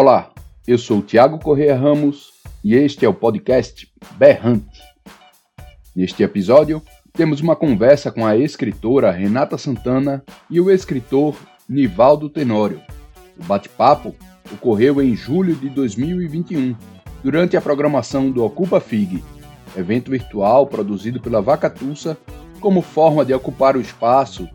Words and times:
Olá, 0.00 0.30
eu 0.64 0.78
sou 0.78 1.02
Tiago 1.02 1.40
Correia 1.40 1.74
Ramos 1.74 2.30
e 2.62 2.76
este 2.76 3.04
é 3.04 3.08
o 3.08 3.12
podcast 3.12 3.92
Berrante. 4.16 4.80
Neste 5.92 6.22
episódio, 6.22 6.80
temos 7.12 7.40
uma 7.40 7.56
conversa 7.56 8.12
com 8.12 8.24
a 8.24 8.36
escritora 8.36 9.10
Renata 9.10 9.58
Santana 9.58 10.22
e 10.48 10.60
o 10.60 10.70
escritor 10.70 11.34
Nivaldo 11.68 12.30
Tenório. 12.30 12.80
O 13.36 13.42
bate-papo 13.42 14.14
ocorreu 14.52 15.02
em 15.02 15.16
julho 15.16 15.56
de 15.56 15.68
2021, 15.68 16.76
durante 17.24 17.56
a 17.56 17.60
programação 17.60 18.30
do 18.30 18.44
Ocupa 18.44 18.78
FIG, 18.78 19.24
evento 19.76 20.12
virtual 20.12 20.68
produzido 20.68 21.20
pela 21.20 21.42
Vacatussa 21.42 22.16
como 22.60 22.82
forma 22.82 23.24
de 23.24 23.34
ocupar 23.34 23.76
o 23.76 23.80
espaço 23.80 24.48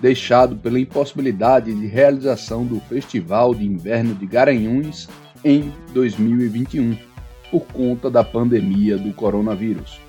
deixado 0.00 0.56
pela 0.56 0.78
impossibilidade 0.78 1.72
de 1.74 1.86
realização 1.86 2.64
do 2.64 2.80
Festival 2.80 3.54
de 3.54 3.64
Inverno 3.64 4.14
de 4.14 4.26
Garanhuns 4.26 5.08
em 5.44 5.72
2021, 5.92 6.96
por 7.50 7.66
conta 7.66 8.10
da 8.10 8.24
pandemia 8.24 8.98
do 8.98 9.12
coronavírus. 9.12 10.00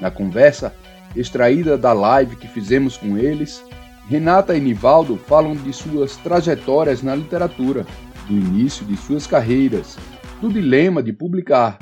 Na 0.00 0.10
conversa, 0.10 0.74
extraída 1.14 1.76
da 1.76 1.92
live 1.92 2.36
que 2.36 2.48
fizemos 2.48 2.96
com 2.96 3.18
eles, 3.18 3.62
Renata 4.08 4.56
e 4.56 4.60
Nivaldo 4.60 5.16
falam 5.16 5.54
de 5.54 5.72
suas 5.72 6.16
trajetórias 6.16 7.02
na 7.02 7.14
literatura, 7.14 7.86
do 8.26 8.32
início 8.32 8.84
de 8.86 8.96
suas 8.96 9.26
carreiras, 9.26 9.98
do 10.40 10.48
dilema 10.48 11.02
de 11.02 11.12
publicar, 11.12 11.78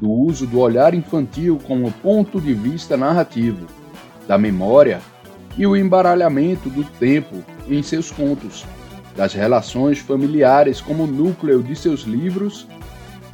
do 0.00 0.10
uso 0.10 0.46
do 0.46 0.58
olhar 0.58 0.94
infantil 0.94 1.58
como 1.66 1.92
ponto 1.92 2.40
de 2.40 2.52
vista 2.54 2.96
narrativo, 2.96 3.66
da 4.26 4.36
memória 4.38 5.00
e 5.60 5.66
o 5.66 5.76
embaralhamento 5.76 6.70
do 6.70 6.82
tempo 6.82 7.44
em 7.68 7.82
seus 7.82 8.10
contos, 8.10 8.64
das 9.14 9.34
relações 9.34 9.98
familiares 9.98 10.80
como 10.80 11.06
núcleo 11.06 11.62
de 11.62 11.76
seus 11.76 12.04
livros 12.04 12.66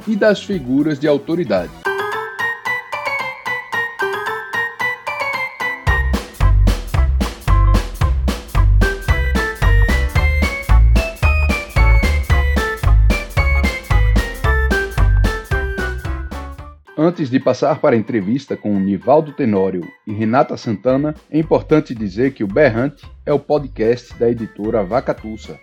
e 0.05 0.13
das 0.13 0.43
figuras 0.43 0.99
de 0.99 1.07
autoridade. 1.07 1.71
Antes 17.17 17.31
de 17.31 17.39
passar 17.39 17.81
para 17.81 17.95
a 17.95 17.97
entrevista 17.97 18.55
com 18.55 18.79
Nivaldo 18.79 19.33
Tenório 19.33 19.81
e 20.05 20.13
Renata 20.13 20.55
Santana, 20.55 21.15
é 21.31 21.39
importante 21.39 21.95
dizer 21.95 22.35
que 22.35 22.43
o 22.43 22.47
Berrante 22.47 23.09
é 23.25 23.33
o 23.33 23.39
podcast 23.39 24.13
da 24.19 24.29
editora 24.29 24.83
Vacatussa. 24.83 25.59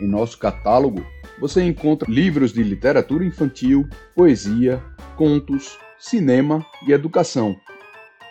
Em 0.00 0.08
nosso 0.08 0.36
catálogo, 0.38 1.06
você 1.38 1.62
encontra 1.62 2.10
livros 2.10 2.52
de 2.52 2.64
literatura 2.64 3.24
infantil, 3.24 3.88
poesia, 4.16 4.82
contos, 5.16 5.78
cinema 6.00 6.66
e 6.84 6.90
educação. 6.90 7.54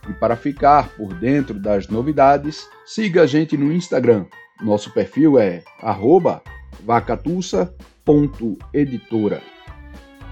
e 0.08 0.12
para 0.12 0.36
ficar 0.36 0.90
por 0.90 1.12
dentro 1.14 1.58
das 1.58 1.88
novidades, 1.88 2.68
siga 2.84 3.22
a 3.22 3.26
gente 3.26 3.56
no 3.56 3.72
Instagram. 3.72 4.26
Nosso 4.60 4.92
perfil 4.92 5.38
é 5.38 5.62
vacatussa.editora. 6.84 9.40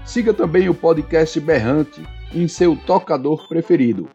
Siga 0.05 0.33
também 0.33 0.69
o 0.69 0.73
podcast 0.73 1.37
Berrante 1.39 2.01
em 2.33 2.47
seu 2.47 2.75
tocador 2.75 3.47
preferido, 3.47 4.09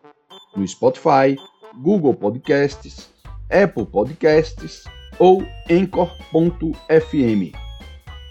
no 0.57 0.67
Spotify, 0.67 1.37
Google 1.81 2.15
Podcasts, 2.15 3.11
Apple 3.51 3.87
Podcasts 3.87 4.85
ou 5.19 5.43
Anchor.fm. 5.71 7.53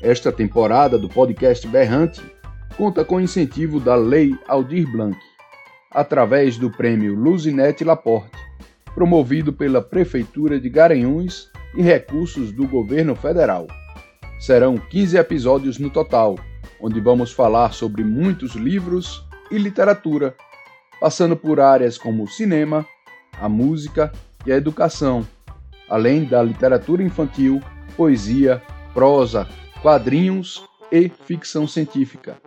Esta 0.02 0.32
temporada 0.32 0.98
do 0.98 1.10
podcast 1.10 1.68
Berrante 1.68 2.22
conta 2.78 3.04
com 3.04 3.20
incentivo 3.20 3.80
da 3.80 3.96
Lei 3.96 4.38
Aldir 4.48 4.90
Blanc 4.92 5.18
através 5.92 6.58
do 6.58 6.70
prêmio 6.70 7.16
Luzinete 7.16 7.84
Laporte, 7.84 8.38
promovido 8.94 9.54
pela 9.54 9.82
Prefeitura 9.82 10.60
de 10.60 10.70
Garanhuns 10.70 11.50
e 11.76 11.82
recursos 11.82 12.52
do 12.52 12.68
governo 12.68 13.16
federal. 13.16 13.68
Serão 14.40 14.78
15 14.78 15.18
episódios 15.18 15.80
no 15.80 15.90
total, 15.90 16.36
onde 16.82 17.00
vamos 17.00 17.32
falar 17.32 17.74
sobre 17.74 18.04
muitos 18.04 18.54
livros 18.54 19.26
e 19.50 19.58
literatura, 19.58 20.36
passando 21.00 21.36
por 21.36 21.60
áreas 21.60 21.98
como 21.98 22.28
cinema, 22.28 22.86
a 23.40 23.48
música 23.48 24.12
e 24.46 24.52
a 24.52 24.56
educação, 24.56 25.26
além 25.90 26.26
da 26.26 26.42
literatura 26.42 27.04
infantil, 27.04 27.62
poesia, 27.96 28.62
prosa, 28.94 29.48
quadrinhos 29.82 30.64
e 30.92 31.10
ficção 31.10 31.68
científica. 31.68 32.38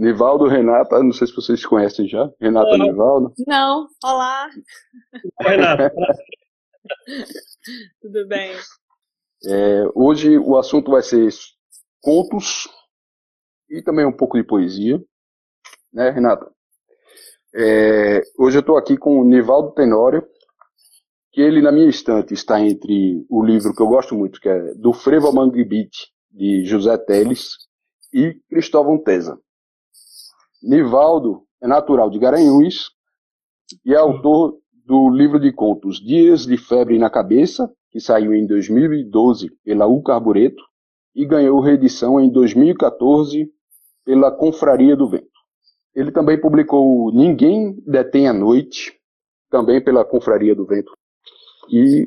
Nivaldo, 0.00 0.46
Renata, 0.46 1.02
não 1.02 1.12
sei 1.12 1.26
se 1.26 1.36
vocês 1.36 1.66
conhecem 1.66 2.08
já. 2.08 2.32
Renata 2.40 2.78
não. 2.78 2.86
Nivaldo. 2.86 3.34
Não, 3.46 3.86
olá. 4.02 4.48
Renata. 5.38 5.92
Tudo 8.00 8.26
bem. 8.26 8.56
É, 9.44 9.84
hoje 9.94 10.38
o 10.38 10.56
assunto 10.56 10.90
vai 10.90 11.02
ser 11.02 11.28
contos 12.00 12.66
e 13.68 13.82
também 13.82 14.06
um 14.06 14.16
pouco 14.16 14.38
de 14.38 14.42
poesia, 14.42 14.98
né, 15.92 16.08
Renata? 16.08 16.50
É, 17.54 18.22
hoje 18.38 18.56
eu 18.56 18.60
estou 18.60 18.78
aqui 18.78 18.96
com 18.96 19.20
o 19.20 19.24
Nivaldo 19.24 19.74
Tenório, 19.74 20.26
que 21.30 21.42
ele 21.42 21.60
na 21.60 21.70
minha 21.70 21.90
estante 21.90 22.32
está 22.32 22.58
entre 22.58 23.22
o 23.28 23.44
livro 23.44 23.74
que 23.74 23.82
eu 23.82 23.88
gosto 23.88 24.14
muito, 24.14 24.40
que 24.40 24.48
é 24.48 24.72
Do 24.76 24.94
Frevo 24.94 25.26
ao 25.26 25.34
Mangue 25.34 25.62
Beat, 25.62 25.92
de 26.30 26.64
José 26.64 26.96
Teles, 26.96 27.50
e 28.14 28.40
Cristóvão 28.48 28.96
Tesa. 28.96 29.38
Nivaldo 30.62 31.42
é 31.62 31.66
natural 31.66 32.10
de 32.10 32.18
Garanhuns 32.18 32.90
e 33.84 33.94
é 33.94 33.96
autor 33.96 34.58
do 34.84 35.08
livro 35.08 35.40
de 35.40 35.52
contos 35.52 36.00
Dias 36.00 36.44
de 36.44 36.56
Febre 36.56 36.98
na 36.98 37.08
Cabeça, 37.08 37.72
que 37.90 38.00
saiu 38.00 38.34
em 38.34 38.46
2012 38.46 39.50
pela 39.64 39.86
U 39.86 40.02
Carbureto 40.02 40.62
e 41.14 41.24
ganhou 41.24 41.60
reedição 41.60 42.20
em 42.20 42.30
2014 42.30 43.50
pela 44.04 44.30
Confraria 44.30 44.96
do 44.96 45.08
Vento. 45.08 45.30
Ele 45.94 46.12
também 46.12 46.40
publicou 46.40 47.12
Ninguém 47.12 47.76
Detém 47.86 48.28
a 48.28 48.32
Noite, 48.32 48.92
também 49.50 49.82
pela 49.82 50.04
Confraria 50.04 50.54
do 50.54 50.66
Vento, 50.66 50.92
e 51.68 52.06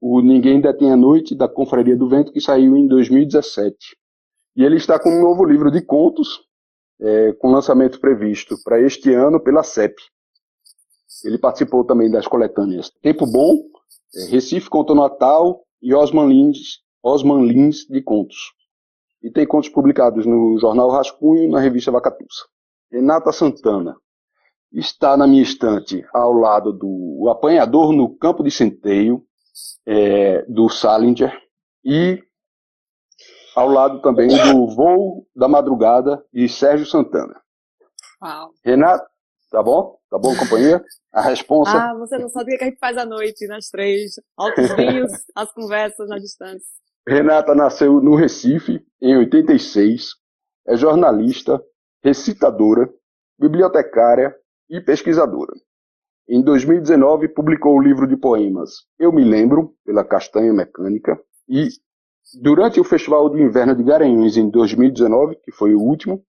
o 0.00 0.20
Ninguém 0.20 0.60
Detém 0.60 0.90
a 0.90 0.96
Noite 0.96 1.34
da 1.34 1.48
Confraria 1.48 1.96
do 1.96 2.08
Vento, 2.08 2.32
que 2.32 2.40
saiu 2.40 2.76
em 2.76 2.86
2017. 2.86 3.76
E 4.56 4.64
ele 4.64 4.76
está 4.76 4.98
com 4.98 5.10
um 5.10 5.22
novo 5.22 5.44
livro 5.44 5.70
de 5.70 5.80
contos, 5.80 6.43
é, 7.00 7.32
com 7.34 7.50
lançamento 7.50 8.00
previsto 8.00 8.56
para 8.62 8.80
este 8.80 9.12
ano 9.12 9.40
pela 9.40 9.62
CEP. 9.62 9.94
Ele 11.24 11.38
participou 11.38 11.84
também 11.84 12.10
das 12.10 12.26
coletâneas 12.26 12.90
Tempo 13.02 13.26
Bom, 13.26 13.64
é, 14.14 14.26
Recife 14.30 14.68
Conto 14.68 14.94
Natal 14.94 15.64
e 15.80 15.94
Osman 15.94 16.28
Lins, 16.28 16.80
Osman 17.02 17.46
Lins 17.46 17.86
de 17.88 18.02
Contos. 18.02 18.52
E 19.22 19.30
tem 19.30 19.46
contos 19.46 19.68
publicados 19.68 20.26
no 20.26 20.58
Jornal 20.58 20.90
Rascunho 20.90 21.50
na 21.50 21.60
revista 21.60 21.90
Vacatussa. 21.90 22.44
Renata 22.92 23.32
Santana 23.32 23.96
está 24.72 25.16
na 25.16 25.26
minha 25.26 25.42
estante 25.42 26.04
ao 26.12 26.32
lado 26.32 26.72
do 26.72 27.28
Apanhador 27.30 27.92
no 27.92 28.16
Campo 28.16 28.42
de 28.42 28.50
Centeio, 28.50 29.24
é, 29.86 30.42
do 30.46 30.68
Salinger, 30.68 31.32
e 31.84 32.22
ao 33.54 33.68
lado 33.68 34.00
também 34.00 34.28
do 34.28 34.66
Voo 34.68 35.26
da 35.34 35.48
Madrugada 35.48 36.24
de 36.32 36.48
Sérgio 36.48 36.86
Santana. 36.86 37.40
Uau. 38.22 38.50
Renata, 38.64 39.06
Tá 39.54 39.62
bom? 39.62 39.96
Tá 40.10 40.18
bom, 40.18 40.34
companhia? 40.36 40.84
A 41.12 41.20
resposta. 41.22 41.78
Ah, 41.78 41.94
você 41.94 42.18
não 42.18 42.28
sabe 42.28 42.52
o 42.52 42.58
que 42.58 42.64
a 42.64 42.66
gente 42.66 42.78
faz 42.80 42.96
à 42.96 43.06
noite, 43.06 43.46
nas 43.46 43.68
três. 43.68 44.14
Altos 44.36 44.74
vinhos, 44.74 45.12
as 45.32 45.52
conversas 45.52 46.08
na 46.08 46.18
distância. 46.18 46.66
Renata 47.06 47.54
nasceu 47.54 48.00
no 48.00 48.16
Recife, 48.16 48.84
em 49.00 49.16
86. 49.16 50.08
É 50.66 50.76
jornalista, 50.76 51.62
recitadora, 52.02 52.92
bibliotecária 53.38 54.34
e 54.68 54.80
pesquisadora. 54.80 55.52
Em 56.28 56.42
2019, 56.42 57.28
publicou 57.28 57.76
o 57.76 57.82
livro 57.82 58.08
de 58.08 58.16
poemas 58.16 58.88
Eu 58.98 59.12
Me 59.12 59.22
Lembro, 59.22 59.72
pela 59.84 60.04
Castanha 60.04 60.52
Mecânica, 60.52 61.16
e 61.48 61.68
durante 62.32 62.80
o 62.80 62.84
Festival 62.84 63.28
de 63.28 63.42
Inverno 63.42 63.74
de 63.74 63.82
Garanhuns, 63.82 64.36
em 64.36 64.48
2019, 64.48 65.36
que 65.36 65.52
foi 65.52 65.74
o 65.74 65.80
último, 65.80 66.22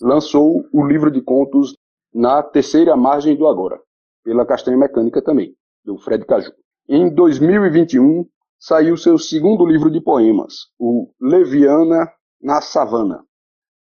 lançou 0.00 0.64
o 0.72 0.86
livro 0.86 1.10
de 1.10 1.20
contos 1.20 1.76
Na 2.14 2.42
Terceira 2.42 2.96
Margem 2.96 3.36
do 3.36 3.46
Agora, 3.46 3.80
pela 4.24 4.46
Castanha 4.46 4.76
Mecânica 4.76 5.22
também, 5.22 5.54
do 5.84 5.98
Fred 5.98 6.24
Caju. 6.24 6.52
Em 6.88 7.12
2021, 7.12 8.26
saiu 8.58 8.96
seu 8.96 9.18
segundo 9.18 9.66
livro 9.66 9.90
de 9.90 10.00
poemas, 10.00 10.68
o 10.78 11.10
Leviana 11.20 12.10
na 12.40 12.60
Savana, 12.60 13.24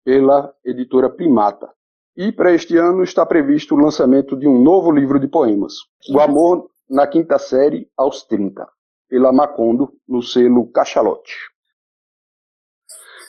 pela 0.05 0.53
editora 0.65 1.09
Primata. 1.09 1.71
E 2.17 2.33
para 2.33 2.53
este 2.53 2.77
ano 2.77 3.03
está 3.03 3.25
previsto 3.25 3.75
o 3.75 3.79
lançamento 3.79 4.37
de 4.37 4.49
um 4.49 4.61
novo 4.61 4.91
livro 4.91 5.21
de 5.21 5.29
poemas, 5.29 5.75
O 6.11 6.21
Amor 6.21 6.69
na 6.91 7.07
Quinta 7.07 7.39
Série 7.39 7.89
aos 7.97 8.25
30, 8.25 8.67
pela 9.09 9.33
Macondo, 9.33 9.93
no 10.07 10.23
selo 10.23 10.71
Cachalote. 10.71 11.35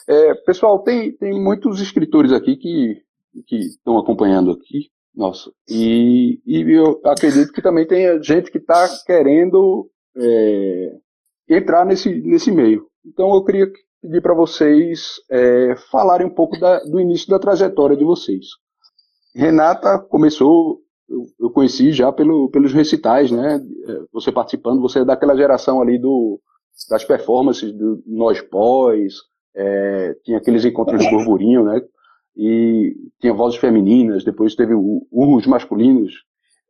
É, 0.08 0.34
pessoal, 0.34 0.80
tem, 0.80 1.12
tem 1.12 1.40
muitos 1.40 1.80
escritores 1.80 2.32
aqui 2.32 2.56
que, 2.56 3.02
que 3.46 3.56
estão 3.56 3.98
acompanhando 3.98 4.50
aqui, 4.50 4.90
nossa, 5.14 5.52
e, 5.68 6.40
e 6.46 6.62
eu 6.72 7.00
acredito 7.04 7.52
que 7.52 7.62
também 7.62 7.86
tem 7.86 8.22
gente 8.22 8.50
que 8.50 8.58
está 8.58 8.88
querendo 9.06 9.90
é, 10.16 10.96
entrar 11.48 11.84
nesse, 11.84 12.20
nesse 12.22 12.50
meio. 12.50 12.86
Então 13.04 13.34
eu 13.34 13.44
queria 13.44 13.70
pedir 14.00 14.20
para 14.20 14.34
vocês 14.34 15.16
é, 15.30 15.76
falarem 15.90 16.26
um 16.26 16.34
pouco 16.34 16.58
da, 16.58 16.80
do 16.80 17.00
início 17.00 17.28
da 17.28 17.38
trajetória 17.38 17.96
de 17.96 18.04
vocês. 18.04 18.46
Renata 19.34 19.98
começou, 19.98 20.80
eu, 21.10 21.26
eu 21.40 21.50
conheci 21.50 21.92
já 21.92 22.12
pelo, 22.12 22.48
pelos 22.50 22.72
recitais, 22.72 23.30
né? 23.30 23.60
É, 23.88 24.00
você 24.12 24.30
participando, 24.30 24.80
você 24.80 25.00
é 25.00 25.04
daquela 25.04 25.36
geração 25.36 25.82
ali 25.82 25.98
do, 25.98 26.40
das 26.88 27.04
performances 27.04 27.72
do 27.72 28.02
Nós 28.06 28.40
Pós, 28.40 29.14
é, 29.54 30.14
tinha 30.24 30.38
aqueles 30.38 30.64
encontros 30.64 31.02
de 31.02 31.10
burburinho, 31.10 31.64
né? 31.64 31.82
E 32.36 32.94
tinha 33.20 33.34
vozes 33.34 33.58
femininas, 33.58 34.24
depois 34.24 34.54
teve 34.54 34.72
urros 34.74 35.46
masculinos. 35.46 36.14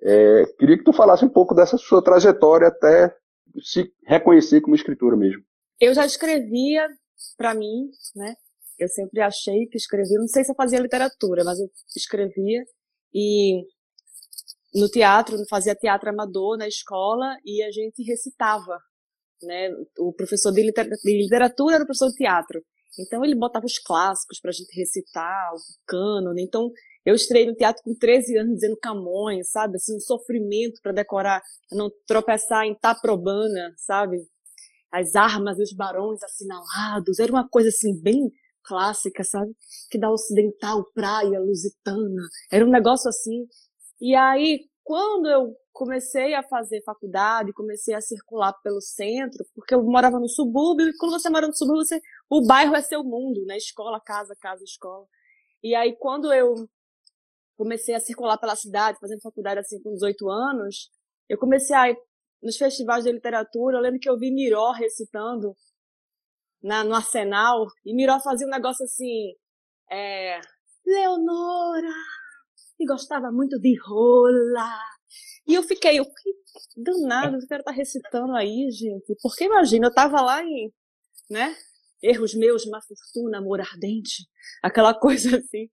É, 0.02 0.46
queria 0.58 0.78
que 0.78 0.84
tu 0.84 0.92
falasse 0.92 1.24
um 1.24 1.28
pouco 1.28 1.54
dessa 1.54 1.76
sua 1.76 2.02
trajetória 2.02 2.68
até 2.68 3.14
se 3.62 3.92
reconhecer 4.06 4.62
como 4.62 4.74
escritora 4.74 5.16
mesmo. 5.16 5.42
Eu 5.78 5.92
já 5.92 6.06
escrevia 6.06 6.88
para 7.36 7.54
mim, 7.54 7.90
né? 8.16 8.34
Eu 8.78 8.88
sempre 8.88 9.20
achei 9.20 9.66
que 9.66 9.76
escrevia, 9.76 10.18
não 10.18 10.26
sei 10.26 10.42
se 10.42 10.50
eu 10.50 10.56
fazia 10.56 10.80
literatura, 10.80 11.44
mas 11.44 11.60
eu 11.60 11.66
escrevia 11.94 12.64
e 13.12 13.62
no 14.74 14.88
teatro, 14.88 15.36
fazia 15.48 15.74
teatro 15.74 16.10
amador 16.10 16.56
na 16.56 16.68
escola 16.68 17.36
e 17.44 17.62
a 17.62 17.70
gente 17.70 18.02
recitava, 18.02 18.78
né? 19.42 19.70
O 19.98 20.12
professor 20.12 20.52
de 20.52 20.62
literatura 21.04 21.76
era 21.76 21.84
o 21.84 21.86
professor 21.86 22.08
de 22.10 22.16
teatro. 22.16 22.62
Então 22.98 23.24
ele 23.24 23.34
botava 23.34 23.64
os 23.64 23.78
clássicos 23.78 24.40
pra 24.40 24.52
gente 24.52 24.74
recitar, 24.76 25.52
o 25.52 25.58
cânone. 25.86 26.42
Então 26.42 26.70
eu 27.04 27.14
estrei 27.14 27.46
no 27.46 27.54
teatro 27.54 27.82
com 27.82 27.94
13 27.94 28.36
anos 28.38 28.54
dizendo 28.54 28.76
Camões, 28.80 29.50
sabe? 29.50 29.76
Assim, 29.76 29.96
um 29.96 30.00
sofrimento 30.00 30.80
para 30.82 30.92
decorar, 30.92 31.42
não 31.72 31.90
tropeçar 32.06 32.64
em 32.64 32.74
Taprobana, 32.74 33.72
sabe? 33.76 34.18
As 34.92 35.14
armas 35.14 35.58
e 35.58 35.62
os 35.62 35.72
barões 35.72 36.22
assinalados. 36.22 37.18
Era 37.18 37.32
uma 37.32 37.48
coisa 37.48 37.68
assim 37.68 38.00
bem 38.00 38.30
clássica, 38.64 39.24
sabe? 39.24 39.52
Que 39.90 39.98
da 39.98 40.10
ocidental 40.10 40.84
praia 40.92 41.40
lusitana. 41.40 42.22
Era 42.52 42.64
um 42.64 42.70
negócio 42.70 43.08
assim. 43.08 43.46
E 44.00 44.14
aí, 44.14 44.60
quando 44.82 45.28
eu 45.28 45.54
comecei 45.72 46.34
a 46.34 46.42
fazer 46.42 46.82
faculdade, 46.82 47.52
comecei 47.52 47.94
a 47.94 48.00
circular 48.00 48.52
pelo 48.62 48.80
centro, 48.80 49.44
porque 49.54 49.74
eu 49.74 49.82
morava 49.82 50.18
no 50.18 50.28
subúrbio, 50.28 50.88
e 50.88 50.96
quando 50.96 51.12
você 51.12 51.28
mora 51.30 51.46
no 51.46 51.54
subúrbio, 51.54 51.84
você, 51.84 52.00
o 52.28 52.44
bairro 52.46 52.74
é 52.74 52.82
seu 52.82 53.04
mundo, 53.04 53.44
né? 53.46 53.56
Escola, 53.56 54.00
casa, 54.00 54.34
casa, 54.40 54.64
escola. 54.64 55.06
E 55.62 55.74
aí, 55.74 55.96
quando 55.98 56.32
eu 56.32 56.54
comecei 57.56 57.94
a 57.94 58.00
circular 58.00 58.38
pela 58.38 58.56
cidade, 58.56 58.98
fazendo 58.98 59.20
faculdade 59.20 59.60
assim 59.60 59.80
com 59.82 59.92
18 59.92 60.30
anos, 60.30 60.90
eu 61.28 61.38
comecei 61.38 61.76
a 61.76 61.90
ir 61.90 61.96
nos 62.42 62.56
festivais 62.56 63.04
de 63.04 63.12
literatura, 63.12 63.76
eu 63.76 63.82
lembro 63.82 64.00
que 64.00 64.08
eu 64.08 64.18
vi 64.18 64.32
Miró 64.32 64.72
recitando 64.72 65.54
na, 66.62 66.82
no 66.84 66.94
Arsenal, 66.94 67.66
e 67.84 67.94
Miró 67.94 68.18
fazia 68.20 68.46
um 68.46 68.50
negócio 68.50 68.84
assim, 68.84 69.34
é, 69.90 70.40
Leonora, 70.86 71.92
e 72.80 72.86
gostava 72.86 73.30
muito 73.30 73.58
de 73.58 73.78
rola. 73.80 74.78
E 75.46 75.54
eu 75.54 75.62
fiquei, 75.62 75.98
eu, 75.98 76.04
que 76.04 76.34
danado, 76.76 77.36
o 77.36 77.46
cara 77.46 77.62
tá 77.62 77.72
recitando 77.72 78.32
aí, 78.34 78.70
gente. 78.70 79.14
Porque 79.22 79.44
imagina, 79.44 79.86
eu 79.86 79.94
tava 79.94 80.20
lá 80.20 80.42
em, 80.42 80.72
né, 81.30 81.54
erros 82.02 82.34
meus, 82.34 82.66
má 82.66 82.80
fortuna, 82.80 83.38
amor 83.38 83.60
ardente, 83.60 84.26
aquela 84.62 84.94
coisa 84.98 85.36
assim. 85.36 85.68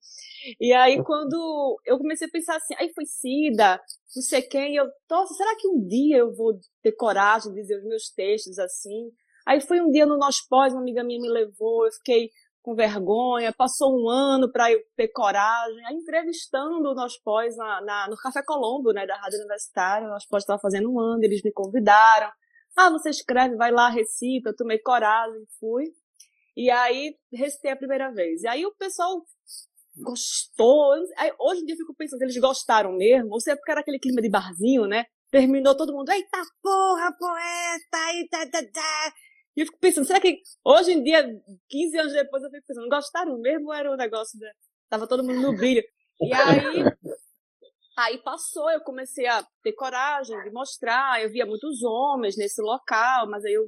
E 0.59 0.73
aí, 0.73 1.01
quando 1.03 1.79
eu 1.85 1.97
comecei 1.97 2.27
a 2.27 2.31
pensar 2.31 2.57
assim, 2.57 2.75
aí 2.77 2.91
foi 2.93 3.05
Cida, 3.05 3.79
não 4.15 4.23
sei 4.23 4.41
quem, 4.41 4.75
eu, 4.75 4.85
nossa, 5.09 5.33
será 5.33 5.55
que 5.57 5.67
um 5.67 5.85
dia 5.85 6.17
eu 6.17 6.33
vou 6.35 6.59
ter 6.81 6.91
coragem 6.93 7.53
de 7.53 7.61
dizer 7.61 7.77
os 7.77 7.85
meus 7.85 8.09
textos 8.09 8.59
assim? 8.59 9.11
Aí 9.45 9.61
foi 9.61 9.79
um 9.79 9.89
dia 9.89 10.05
no 10.05 10.17
Nós 10.17 10.45
Pós, 10.45 10.73
uma 10.73 10.81
amiga 10.81 11.03
minha 11.03 11.21
me 11.21 11.29
levou, 11.29 11.85
eu 11.85 11.91
fiquei 11.93 12.29
com 12.67 12.75
vergonha, 12.75 13.53
passou 13.53 13.97
um 13.97 14.09
ano 14.09 14.51
para 14.51 14.69
eu 14.69 14.81
ter 14.93 15.07
coragem, 15.07 15.85
aí 15.85 15.95
entrevistando 15.95 16.93
Nós 16.93 17.17
Pós 17.17 17.55
na, 17.55 17.79
na, 17.79 18.09
no 18.09 18.17
Café 18.17 18.43
Colombo, 18.45 18.91
né, 18.91 19.07
da 19.07 19.15
Rádio 19.15 19.39
Universitária, 19.39 20.05
Nós 20.05 20.27
Pós 20.27 20.43
estava 20.43 20.59
fazendo 20.59 20.91
um 20.91 20.99
ano, 20.99 21.23
eles 21.23 21.41
me 21.45 21.53
convidaram, 21.53 22.29
ah, 22.75 22.89
você 22.89 23.09
escreve, 23.09 23.55
vai 23.55 23.71
lá, 23.71 23.87
recita, 23.87 24.49
eu 24.49 24.55
tomei 24.55 24.79
coragem, 24.79 25.45
fui. 25.57 25.85
E 26.57 26.69
aí 26.69 27.15
recitei 27.31 27.71
a 27.71 27.77
primeira 27.77 28.11
vez. 28.11 28.43
E 28.43 28.47
aí 28.49 28.65
o 28.65 28.75
pessoal 28.75 29.21
gostou. 30.03 30.93
Aí, 31.17 31.31
hoje 31.39 31.61
em 31.61 31.65
dia 31.65 31.73
eu 31.73 31.77
fico 31.77 31.95
pensando, 31.95 32.21
eles 32.21 32.37
gostaram 32.37 32.91
mesmo, 32.91 33.29
ou 33.31 33.39
se 33.39 33.49
é 33.49 33.55
porque 33.55 33.71
era 33.71 33.79
aquele 33.79 33.97
clima 33.97 34.21
de 34.21 34.29
barzinho, 34.29 34.85
né? 34.85 35.05
Terminou 35.31 35.75
todo 35.75 35.93
mundo, 35.93 36.09
eita 36.11 36.41
porra, 36.61 37.15
poeta, 37.17 38.13
eita, 38.13 38.51
tá, 38.51 38.61
tá. 38.73 39.13
E 39.57 39.61
eu 39.61 39.65
fico 39.65 39.79
pensando, 39.79 40.05
será 40.05 40.21
que 40.21 40.39
hoje 40.63 40.91
em 40.91 41.01
dia, 41.03 41.27
15 41.67 41.97
anos 41.97 42.13
depois, 42.13 42.43
eu 42.43 42.51
fico 42.51 42.67
pensando, 42.67 42.87
gostaram 42.87 43.39
mesmo 43.39 43.73
era 43.73 43.89
o 43.89 43.95
um 43.95 43.97
negócio 43.97 44.39
da. 44.39 44.47
Tava 44.87 45.07
todo 45.07 45.23
mundo 45.23 45.41
no 45.41 45.57
brilho. 45.57 45.83
E 46.21 46.31
aí. 46.31 46.83
Aí 47.97 48.19
passou, 48.19 48.69
eu 48.69 48.79
comecei 48.81 49.25
a 49.25 49.43
ter 49.63 49.73
coragem 49.73 50.39
de 50.43 50.51
mostrar. 50.51 51.19
Eu 51.19 51.31
via 51.31 51.47
muitos 51.47 51.81
homens 51.81 52.37
nesse 52.37 52.61
local, 52.61 53.27
mas 53.27 53.43
aí 53.43 53.53
eu 53.53 53.65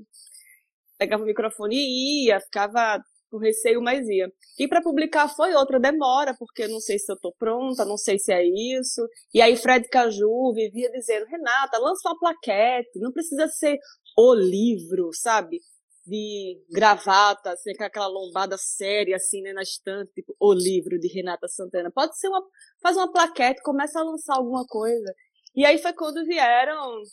pegava 0.99 1.23
o 1.23 1.25
microfone 1.25 1.75
e 1.75 2.27
ia, 2.27 2.39
ficava 2.39 3.01
com 3.31 3.39
receio, 3.39 3.81
mas 3.81 4.07
ia. 4.07 4.31
E 4.59 4.67
para 4.67 4.83
publicar 4.83 5.29
foi 5.29 5.55
outra 5.55 5.79
demora, 5.79 6.35
porque 6.37 6.67
não 6.67 6.79
sei 6.79 6.99
se 6.99 7.11
eu 7.11 7.17
tô 7.19 7.33
pronta, 7.39 7.83
não 7.83 7.97
sei 7.97 8.19
se 8.19 8.31
é 8.31 8.43
isso. 8.43 9.01
E 9.33 9.41
aí 9.41 9.57
Fred 9.57 9.87
Caju 9.89 10.53
vivia 10.53 10.91
dizendo, 10.91 11.25
Renata, 11.25 11.79
lança 11.79 12.07
uma 12.07 12.19
plaquete, 12.19 12.99
não 12.99 13.11
precisa 13.11 13.47
ser 13.47 13.79
o 14.15 14.35
livro, 14.35 15.09
sabe? 15.11 15.59
De 16.09 16.63
gravata, 16.71 17.51
assim, 17.51 17.73
com 17.75 17.83
aquela 17.83 18.07
lombada 18.07 18.57
séria, 18.57 19.15
assim, 19.15 19.41
né, 19.41 19.53
na 19.53 19.61
estante, 19.61 20.11
tipo, 20.13 20.35
o 20.39 20.53
livro 20.53 20.97
de 20.99 21.07
Renata 21.07 21.47
Santana. 21.47 21.91
Pode 21.91 22.17
ser 22.17 22.27
uma, 22.29 22.41
faz 22.81 22.97
uma 22.97 23.11
plaquete, 23.11 23.61
começa 23.61 23.99
a 23.99 24.03
lançar 24.03 24.35
alguma 24.37 24.65
coisa. 24.65 25.13
E 25.55 25.65
aí 25.65 25.77
foi 25.77 25.93
quando 25.93 26.25
vieram 26.25 27.03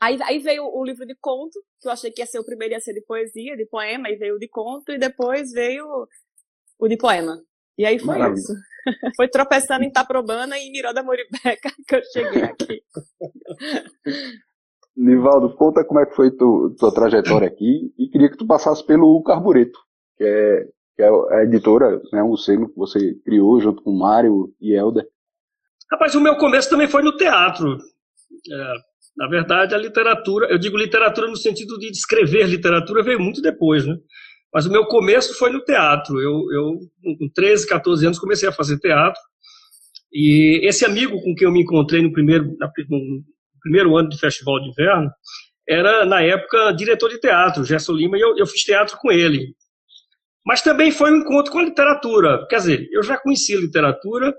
Aí, 0.00 0.18
aí 0.22 0.38
veio 0.38 0.64
o 0.64 0.84
livro 0.84 1.06
de 1.06 1.14
conto, 1.18 1.58
que 1.80 1.88
eu 1.88 1.92
achei 1.92 2.10
que 2.10 2.20
ia 2.20 2.26
ser 2.26 2.38
o 2.38 2.44
primeiro, 2.44 2.74
ia 2.74 2.80
ser 2.80 2.92
de 2.92 3.00
poesia, 3.02 3.56
de 3.56 3.64
poema, 3.66 4.10
e 4.10 4.16
veio 4.16 4.36
o 4.36 4.38
de 4.38 4.48
conto, 4.48 4.92
e 4.92 4.98
depois 4.98 5.50
veio 5.52 5.86
o 6.78 6.88
de 6.88 6.96
poema. 6.98 7.40
E 7.78 7.86
aí 7.86 7.98
foi 7.98 8.18
Maravilha. 8.18 8.38
isso. 8.38 8.52
foi 9.16 9.28
tropeçando 9.28 9.82
em 9.84 9.90
Taprobana 9.90 10.58
e 10.58 10.68
em 10.68 10.72
Miró 10.72 10.92
da 10.92 11.02
Moribeca 11.02 11.70
que 11.88 11.94
eu 11.94 12.02
cheguei 12.12 12.42
aqui. 12.42 12.82
Nivaldo, 14.96 15.54
conta 15.56 15.84
como 15.84 16.00
é 16.00 16.06
que 16.06 16.14
foi 16.14 16.30
tu, 16.30 16.74
tua 16.78 16.94
trajetória 16.94 17.48
aqui 17.48 17.92
e 17.98 18.08
queria 18.08 18.30
que 18.30 18.36
tu 18.36 18.46
passasse 18.46 18.84
pelo 18.86 19.22
Carbureto, 19.22 19.78
que 20.16 20.24
é, 20.24 20.64
que 20.96 21.02
é 21.02 21.08
a 21.08 21.42
editora, 21.42 22.00
né, 22.12 22.22
um 22.22 22.36
selo 22.36 22.68
que 22.68 22.76
você 22.76 23.14
criou 23.24 23.60
junto 23.60 23.82
com 23.82 23.96
Mário 23.96 24.52
e 24.60 24.72
Helder. 24.74 25.04
Rapaz, 25.90 26.14
o 26.14 26.20
meu 26.20 26.36
começo 26.36 26.70
também 26.70 26.88
foi 26.88 27.02
no 27.02 27.16
teatro. 27.16 27.76
É, 27.76 28.74
na 29.16 29.28
verdade, 29.28 29.74
a 29.74 29.78
literatura, 29.78 30.46
eu 30.50 30.58
digo 30.58 30.76
literatura 30.76 31.28
no 31.28 31.36
sentido 31.36 31.76
de 31.78 31.88
escrever 31.90 32.46
literatura, 32.46 33.02
veio 33.02 33.20
muito 33.20 33.42
depois, 33.42 33.86
né? 33.86 33.96
Mas 34.52 34.66
o 34.66 34.70
meu 34.70 34.86
começo 34.86 35.36
foi 35.36 35.50
no 35.50 35.64
teatro. 35.64 36.20
Eu, 36.20 36.44
eu 36.52 36.78
com 37.18 37.28
13, 37.34 37.66
14 37.66 38.06
anos, 38.06 38.18
comecei 38.20 38.48
a 38.48 38.52
fazer 38.52 38.78
teatro. 38.78 39.20
E 40.12 40.60
esse 40.66 40.84
amigo 40.84 41.20
com 41.20 41.34
quem 41.34 41.46
eu 41.46 41.52
me 41.52 41.62
encontrei 41.62 42.00
no 42.00 42.12
primeiro, 42.12 42.56
primeiro 43.64 43.96
ano 43.96 44.08
de 44.08 44.20
Festival 44.20 44.60
de 44.60 44.68
Inverno 44.68 45.10
era, 45.66 46.04
na 46.04 46.22
época, 46.22 46.72
diretor 46.72 47.08
de 47.08 47.18
teatro, 47.18 47.64
Gerson 47.64 47.94
Lima, 47.94 48.18
e 48.18 48.20
eu, 48.20 48.36
eu 48.36 48.46
fiz 48.46 48.62
teatro 48.62 48.96
com 48.98 49.10
ele. 49.10 49.54
Mas 50.46 50.60
também 50.60 50.92
foi 50.92 51.10
um 51.10 51.16
encontro 51.16 51.50
com 51.50 51.58
a 51.58 51.64
literatura. 51.64 52.46
Quer 52.48 52.56
dizer, 52.56 52.88
eu 52.92 53.02
já 53.02 53.16
conhecia 53.16 53.58
literatura, 53.58 54.34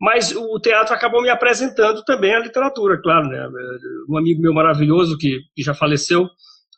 mas 0.00 0.34
o 0.34 0.58
teatro 0.58 0.94
acabou 0.94 1.22
me 1.22 1.28
apresentando 1.28 2.02
também 2.04 2.34
a 2.34 2.40
literatura, 2.40 3.00
claro. 3.00 3.28
Né? 3.28 3.46
Um 4.08 4.16
amigo 4.16 4.40
meu 4.40 4.54
maravilhoso, 4.54 5.18
que, 5.18 5.40
que 5.54 5.62
já 5.62 5.74
faleceu, 5.74 6.26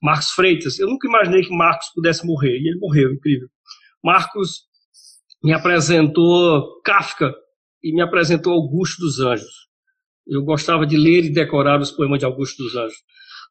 Marcos 0.02 0.31
Freitas, 0.31 0.78
eu 0.78 0.88
nunca 0.88 1.09
imaginei 1.09 1.43
que 1.43 1.57
Marcos 1.57 1.88
pudesse 1.95 2.26
morrer, 2.26 2.59
e 2.59 2.69
ele 2.69 2.78
morreu, 2.78 3.12
incrível. 3.12 3.49
Marcos 4.02 4.64
me 5.43 5.52
apresentou 5.52 6.81
Kafka 6.83 7.33
e 7.83 7.95
me 7.95 8.02
apresentou 8.02 8.52
Augusto 8.52 9.00
dos 9.00 9.21
Anjos. 9.21 9.66
Eu 10.26 10.42
gostava 10.42 10.87
de 10.87 10.97
ler 10.97 11.25
e 11.25 11.33
decorar 11.33 11.80
os 11.80 11.90
poemas 11.90 12.18
de 12.18 12.25
Augusto 12.25 12.62
dos 12.62 12.75
Anjos. 12.76 12.97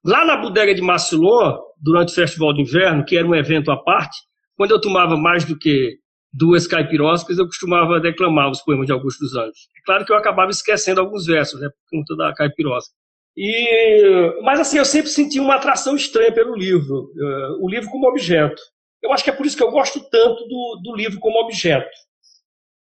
Lá 0.04 0.26
na 0.26 0.38
bodega 0.38 0.76
de 0.76 0.82
Macilon, 0.82 1.58
durante 1.82 2.12
o 2.12 2.16
Festival 2.16 2.54
de 2.54 2.62
Inverno, 2.62 3.06
que 3.06 3.18
era 3.18 3.28
um 3.28 3.34
evento 3.34 3.72
à 3.72 3.78
parte, 3.78 4.18
quando 4.56 4.72
eu 4.72 4.80
tomava 4.80 5.18
mais 5.18 5.46
do 5.46 5.58
que 5.58 5.98
duas 6.32 6.68
caipiroscas, 6.68 7.38
eu 7.38 7.46
costumava 7.46 8.00
declamar 8.00 8.52
os 8.52 8.62
poemas 8.62 8.86
de 8.86 8.92
Augusto 8.92 9.22
dos 9.22 9.36
Anjos. 9.36 9.70
É 9.78 9.82
claro 9.86 10.06
que 10.06 10.12
eu 10.12 10.18
acabava 10.18 10.52
esquecendo 10.52 11.00
alguns 11.00 11.26
versos, 11.26 11.60
né, 11.60 11.70
por 11.70 11.98
conta 11.98 12.16
da 12.16 12.34
caipirosca. 12.34 12.94
E, 13.38 14.42
mas 14.44 14.60
assim, 14.60 14.78
eu 14.78 14.86
sempre 14.86 15.10
senti 15.10 15.40
uma 15.40 15.56
atração 15.56 15.96
estranha 15.96 16.32
pelo 16.32 16.56
livro, 16.56 17.12
uh, 17.16 17.66
o 17.66 17.70
livro 17.70 17.90
como 17.90 18.08
objeto. 18.08 18.62
Eu 19.02 19.12
acho 19.12 19.24
que 19.24 19.30
é 19.30 19.34
por 19.34 19.46
isso 19.46 19.58
que 19.58 19.64
eu 19.64 19.72
gosto 19.72 20.00
tanto 20.10 20.46
do, 20.48 20.82
do 20.84 20.96
livro 20.96 21.20
como 21.20 21.40
objeto. 21.40 21.90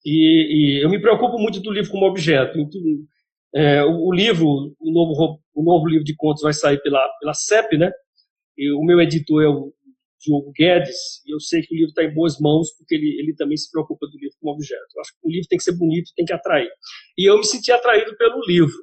E, 0.04 0.80
e, 0.80 0.85
eu 0.85 0.90
me 0.90 1.00
preocupo 1.00 1.38
muito 1.38 1.61
do 1.61 1.70
livro 1.70 1.90
como 1.90 2.06
objeto. 2.06 2.59
É, 3.54 3.85
o, 3.85 4.09
o, 4.09 4.14
livro, 4.14 4.47
o 4.47 4.92
novo, 4.92 5.40
o 5.54 5.62
novo 5.62 5.88
livro 5.88 6.04
de 6.04 6.14
contos 6.14 6.42
vai 6.42 6.52
sair 6.52 6.80
pela, 6.83 7.07
pela 7.21 7.35
CEP, 7.35 7.76
né? 7.76 7.90
E 8.57 8.71
o 8.73 8.83
meu 8.83 9.00
editor 9.00 9.42
é 9.42 9.49
o 9.49 9.73
Diogo 10.21 10.52
Guedes, 10.54 11.25
e 11.26 11.35
eu 11.35 11.40
sei 11.40 11.62
que 11.62 11.75
o 11.75 11.76
livro 11.76 11.88
está 11.88 12.04
em 12.04 12.12
boas 12.12 12.38
mãos, 12.38 12.71
porque 12.76 12.95
ele, 12.95 13.19
ele 13.19 13.35
também 13.35 13.57
se 13.57 13.71
preocupa 13.71 14.07
do 14.07 14.19
livro 14.19 14.37
como 14.40 14.52
objeto. 14.52 14.87
Eu 14.95 15.00
acho 15.00 15.12
que 15.12 15.26
o 15.26 15.30
livro 15.30 15.49
tem 15.49 15.57
que 15.57 15.64
ser 15.64 15.76
bonito, 15.76 16.12
tem 16.14 16.26
que 16.26 16.33
atrair. 16.33 16.69
E 17.16 17.28
eu 17.28 17.38
me 17.38 17.45
senti 17.45 17.73
atraído 17.73 18.16
pelo 18.16 18.40
livro. 18.47 18.76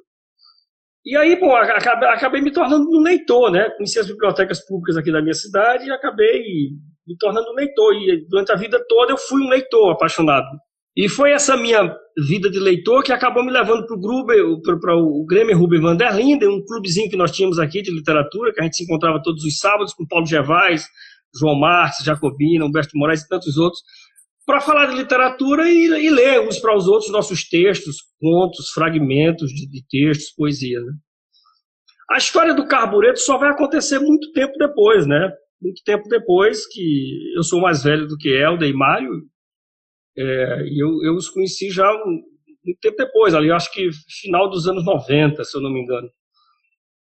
E 1.04 1.16
aí, 1.16 1.38
bom, 1.38 1.54
acabei, 1.54 2.08
acabei 2.08 2.40
me 2.42 2.52
tornando 2.52 2.84
um 2.90 3.00
leitor, 3.00 3.50
né? 3.50 3.70
Conheci 3.70 3.98
as 3.98 4.08
bibliotecas 4.08 4.66
públicas 4.66 4.96
aqui 4.96 5.12
da 5.12 5.22
minha 5.22 5.32
cidade 5.32 5.86
e 5.86 5.90
acabei 5.90 6.42
me 7.06 7.16
tornando 7.18 7.50
um 7.50 7.54
leitor. 7.54 7.94
E 7.94 8.26
durante 8.28 8.52
a 8.52 8.56
vida 8.56 8.84
toda 8.88 9.12
eu 9.12 9.16
fui 9.16 9.40
um 9.42 9.48
leitor 9.48 9.92
apaixonado. 9.92 10.46
E 10.98 11.08
foi 11.08 11.30
essa 11.30 11.56
minha 11.56 11.96
vida 12.26 12.50
de 12.50 12.58
leitor 12.58 13.04
que 13.04 13.12
acabou 13.12 13.44
me 13.44 13.52
levando 13.52 13.86
para 13.86 14.96
o 14.96 15.24
Grêmio 15.24 15.56
Ruben 15.56 15.80
van 15.80 15.96
der 15.96 16.12
Linden, 16.12 16.48
um 16.48 16.64
clubezinho 16.64 17.08
que 17.08 17.16
nós 17.16 17.30
tínhamos 17.30 17.60
aqui 17.60 17.80
de 17.80 17.92
literatura, 17.92 18.52
que 18.52 18.60
a 18.60 18.64
gente 18.64 18.78
se 18.78 18.82
encontrava 18.82 19.22
todos 19.22 19.44
os 19.44 19.58
sábados 19.58 19.94
com 19.94 20.04
Paulo 20.04 20.26
Gervais, 20.26 20.88
João 21.38 21.56
Marques, 21.56 22.04
Jacobina, 22.04 22.64
Humberto 22.64 22.98
Moraes 22.98 23.22
e 23.22 23.28
tantos 23.28 23.56
outros, 23.56 23.80
para 24.44 24.60
falar 24.60 24.86
de 24.86 24.96
literatura 24.96 25.70
e, 25.70 25.84
e, 25.86 26.10
ler 26.10 26.40
uns 26.40 26.58
para 26.58 26.76
os 26.76 26.88
outros 26.88 27.12
nossos 27.12 27.48
textos, 27.48 27.98
contos, 28.20 28.70
fragmentos 28.70 29.50
de, 29.50 29.68
de 29.68 29.84
textos, 29.88 30.34
poesia. 30.36 30.80
Né? 30.80 30.92
A 32.10 32.18
história 32.18 32.54
do 32.54 32.66
carbureto 32.66 33.20
só 33.20 33.38
vai 33.38 33.50
acontecer 33.50 34.00
muito 34.00 34.32
tempo 34.32 34.54
depois, 34.58 35.06
né? 35.06 35.30
Muito 35.62 35.80
tempo 35.84 36.08
depois 36.08 36.66
que 36.66 37.36
eu 37.36 37.44
sou 37.44 37.60
mais 37.60 37.84
velho 37.84 38.08
do 38.08 38.16
que 38.16 38.30
Helder 38.30 38.68
e 38.68 38.72
Mário, 38.72 39.10
é, 40.18 40.62
eu, 40.76 41.02
eu 41.04 41.14
os 41.14 41.28
conheci 41.28 41.70
já 41.70 41.88
um, 41.90 42.22
muito 42.64 42.80
tempo 42.80 42.96
depois, 42.96 43.34
ali 43.34 43.50
acho 43.50 43.72
que 43.72 43.88
final 44.20 44.50
dos 44.50 44.66
anos 44.66 44.84
90, 44.84 45.44
se 45.44 45.56
eu 45.56 45.62
não 45.62 45.72
me 45.72 45.80
engano. 45.80 46.08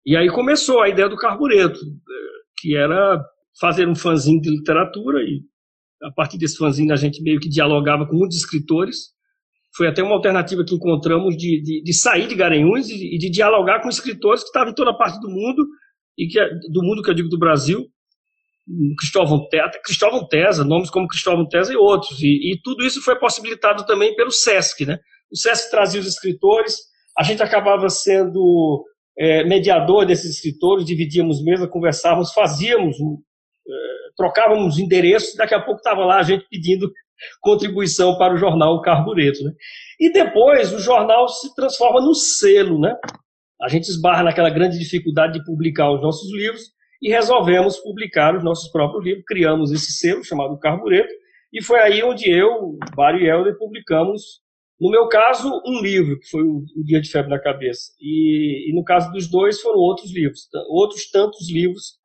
E 0.05 0.17
aí 0.17 0.29
começou 0.29 0.81
a 0.81 0.89
ideia 0.89 1.09
do 1.09 1.17
carbureto, 1.17 1.79
é, 1.79 2.15
que 2.59 2.77
era 2.77 3.23
fazer 3.61 3.87
um 3.87 3.95
fanzine 3.95 4.41
de 4.41 4.51
literatura 4.51 5.23
e 5.23 5.41
a 6.03 6.11
partir 6.11 6.39
desse 6.39 6.57
fanzine 6.57 6.91
a 6.91 6.97
gente 6.97 7.23
meio 7.23 7.39
que 7.39 7.49
dialogava 7.49 8.07
com 8.07 8.17
muitos 8.17 8.39
escritores. 8.39 9.13
Foi 9.77 9.87
até 9.87 10.03
uma 10.03 10.15
alternativa 10.15 10.65
que 10.65 10.75
encontramos 10.75 11.37
de, 11.37 11.63
de, 11.63 11.83
de 11.83 11.95
sair 11.95 12.27
de 12.27 12.35
Garanhuns 12.35 12.89
e, 12.91 13.17
de 13.17 13.31
dialogar 13.31 13.81
com 13.81 13.89
escritores 13.89 14.43
que 14.43 14.49
estavam 14.49 14.73
em 14.73 14.75
toda 14.75 14.97
parte 14.97 15.21
do 15.21 15.29
mundo, 15.29 15.65
e 16.19 16.27
que 16.27 16.39
do 16.71 16.83
mundo 16.83 17.03
que 17.03 17.11
eu 17.11 17.15
digo 17.15 17.29
do 17.29 17.39
Brasil, 17.39 17.87
Cristóvão 18.99 19.49
Tesa, 19.49 19.81
Cristóvão 19.85 20.27
Tesa, 20.27 20.65
nomes 20.65 20.91
como 20.91 21.09
Cristóvão 21.09 21.47
Tesa 21.49 21.73
e 21.73 21.77
outros. 21.77 22.21
E, 22.21 22.53
e, 22.53 22.61
tudo 22.63 22.85
isso 22.85 23.03
foi 23.03 23.19
possibilitado 23.19 23.85
também 23.87 24.15
pelo 24.15 24.31
SESC. 24.31 24.87
Né? 24.87 24.99
O 25.33 25.37
SESC 25.37 25.71
trazia 25.71 26.01
os 26.01 26.07
escritores, 26.07 26.77
a 27.19 27.23
gente 27.23 27.43
acabava 27.43 27.89
sendo 27.89 28.85
é, 29.19 29.45
mediador 29.45 30.07
desses 30.07 30.37
escritores, 30.37 30.85
dividíamos 30.85 31.43
mesa, 31.43 31.69
conversávamos, 31.69 32.33
fazíamos 32.33 32.99
um, 33.01 33.19
trocávamos 34.17 34.79
endereços, 34.79 35.35
daqui 35.35 35.55
a 35.55 35.61
pouco 35.61 35.79
estava 35.79 36.05
lá 36.05 36.19
a 36.19 36.23
gente 36.23 36.47
pedindo 36.51 36.91
contribuição 37.41 38.17
para 38.19 38.35
o 38.35 38.37
jornal 38.37 38.81
Carbureto. 38.81 39.43
Né? 39.45 39.53
E 40.01 40.13
depois 40.13 40.73
o 40.73 40.79
jornal 40.79 41.29
se 41.29 41.55
transforma 41.55 42.01
no 42.01 42.15
selo. 42.15 42.81
Né? 42.81 42.95
A 43.61 43.69
gente 43.69 43.85
esbarra 43.85 44.25
naquela 44.25 44.51
grande 44.51 44.79
dificuldade 44.79 45.35
de 45.35 45.45
publicar 45.45 45.91
os 45.93 46.03
nossos 46.03 46.33
livros 46.33 46.63
e 47.03 47.11
resolvemos 47.11 47.79
publicar 47.79 48.37
os 48.37 48.45
nossos 48.45 48.71
próprios 48.71 49.05
livros, 49.05 49.25
criamos 49.27 49.73
esse 49.73 49.91
selo 49.93 50.23
chamado 50.23 50.57
Carbureto, 50.59 51.13
e 51.53 51.61
foi 51.61 51.81
aí 51.81 52.03
onde 52.03 52.31
eu, 52.31 52.79
Mário 52.97 53.21
e 53.21 53.29
Helder, 53.29 53.59
publicamos, 53.59 54.41
no 54.81 54.89
meu 54.89 55.09
caso, 55.09 55.51
um 55.67 55.81
livro, 55.81 56.19
que 56.21 56.31
foi 56.31 56.43
o, 56.43 56.65
Dia 56.85 57.01
de 57.01 57.11
Febre 57.11 57.29
na 57.29 57.41
Cabeça, 57.41 57.93
e, 58.01 58.71
e, 58.71 58.75
no 58.75 58.85
caso 58.85 59.11
dos 59.11 59.29
dois 59.29 59.61
foram 59.61 59.79
outros 59.79 60.15
livros, 60.15 60.49
outros 60.69 61.11
tantos 61.11 61.51
livros 61.51 61.99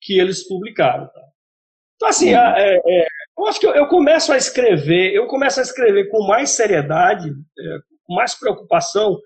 que 0.00 0.18
eles 0.18 0.46
publicaram. 0.46 1.06
Tá? 1.06 1.22
Então, 1.94 2.08
assim, 2.08 2.34
é, 2.34 2.80
é, 2.84 3.06
eu 3.38 3.46
acho 3.46 3.60
que 3.60 3.66
eu, 3.66 3.74
eu, 3.74 3.86
começo 3.86 4.32
a 4.32 4.36
escrever, 4.36 5.14
eu 5.14 5.28
começo 5.28 5.60
a 5.60 5.62
escrever 5.62 6.08
com 6.10 6.26
mais 6.26 6.50
seriedade, 6.50 7.28
é, 7.28 7.78
com 8.04 8.14
mais 8.14 8.34
preocupação, 8.34 9.18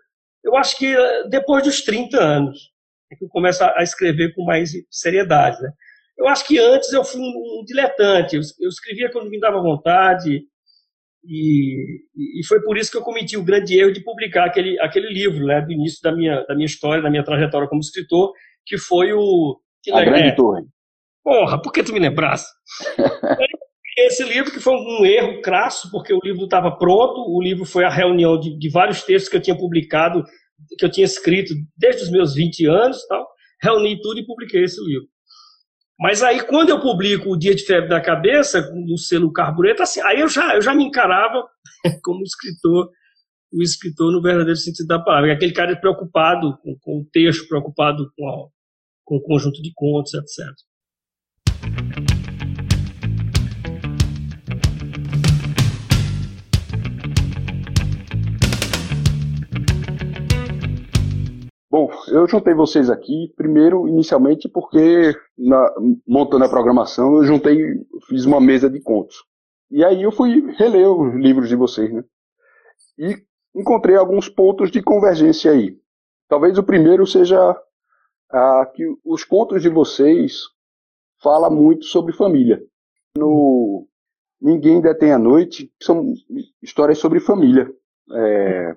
eu 0.44 0.54
acho 0.56 0.76
que 0.76 0.94
é, 0.94 1.28
depois 1.28 1.64
dos 1.64 1.80
30 1.80 2.18
anos, 2.18 2.70
é 3.10 3.16
que 3.16 3.24
eu 3.24 3.28
começo 3.28 3.62
a, 3.64 3.82
escrever 3.82 4.34
com 4.34 4.44
mais 4.44 4.70
seriedade. 4.90 5.60
Né? 5.60 5.70
Eu 6.18 6.28
acho 6.28 6.46
que 6.46 6.58
antes 6.58 6.92
eu 6.92 7.04
fui 7.04 7.20
um, 7.20 7.60
um 7.60 7.64
diletante, 7.64 8.36
eu, 8.36 8.42
eu, 8.60 8.68
escrevia 8.68 9.10
quando 9.10 9.30
me 9.30 9.38
dava 9.38 9.60
vontade, 9.60 10.42
e, 11.28 12.40
e, 12.40 12.46
foi 12.46 12.62
por 12.62 12.76
isso 12.76 12.90
que 12.90 12.96
eu 12.96 13.02
cometi 13.02 13.36
o 13.36 13.44
grande 13.44 13.78
erro 13.78 13.92
de 13.92 14.02
publicar 14.02 14.46
aquele, 14.46 14.78
aquele 14.80 15.12
livro, 15.12 15.44
né, 15.44 15.60
do 15.60 15.72
início 15.72 16.00
da 16.02 16.14
minha, 16.14 16.44
da 16.44 16.54
minha 16.54 16.66
história, 16.66 17.02
da 17.02 17.10
minha 17.10 17.24
trajetória 17.24 17.68
como 17.68 17.80
escritor, 17.80 18.32
que 18.64 18.78
foi 18.78 19.12
o... 19.12 19.60
Que, 19.82 19.92
a 19.92 20.04
Grande 20.04 20.28
é, 20.28 20.34
Torre. 20.34 20.62
Porra, 21.24 21.60
por 21.60 21.72
que 21.72 21.82
tu 21.82 21.92
me 21.92 21.98
lembrasse? 21.98 22.46
Esse 23.98 24.22
livro 24.24 24.52
que 24.52 24.60
foi 24.60 24.74
um 24.74 25.06
erro 25.06 25.40
crasso, 25.40 25.90
porque 25.90 26.12
o 26.12 26.20
livro 26.22 26.44
estava 26.44 26.70
pronto, 26.76 27.24
o 27.28 27.42
livro 27.42 27.64
foi 27.64 27.82
a 27.82 27.88
reunião 27.88 28.38
de, 28.38 28.56
de, 28.56 28.68
vários 28.68 29.02
textos 29.02 29.30
que 29.30 29.36
eu 29.36 29.40
tinha 29.40 29.56
publicado, 29.56 30.22
que 30.78 30.84
eu 30.84 30.90
tinha 30.90 31.04
escrito 31.04 31.54
desde 31.76 32.04
os 32.04 32.10
meus 32.10 32.34
20 32.34 32.66
anos 32.66 33.06
tal, 33.06 33.26
reuni 33.62 34.00
tudo 34.00 34.20
e 34.20 34.26
publiquei 34.26 34.64
esse 34.64 34.82
livro. 34.84 35.08
Mas 35.98 36.22
aí, 36.22 36.42
quando 36.46 36.68
eu 36.68 36.80
publico 36.80 37.30
O 37.30 37.38
Dia 37.38 37.54
de 37.54 37.64
Febre 37.64 37.88
da 37.88 38.00
Cabeça, 38.00 38.70
no 38.74 38.98
selo 38.98 39.32
Carbureto, 39.32 39.82
assim, 39.82 40.00
aí 40.02 40.20
eu 40.20 40.28
já, 40.28 40.54
eu 40.54 40.60
já 40.60 40.74
me 40.74 40.84
encarava 40.84 41.42
como 42.04 42.22
escritor, 42.22 42.90
o 43.52 43.62
escritor 43.62 44.12
no 44.12 44.20
verdadeiro 44.20 44.58
sentido 44.58 44.86
da 44.86 44.98
palavra. 44.98 45.32
Aquele 45.32 45.52
cara 45.52 45.78
preocupado 45.80 46.58
com, 46.58 46.76
com 46.80 47.00
o 47.00 47.06
texto, 47.10 47.48
preocupado 47.48 48.12
com, 48.14 48.28
a, 48.28 48.48
com 49.04 49.16
o 49.16 49.22
conjunto 49.22 49.62
de 49.62 49.72
contos, 49.74 50.12
etc. 50.12 50.54
eu 62.08 62.26
juntei 62.26 62.54
vocês 62.54 62.90
aqui, 62.90 63.32
primeiro, 63.36 63.88
inicialmente, 63.88 64.48
porque 64.48 65.14
na, 65.36 65.74
montando 66.06 66.44
a 66.44 66.48
programação, 66.48 67.16
eu 67.16 67.24
juntei, 67.24 67.58
fiz 68.08 68.24
uma 68.24 68.40
mesa 68.40 68.68
de 68.70 68.80
contos. 68.80 69.16
E 69.70 69.84
aí 69.84 70.02
eu 70.02 70.12
fui 70.12 70.52
reler 70.56 70.88
os 70.88 71.14
livros 71.14 71.48
de 71.48 71.56
vocês, 71.56 71.92
né? 71.92 72.04
E 72.98 73.16
encontrei 73.54 73.96
alguns 73.96 74.28
pontos 74.28 74.70
de 74.70 74.82
convergência 74.82 75.50
aí. 75.50 75.76
Talvez 76.28 76.58
o 76.58 76.62
primeiro 76.62 77.06
seja 77.06 77.56
que 78.74 78.84
os 79.04 79.24
contos 79.24 79.62
de 79.62 79.68
vocês 79.68 80.42
fala 81.22 81.48
muito 81.48 81.84
sobre 81.84 82.12
família. 82.12 82.62
No 83.16 83.88
Ninguém 84.40 84.80
Detém 84.80 85.12
a 85.12 85.18
Noite, 85.18 85.72
são 85.80 86.12
histórias 86.62 86.98
sobre 86.98 87.20
família. 87.20 87.70
É, 88.12 88.76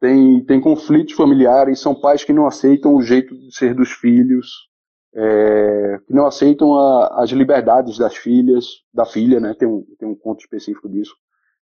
tem, 0.00 0.44
tem 0.44 0.60
conflitos 0.60 1.14
familiares, 1.14 1.80
são 1.80 1.94
pais 1.94 2.24
que 2.24 2.32
não 2.32 2.46
aceitam 2.46 2.94
o 2.94 3.02
jeito 3.02 3.36
de 3.36 3.54
ser 3.54 3.74
dos 3.74 3.90
filhos, 3.92 4.68
é, 5.14 5.98
que 6.06 6.12
não 6.12 6.26
aceitam 6.26 6.74
a, 6.74 7.22
as 7.22 7.30
liberdades 7.30 7.96
das 7.96 8.16
filhas, 8.16 8.66
da 8.92 9.06
filha, 9.06 9.40
né? 9.40 9.54
Tem 9.54 9.66
um, 9.66 9.84
tem 9.98 10.08
um 10.08 10.14
conto 10.14 10.40
específico 10.40 10.88
disso. 10.88 11.14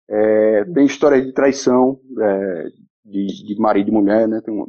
É, 0.10 0.66
tem 0.66 0.86
histórias 0.86 1.26
de 1.26 1.34
traição, 1.34 2.00
é, 2.20 2.64
de, 3.06 3.28
de 3.46 3.56
marido 3.60 3.90
e 3.90 3.94
mulher, 3.94 4.28
né? 4.28 4.42
Tem 4.42 4.54
um, 4.54 4.66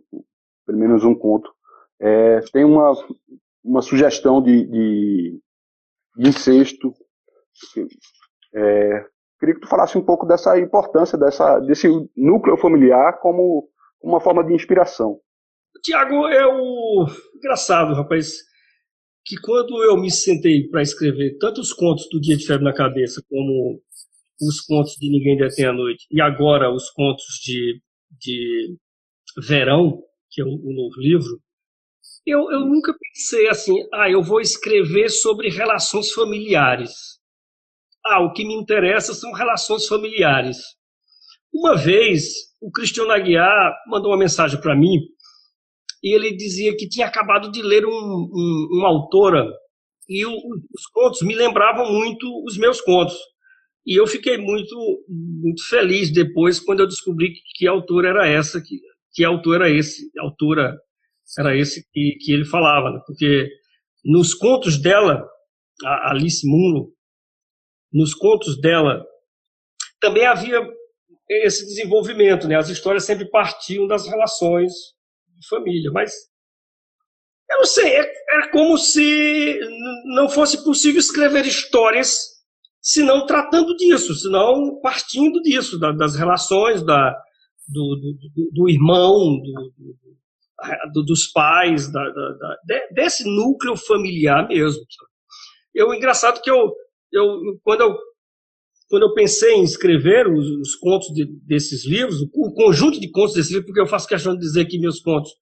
pelo 0.66 0.78
menos 0.78 1.02
um 1.04 1.14
conto. 1.14 1.50
É, 1.98 2.40
tem 2.52 2.64
uma, 2.64 2.92
uma 3.64 3.80
sugestão 3.80 4.42
de, 4.42 4.66
de, 4.66 5.40
de 6.16 6.28
incesto. 6.28 6.92
É, 8.54 9.06
queria 9.38 9.54
que 9.54 9.60
tu 9.60 9.68
falasse 9.68 9.96
um 9.98 10.04
pouco 10.04 10.26
dessa 10.26 10.58
importância 10.58 11.18
dessa, 11.18 11.58
desse 11.60 11.88
núcleo 12.16 12.56
familiar 12.56 13.18
como 13.20 13.68
uma 14.02 14.20
forma 14.20 14.44
de 14.44 14.54
inspiração. 14.54 15.18
Tiago, 15.82 16.26
é 16.28 16.46
o 16.46 17.06
engraçado, 17.36 17.94
rapaz, 17.94 18.36
que 19.24 19.36
quando 19.40 19.82
eu 19.82 19.96
me 19.96 20.10
sentei 20.10 20.68
para 20.68 20.82
escrever 20.82 21.36
tanto 21.38 21.60
os 21.60 21.72
contos 21.72 22.08
do 22.10 22.20
Dia 22.20 22.36
de 22.36 22.46
Febre 22.46 22.64
na 22.64 22.74
Cabeça 22.74 23.22
como 23.28 23.80
os 24.40 24.60
contos 24.60 24.92
de 24.92 25.10
Ninguém 25.10 25.36
Detém 25.36 25.66
a 25.66 25.72
Noite 25.72 26.06
e 26.10 26.20
agora 26.20 26.72
os 26.72 26.90
contos 26.90 27.24
de, 27.42 27.80
de 28.18 28.76
Verão, 29.46 30.02
que 30.30 30.42
é 30.42 30.44
o, 30.44 30.48
o 30.48 30.74
novo 30.74 31.00
livro, 31.00 31.40
eu, 32.26 32.50
eu 32.50 32.60
nunca 32.60 32.94
pensei 32.98 33.48
assim, 33.48 33.74
ah, 33.92 34.10
eu 34.10 34.22
vou 34.22 34.40
escrever 34.40 35.10
sobre 35.10 35.50
relações 35.50 36.10
familiares. 36.12 37.18
Ah, 38.04 38.20
o 38.20 38.32
que 38.32 38.44
me 38.44 38.54
interessa 38.54 39.14
são 39.14 39.32
relações 39.32 39.86
familiares. 39.86 40.58
Uma 41.52 41.76
vez, 41.76 42.24
o 42.60 42.70
Cristiano 42.70 43.12
Aguiar 43.12 43.74
mandou 43.86 44.10
uma 44.10 44.18
mensagem 44.18 44.60
para 44.60 44.76
mim 44.76 44.98
e 46.02 46.14
ele 46.14 46.36
dizia 46.36 46.76
que 46.76 46.88
tinha 46.88 47.06
acabado 47.06 47.50
de 47.50 47.62
ler 47.62 47.86
um, 47.86 47.90
um, 47.90 48.68
uma 48.72 48.88
autora 48.88 49.46
e 50.08 50.26
o, 50.26 50.32
os 50.32 50.86
contos 50.92 51.22
me 51.22 51.34
lembravam 51.34 51.90
muito 51.90 52.26
os 52.44 52.58
meus 52.58 52.80
contos. 52.80 53.16
E 53.86 53.98
eu 53.98 54.06
fiquei 54.06 54.36
muito, 54.36 54.76
muito 55.08 55.66
feliz 55.68 56.12
depois 56.12 56.58
quando 56.58 56.80
eu 56.80 56.86
descobri 56.86 57.32
que, 57.32 57.40
que 57.56 57.66
autor 57.66 58.04
era 58.04 58.26
essa, 58.26 58.60
que, 58.60 58.80
que 59.12 59.24
autor 59.24 59.56
era 59.56 59.70
esse, 59.70 60.10
autora 60.18 60.76
era 61.38 61.56
esse 61.56 61.86
que, 61.92 62.16
que 62.20 62.32
ele 62.32 62.44
falava, 62.44 62.90
né? 62.90 63.00
porque 63.06 63.48
nos 64.04 64.34
contos 64.34 64.80
dela, 64.80 65.26
a 65.84 66.10
Alice 66.10 66.46
Munro, 66.46 66.93
nos 67.94 68.12
contos 68.12 68.60
dela, 68.60 69.06
também 70.00 70.26
havia 70.26 70.60
esse 71.30 71.64
desenvolvimento, 71.64 72.48
né? 72.48 72.56
As 72.56 72.68
histórias 72.68 73.04
sempre 73.04 73.30
partiam 73.30 73.86
das 73.86 74.06
relações 74.06 74.72
de 75.38 75.46
família, 75.48 75.90
mas 75.92 76.12
eu 77.50 77.58
não 77.58 77.64
sei, 77.64 77.94
é, 77.94 78.00
é 78.02 78.48
como 78.50 78.76
se 78.76 79.60
não 80.16 80.28
fosse 80.28 80.64
possível 80.64 80.98
escrever 80.98 81.46
histórias 81.46 82.34
se 82.80 83.02
não 83.02 83.24
tratando 83.24 83.74
disso, 83.76 84.14
se 84.14 84.28
não 84.28 84.78
partindo 84.80 85.40
disso, 85.40 85.78
da, 85.78 85.92
das 85.92 86.16
relações 86.16 86.84
da, 86.84 87.16
do, 87.66 87.96
do, 87.96 88.50
do 88.52 88.68
irmão, 88.68 89.40
do, 90.92 91.02
dos 91.02 91.28
pais, 91.28 91.90
da, 91.90 92.02
desse 92.92 93.24
núcleo 93.24 93.76
familiar 93.76 94.46
mesmo. 94.46 94.82
Eu 95.74 95.94
engraçado 95.94 96.42
que 96.42 96.50
eu, 96.50 96.74
eu 97.14 97.58
quando 97.62 97.80
eu 97.82 97.96
quando 98.88 99.02
eu 99.04 99.14
pensei 99.14 99.54
em 99.54 99.64
escrever 99.64 100.28
os, 100.28 100.46
os 100.46 100.74
contos 100.76 101.08
de, 101.08 101.26
desses 101.46 101.86
livros, 101.86 102.20
o, 102.20 102.28
o, 102.34 102.52
conjunto 102.52 103.00
de 103.00 103.10
contos 103.10 103.34
desses 103.34 103.50
livros, 103.50 103.66
porque 103.66 103.80
eu 103.80 103.86
faço 103.86 104.06
questão 104.06 104.34
de 104.34 104.40
dizer 104.40 104.66
que 104.66 104.78
meus 104.78 105.00
contos, 105.00 105.32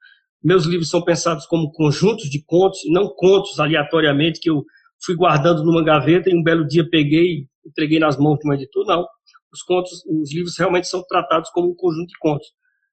meus 0.42 0.64
livros 0.64 0.88
são 0.88 1.02
pensados 1.02 1.44
como 1.46 1.72
conjuntos 1.72 2.30
de 2.30 2.42
contos, 2.44 2.80
não 2.86 3.08
contos 3.08 3.58
aleatoriamente 3.58 4.40
que 4.40 4.48
eu 4.48 4.64
fui 5.04 5.16
guardando 5.16 5.64
numa 5.64 5.82
gaveta 5.82 6.30
e 6.30 6.36
um 6.36 6.42
belo 6.42 6.66
dia 6.66 6.88
peguei 6.88 7.24
e 7.24 7.46
entreguei 7.66 7.98
nas 7.98 8.16
mãos 8.16 8.38
de 8.38 8.48
um 8.48 8.52
editor, 8.52 8.86
não. 8.86 9.06
Os 9.52 9.62
contos, 9.62 9.90
os 10.06 10.32
livros 10.32 10.56
realmente 10.56 10.86
são 10.86 11.04
tratados 11.06 11.50
como 11.50 11.70
um 11.70 11.74
conjunto 11.74 12.08
de 12.08 12.18
contos. 12.18 12.46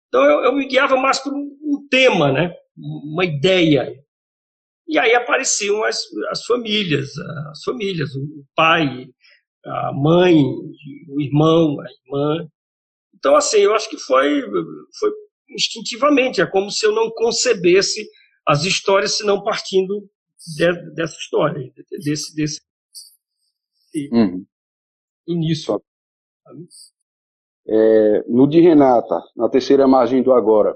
Então 0.07 0.23
eu, 0.23 0.43
eu 0.45 0.55
me 0.55 0.67
guiava 0.67 0.97
mais 0.97 1.19
por 1.19 1.31
um, 1.33 1.57
um, 1.63 1.87
tema, 1.89 2.31
né? 2.31 2.53
Uma 2.75 3.23
ideia. 3.23 3.93
E 4.89 4.97
aí 4.97 5.13
apareciam 5.13 5.83
as, 5.83 6.01
as 6.31 6.43
famílias, 6.45 7.11
as 7.51 7.63
famílias, 7.63 8.09
o 8.15 8.43
pai, 8.55 9.05
a 9.63 9.93
mãe, 9.93 10.43
o 11.07 11.21
irmão, 11.21 11.77
a 11.79 11.85
irmã. 11.85 12.49
Então, 13.13 13.35
assim, 13.35 13.57
eu 13.57 13.75
acho 13.75 13.87
que 13.87 13.99
foi, 13.99 14.41
foi 14.99 15.11
instintivamente, 15.51 16.41
é 16.41 16.47
como 16.47 16.71
se 16.71 16.87
eu 16.87 16.91
não 16.91 17.11
concebesse 17.11 18.09
as 18.47 18.63
histórias 18.65 19.15
se 19.15 19.23
não 19.23 19.43
partindo 19.43 20.09
de, 20.57 20.93
dessa 20.95 21.17
história, 21.17 21.71
desse, 22.03 22.35
desse 22.35 22.59
uhum. 24.11 24.43
início. 25.27 25.79
É, 27.67 28.23
no 28.27 28.47
de 28.47 28.59
Renata, 28.59 29.21
na 29.35 29.47
terceira 29.49 29.87
margem 29.87 30.23
do 30.23 30.33
agora, 30.33 30.75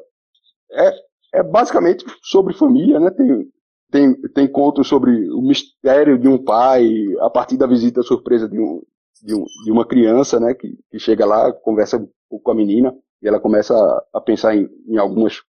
é, 0.72 1.40
é 1.40 1.44
basicamente 1.44 2.06
sobre 2.22 2.54
família, 2.54 3.00
né? 3.00 3.10
Tem, 3.10 3.52
tem, 3.94 4.16
tem 4.30 4.48
contos 4.48 4.88
sobre 4.88 5.30
o 5.30 5.40
mistério 5.40 6.18
de 6.18 6.28
um 6.28 6.44
pai 6.44 6.84
a 7.20 7.30
partir 7.30 7.58
da 7.58 7.68
visita 7.68 8.02
surpresa 8.02 8.50
de, 8.50 8.60
um, 8.60 8.82
de, 9.22 9.36
um, 9.36 9.46
de 9.64 9.72
uma 9.72 9.86
criança, 9.86 10.40
né, 10.40 10.56
que, 10.56 10.76
que 10.90 10.98
chega 10.98 11.24
lá, 11.28 11.54
conversa 11.54 12.04
com 12.28 12.52
a 12.52 12.56
menina 12.56 12.92
e 13.22 13.28
ela 13.28 13.40
começa 13.40 13.76
a, 13.76 14.04
a 14.16 14.20
pensar 14.20 14.56
em, 14.56 14.68
em 14.88 14.98
algumas 14.98 15.44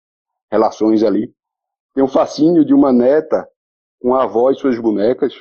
relações 0.52 1.02
ali. 1.02 1.34
Tem 1.94 2.04
o 2.04 2.08
fascínio 2.08 2.66
de 2.66 2.74
uma 2.74 2.92
neta 2.92 3.48
com 3.98 4.14
a 4.14 4.24
avó 4.24 4.50
e 4.50 4.56
suas 4.56 4.78
bonecas. 4.78 5.32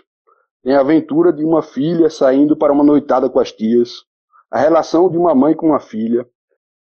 Tem 0.63 0.73
a 0.73 0.79
aventura 0.79 1.33
de 1.33 1.43
uma 1.43 1.61
filha 1.61 2.09
saindo 2.09 2.55
para 2.55 2.71
uma 2.71 2.85
noitada 2.85 3.29
com 3.29 3.39
as 3.41 3.51
tias. 3.51 4.05
A 4.49 4.61
relação 4.61 5.09
de 5.09 5.17
uma 5.17 5.35
mãe 5.35 5.53
com 5.53 5.67
uma 5.67 5.79
filha. 5.81 6.25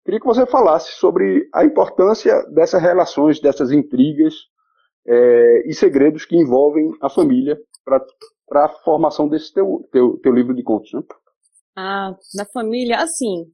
Queria 0.04 0.20
que 0.20 0.26
você 0.26 0.46
falasse 0.46 0.92
sobre 0.92 1.48
a 1.52 1.64
importância 1.64 2.44
dessas 2.44 2.80
relações, 2.80 3.40
dessas 3.40 3.72
intrigas 3.72 4.51
é, 5.06 5.68
e 5.68 5.74
segredos 5.74 6.24
que 6.24 6.36
envolvem 6.36 6.90
a 7.00 7.08
família 7.08 7.58
para 7.84 8.64
a 8.64 8.68
formação 8.84 9.28
desse 9.28 9.52
teu, 9.52 9.88
teu, 9.90 10.18
teu 10.18 10.32
livro 10.32 10.54
de 10.54 10.62
contos, 10.62 10.92
né? 10.92 11.02
Ah, 11.76 12.14
na 12.34 12.44
família, 12.44 12.98
assim, 12.98 13.46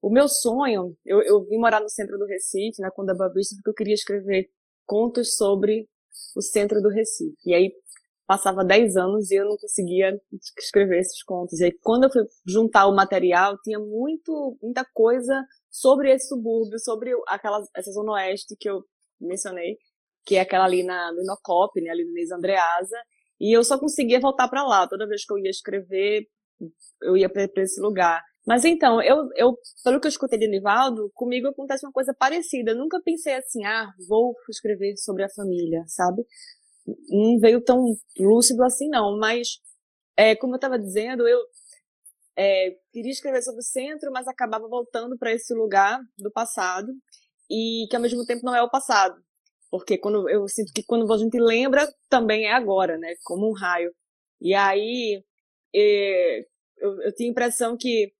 o 0.00 0.10
meu 0.10 0.28
sonho, 0.28 0.96
eu, 1.04 1.22
eu 1.22 1.44
vim 1.44 1.58
morar 1.58 1.80
no 1.80 1.88
centro 1.90 2.18
do 2.18 2.26
Recife, 2.26 2.80
na 2.80 2.90
Conda 2.90 3.14
Babista, 3.14 3.54
porque 3.56 3.70
eu 3.70 3.74
queria 3.74 3.94
escrever 3.94 4.48
contos 4.86 5.36
sobre 5.36 5.88
o 6.34 6.42
centro 6.42 6.80
do 6.80 6.88
Recife. 6.88 7.36
E 7.44 7.54
aí 7.54 7.72
passava 8.26 8.64
10 8.64 8.96
anos 8.96 9.30
e 9.30 9.36
eu 9.36 9.44
não 9.44 9.56
conseguia 9.56 10.18
escrever 10.58 11.00
esses 11.00 11.22
contos. 11.22 11.60
E 11.60 11.64
aí 11.64 11.72
quando 11.82 12.04
eu 12.04 12.10
fui 12.10 12.22
juntar 12.46 12.86
o 12.86 12.94
material, 12.94 13.56
tinha 13.62 13.78
muito, 13.78 14.56
muita 14.62 14.84
coisa 14.94 15.44
sobre 15.70 16.12
esse 16.12 16.28
subúrbio, 16.28 16.78
sobre 16.78 17.12
aquelas, 17.28 17.68
essa 17.76 17.90
zona 17.92 18.12
oeste 18.12 18.56
que 18.58 18.68
eu 18.68 18.82
mencionei, 19.20 19.76
que 20.26 20.34
é 20.34 20.40
aquela 20.40 20.64
ali 20.64 20.82
na, 20.82 21.12
no 21.12 21.22
Inocop, 21.22 21.80
né, 21.80 21.90
ali 21.90 22.04
no 22.04 22.10
Inês 22.10 22.32
Andreasa, 22.32 22.96
e 23.40 23.56
eu 23.56 23.62
só 23.62 23.78
conseguia 23.78 24.18
voltar 24.18 24.48
para 24.48 24.64
lá. 24.64 24.88
Toda 24.88 25.06
vez 25.06 25.24
que 25.24 25.32
eu 25.32 25.38
ia 25.38 25.50
escrever, 25.50 26.26
eu 27.02 27.16
ia 27.16 27.28
para 27.28 27.62
esse 27.62 27.80
lugar. 27.80 28.22
Mas 28.46 28.64
então, 28.64 29.02
eu, 29.02 29.28
eu, 29.36 29.56
pelo 29.84 30.00
que 30.00 30.06
eu 30.06 30.10
escutei 30.10 30.38
de 30.38 30.48
Nivaldo, 30.48 31.10
comigo 31.14 31.48
acontece 31.48 31.84
uma 31.86 31.92
coisa 31.92 32.14
parecida. 32.14 32.72
Eu 32.72 32.78
nunca 32.78 33.00
pensei 33.04 33.34
assim, 33.34 33.64
ah, 33.64 33.92
vou 34.08 34.34
escrever 34.50 34.96
sobre 34.96 35.24
a 35.24 35.28
família, 35.28 35.84
sabe? 35.86 36.24
Não 37.08 37.38
veio 37.40 37.60
tão 37.60 37.96
lúcido 38.18 38.64
assim, 38.64 38.88
não. 38.88 39.18
Mas, 39.18 39.58
é, 40.16 40.34
como 40.36 40.54
eu 40.54 40.56
estava 40.56 40.78
dizendo, 40.78 41.26
eu 41.28 41.40
é, 42.36 42.76
queria 42.92 43.10
escrever 43.10 43.42
sobre 43.42 43.60
o 43.60 43.64
centro, 43.64 44.12
mas 44.12 44.28
acabava 44.28 44.68
voltando 44.68 45.18
para 45.18 45.32
esse 45.32 45.52
lugar 45.54 45.98
do 46.18 46.30
passado 46.30 46.92
e 47.50 47.86
que 47.90 47.96
ao 47.96 48.02
mesmo 48.02 48.24
tempo 48.24 48.44
não 48.44 48.54
é 48.54 48.62
o 48.62 48.70
passado. 48.70 49.16
Porque 49.70 49.98
quando 49.98 50.28
eu 50.28 50.46
sinto 50.48 50.72
que 50.72 50.82
quando 50.84 51.12
a 51.12 51.18
gente 51.18 51.38
lembra, 51.38 51.86
também 52.08 52.46
é 52.46 52.52
agora, 52.52 52.96
né? 52.98 53.14
Como 53.24 53.48
um 53.48 53.52
raio. 53.52 53.92
E 54.40 54.54
aí 54.54 55.22
é, 55.74 56.40
eu, 56.78 57.02
eu 57.02 57.14
tinha 57.14 57.28
a 57.28 57.32
impressão 57.32 57.76
que 57.76 58.12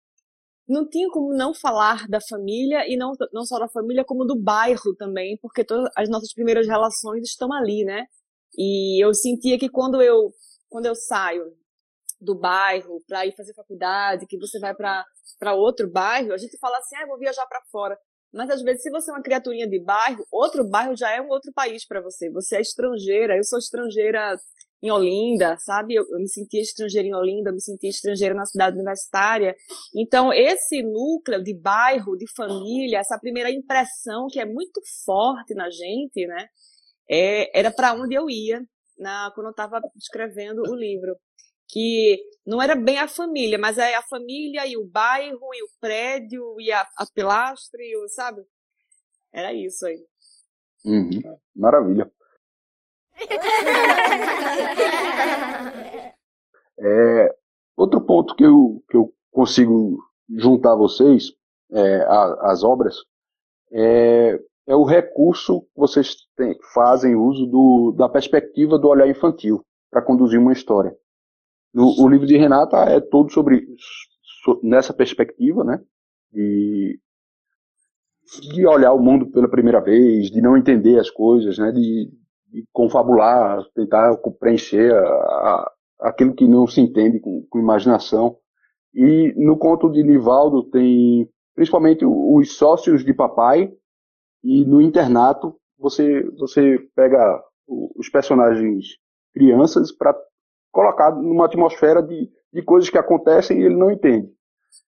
não 0.69 0.89
tinha 0.89 1.09
como 1.11 1.33
não 1.35 1.55
falar 1.55 2.09
da 2.09 2.19
família 2.29 2.85
e 2.89 2.97
não, 2.97 3.13
não 3.33 3.45
só 3.45 3.59
da 3.59 3.69
família, 3.69 4.05
como 4.05 4.25
do 4.25 4.37
bairro 4.37 4.95
também, 4.97 5.39
porque 5.41 5.65
todas 5.65 5.89
as 5.97 6.09
nossas 6.09 6.33
primeiras 6.33 6.67
relações 6.67 7.23
estão 7.23 7.53
ali, 7.53 7.85
né? 7.85 8.05
E 8.59 9.03
eu 9.05 9.15
sentia 9.15 9.59
que 9.59 9.69
quando 9.69 10.03
eu 10.03 10.33
quando 10.69 10.87
eu 10.87 10.95
saio 10.95 11.45
do 12.21 12.35
bairro 12.35 13.03
para 13.07 13.27
ir 13.27 13.35
fazer 13.37 13.55
faculdade, 13.55 14.27
que 14.27 14.39
você 14.39 14.59
vai 14.59 14.75
para 14.75 15.55
outro 15.55 15.91
bairro, 15.91 16.33
a 16.33 16.39
gente 16.39 16.59
fala 16.59 16.79
assim, 16.79 16.97
ah, 16.97 17.07
vou 17.07 17.19
viajar 17.19 17.47
para 17.47 17.63
fora. 17.71 17.97
Mas 18.37 18.51
às 18.51 18.62
vezes, 18.62 18.83
se 18.83 18.90
você 18.90 19.11
é 19.11 19.14
uma 19.14 19.22
criaturinha 19.22 19.66
de 19.66 19.81
bairro, 19.81 20.25
outro 20.31 20.68
bairro 20.68 20.94
já 20.94 21.11
é 21.11 21.20
um 21.20 21.29
outro 21.29 21.53
país 21.53 21.87
para 21.87 22.03
você. 22.03 22.31
Você 22.31 22.57
é 22.57 22.61
estrangeira, 22.61 23.37
eu 23.37 23.42
sou 23.42 23.59
estrangeira 23.59 24.37
em 24.83 24.90
Olinda, 24.90 25.57
sabe? 25.59 25.94
Eu, 25.94 26.05
eu, 26.11 26.18
me 26.18 26.29
sentia 26.29 26.61
estrangeira 26.61 27.09
em 27.09 27.14
Olinda, 27.14 27.49
eu 27.49 27.55
me 27.55 27.62
sentia 27.62 27.88
estrangeira 27.88 28.35
na 28.35 28.44
cidade 28.44 28.77
universitária. 28.77 29.57
Então, 29.94 30.33
esse 30.33 30.83
núcleo 30.83 31.42
de 31.42 31.55
bairro, 31.55 32.16
de 32.16 32.27
família, 32.37 32.99
essa 32.99 33.18
primeira 33.18 33.51
impressão 33.51 34.27
que 34.31 34.38
é 34.38 34.44
muito 34.44 34.81
forte 35.05 35.55
na 35.55 35.70
gente, 35.70 36.27
né? 36.27 36.46
É, 37.11 37.59
era 37.59 37.70
para 37.70 37.94
onde 37.94 38.14
eu 38.14 38.29
ia 38.29 38.61
na, 38.99 39.31
quando 39.35 39.46
eu 39.46 39.51
estava 39.53 39.81
escrevendo 39.96 40.61
o 40.62 40.75
livro 40.75 41.16
que 41.69 42.23
não 42.47 42.63
era 42.63 42.75
bem 42.77 42.99
a 42.99 43.09
família, 43.09 43.59
mas 43.59 43.79
é 43.79 43.95
a 43.95 44.03
família 44.03 44.67
e 44.67 44.77
o 44.77 44.87
bairro 44.87 45.55
e 45.55 45.63
o 45.63 45.69
prédio 45.81 46.61
e 46.61 46.71
a, 46.71 46.87
a 46.97 47.07
pilastra 47.13 47.81
sabe? 48.09 48.43
Era 49.33 49.53
isso 49.53 49.87
aí. 49.87 50.05
Uhum. 50.85 51.39
Maravilha. 51.55 52.11
É, 56.79 57.35
outro 57.77 58.01
ponto 58.03 58.35
que 58.35 58.45
eu, 58.45 58.83
que 58.89 58.97
eu 58.97 59.13
consigo 59.31 59.99
juntar 60.29 60.75
vocês, 60.77 61.33
é, 61.73 62.03
a, 62.03 62.51
as 62.51 62.63
obras, 62.63 62.97
é, 63.73 64.39
é 64.67 64.77
o 64.77 64.85
recurso 64.85 65.63
que 65.63 65.81
vocês 65.81 66.15
têm, 66.37 66.57
fazem 66.75 67.15
uso 67.15 67.47
do, 67.47 67.95
da 67.97 68.09
perspectiva 68.09 68.79
do 68.79 68.89
olhar 68.89 69.09
infantil 69.09 69.65
para 69.91 70.03
conduzir 70.03 70.39
uma 70.39 70.53
história. 70.53 70.97
O, 71.77 72.05
o, 72.05 72.09
livro 72.09 72.27
de 72.27 72.39
Renata 72.39 72.79
é 72.85 73.01
todo 73.01 73.31
sobre 73.31 73.67
so, 74.43 74.59
nessa 74.62 74.95
perspectiva, 74.95 75.62
né? 75.62 75.79
De, 76.33 76.99
de 78.55 78.67
olhar 78.67 78.95
o 78.95 79.03
mundo 79.03 79.31
pela 79.31 79.49
primeira 79.49 79.81
vez, 79.81 80.31
de 80.31 80.41
não 80.41 80.57
entender 80.57 80.99
as 80.99 81.11
coisas, 81.11 81.59
né? 81.59 81.71
De, 81.73 82.11
de 82.51 82.65
confabular, 82.73 83.62
tentar 83.75 84.17
preencher 84.41 84.95
a, 84.95 84.99
a, 84.99 85.73
aquilo 86.01 86.35
que 86.35 86.49
não 86.49 86.67
se 86.67 86.81
entende 86.81 87.21
com, 87.21 87.47
com 87.51 87.59
imaginação. 87.59 88.39
E 88.95 89.35
no 89.37 89.59
conto 89.59 89.91
de 89.91 90.03
Nivaldo 90.03 90.62
tem 90.71 91.29
principalmente 91.55 92.05
os 92.07 92.57
sócios 92.57 93.05
de 93.05 93.12
papai 93.12 93.71
e 94.43 94.65
no 94.65 94.81
internato 94.81 95.55
você 95.79 96.23
você 96.39 96.79
pega 96.95 97.43
os 97.67 98.09
personagens 98.09 98.87
crianças 99.35 99.93
para 99.93 100.15
colocar 100.77 101.11
numa 101.11 101.47
atmosfera 101.47 102.03
de, 102.03 102.31
de 102.53 102.62
coisas 102.62 102.91
que 102.91 102.99
acontecem 102.99 103.59
e 103.59 103.65
ele 103.65 103.77
não 103.77 103.91
entende. 103.91 104.29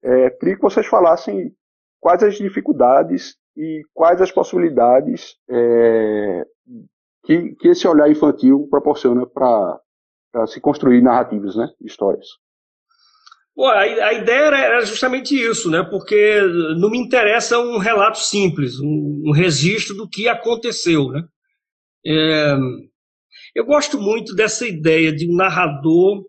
É, 0.05 0.29
queria 0.29 0.57
que 0.57 0.62
vocês 0.62 0.87
falassem 0.87 1.51
quais 1.99 2.23
as 2.23 2.35
dificuldades 2.35 3.35
e 3.57 3.81
quais 3.95 4.21
as 4.21 4.31
possibilidades 4.31 5.37
é, 5.49 6.45
que, 7.25 7.55
que 7.55 7.69
esse 7.69 7.88
olhar 7.88 8.11
infantil 8.11 8.69
proporciona 8.71 9.27
para 9.27 9.81
se 10.47 10.61
construir 10.61 11.01
narrativas, 11.01 11.57
né, 11.57 11.66
histórias. 11.81 12.27
Pô, 13.55 13.66
a, 13.66 13.81
a, 13.81 14.12
ideia 14.12 14.55
era 14.55 14.81
justamente 14.83 15.35
isso, 15.35 15.71
né? 15.71 15.83
Porque 15.83 16.40
não 16.79 16.90
me 16.90 16.99
interessa 16.99 17.59
um 17.59 17.79
relato 17.79 18.19
simples, 18.19 18.79
um, 18.81 19.23
um 19.27 19.33
registro 19.33 19.97
do 19.97 20.09
que 20.09 20.29
aconteceu, 20.29 21.09
né? 21.09 21.25
É, 22.07 22.57
eu 23.55 23.65
gosto 23.65 23.99
muito 24.01 24.35
dessa 24.35 24.67
ideia 24.67 25.13
de 25.13 25.31
um 25.31 25.37
narrador 25.37 26.25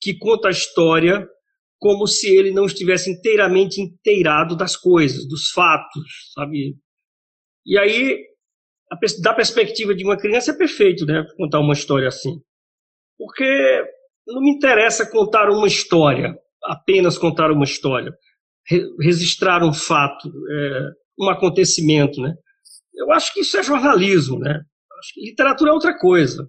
que 0.00 0.16
conta 0.16 0.48
a 0.48 0.50
história 0.50 1.26
como 1.78 2.06
se 2.06 2.34
ele 2.34 2.52
não 2.52 2.66
estivesse 2.66 3.10
inteiramente 3.10 3.80
inteirado 3.80 4.56
das 4.56 4.76
coisas, 4.76 5.28
dos 5.28 5.50
fatos, 5.50 6.32
sabe? 6.34 6.76
E 7.66 7.78
aí, 7.78 8.18
da 9.22 9.34
perspectiva 9.34 9.94
de 9.94 10.04
uma 10.04 10.16
criança, 10.16 10.52
é 10.52 10.56
perfeito, 10.56 11.04
né? 11.04 11.24
Contar 11.36 11.60
uma 11.60 11.74
história 11.74 12.08
assim. 12.08 12.40
Porque 13.18 13.44
não 14.26 14.40
me 14.40 14.50
interessa 14.50 15.10
contar 15.10 15.50
uma 15.50 15.66
história 15.66 16.34
apenas 16.66 17.16
contar 17.16 17.50
uma 17.50 17.64
história, 17.64 18.12
re 18.66 18.82
registrar 19.00 19.64
um 19.64 19.72
fato, 19.72 20.28
é, 20.28 20.80
um 21.18 21.28
acontecimento, 21.30 22.20
né? 22.20 22.34
Eu 22.94 23.12
acho 23.12 23.32
que 23.32 23.40
isso 23.40 23.56
é 23.56 23.62
jornalismo, 23.62 24.38
né? 24.38 24.60
Literatura 25.16 25.70
é 25.70 25.74
outra 25.74 25.96
coisa. 25.96 26.48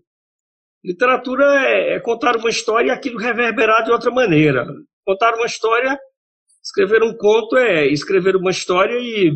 Literatura 0.88 1.44
é, 1.68 1.96
é 1.96 2.00
contar 2.00 2.38
uma 2.38 2.50
história 2.50 2.88
e 2.88 2.92
aquilo 2.92 3.20
reverberar 3.20 3.84
de 3.84 3.92
outra 3.92 4.10
maneira. 4.10 4.66
Contar 5.06 5.34
uma 5.36 5.46
história, 5.46 6.00
escrever 6.64 7.04
um 7.04 7.14
conto 7.14 7.58
é 7.58 7.86
escrever 7.88 8.38
uma 8.38 8.52
história 8.52 8.98
e 8.98 9.34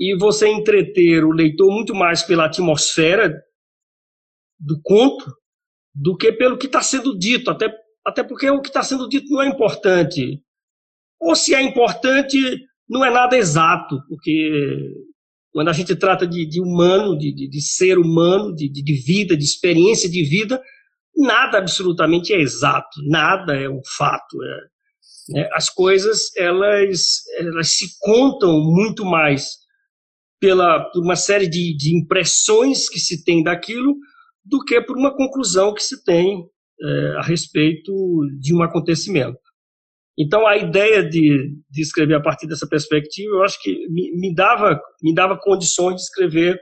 e 0.00 0.16
você 0.16 0.46
entreter 0.48 1.22
o 1.24 1.32
leitor 1.32 1.70
muito 1.70 1.92
mais 1.94 2.22
pela 2.22 2.46
atmosfera 2.46 3.34
do 4.58 4.80
conto 4.82 5.26
do 5.92 6.16
que 6.16 6.32
pelo 6.32 6.56
que 6.56 6.66
está 6.66 6.80
sendo 6.80 7.18
dito, 7.18 7.50
até 7.50 7.70
até 8.06 8.22
porque 8.22 8.48
o 8.48 8.62
que 8.62 8.68
está 8.68 8.82
sendo 8.82 9.06
dito 9.06 9.30
não 9.30 9.42
é 9.42 9.48
importante. 9.48 10.42
Ou 11.20 11.36
se 11.36 11.54
é 11.54 11.60
importante, 11.60 12.38
não 12.88 13.04
é 13.04 13.10
nada 13.10 13.36
exato, 13.36 14.00
porque 14.08 14.94
quando 15.52 15.68
a 15.68 15.72
gente 15.72 15.94
trata 15.96 16.26
de, 16.26 16.46
de 16.46 16.60
humano, 16.60 17.16
de, 17.16 17.32
de, 17.32 17.48
de, 17.48 17.60
ser 17.60 17.98
humano, 17.98 18.54
de, 18.54 18.68
de, 18.70 18.94
vida, 18.94 19.36
de 19.36 19.44
experiência 19.44 20.08
de 20.08 20.22
vida, 20.22 20.60
nada 21.16 21.58
absolutamente 21.58 22.32
é 22.32 22.40
exato, 22.40 23.00
nada 23.08 23.54
é 23.54 23.68
um 23.68 23.80
fato. 23.96 24.36
É, 24.42 25.40
é, 25.40 25.48
as 25.52 25.68
coisas 25.68 26.34
elas, 26.36 27.22
elas 27.38 27.70
se 27.70 27.98
contam 28.00 28.60
muito 28.60 29.04
mais 29.04 29.58
pela 30.40 30.80
por 30.90 31.02
uma 31.02 31.16
série 31.16 31.48
de, 31.48 31.76
de 31.76 31.96
impressões 31.96 32.88
que 32.88 33.00
se 33.00 33.24
tem 33.24 33.42
daquilo 33.42 33.96
do 34.44 34.64
que 34.64 34.80
por 34.80 34.96
uma 34.96 35.14
conclusão 35.14 35.74
que 35.74 35.82
se 35.82 36.02
tem 36.04 36.46
é, 36.80 37.16
a 37.18 37.22
respeito 37.22 37.92
de 38.40 38.54
um 38.54 38.62
acontecimento. 38.62 39.38
Então, 40.18 40.46
a 40.46 40.56
ideia 40.56 41.08
de, 41.08 41.54
de 41.70 41.80
escrever 41.80 42.16
a 42.16 42.22
partir 42.22 42.48
dessa 42.48 42.66
perspectiva, 42.68 43.36
eu 43.36 43.42
acho 43.44 43.62
que 43.62 43.86
me, 43.88 44.10
me, 44.18 44.34
dava, 44.34 44.80
me 45.00 45.14
dava 45.14 45.38
condições 45.40 45.94
de 45.94 46.02
escrever 46.02 46.58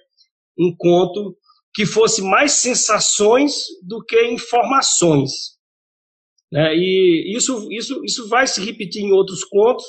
um 0.59 0.75
conto 0.77 1.37
que 1.75 1.87
fosse 1.87 2.23
mais 2.23 2.53
sensações 2.53 3.55
do 3.83 4.05
que 4.05 4.21
informações. 4.27 5.31
Né? 6.53 6.75
E 6.75 7.35
isso, 7.35 7.67
isso, 7.71 8.05
isso 8.05 8.29
vai 8.29 8.47
se 8.47 8.63
repetir 8.63 9.03
em 9.03 9.13
outros 9.13 9.43
contos, 9.43 9.85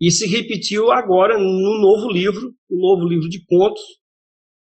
e 0.00 0.10
se 0.10 0.26
repetiu 0.26 0.92
agora 0.92 1.36
no 1.36 1.80
novo 1.80 2.08
livro, 2.10 2.54
o 2.70 2.78
novo 2.80 3.06
livro 3.06 3.28
de 3.28 3.44
contos, 3.44 3.82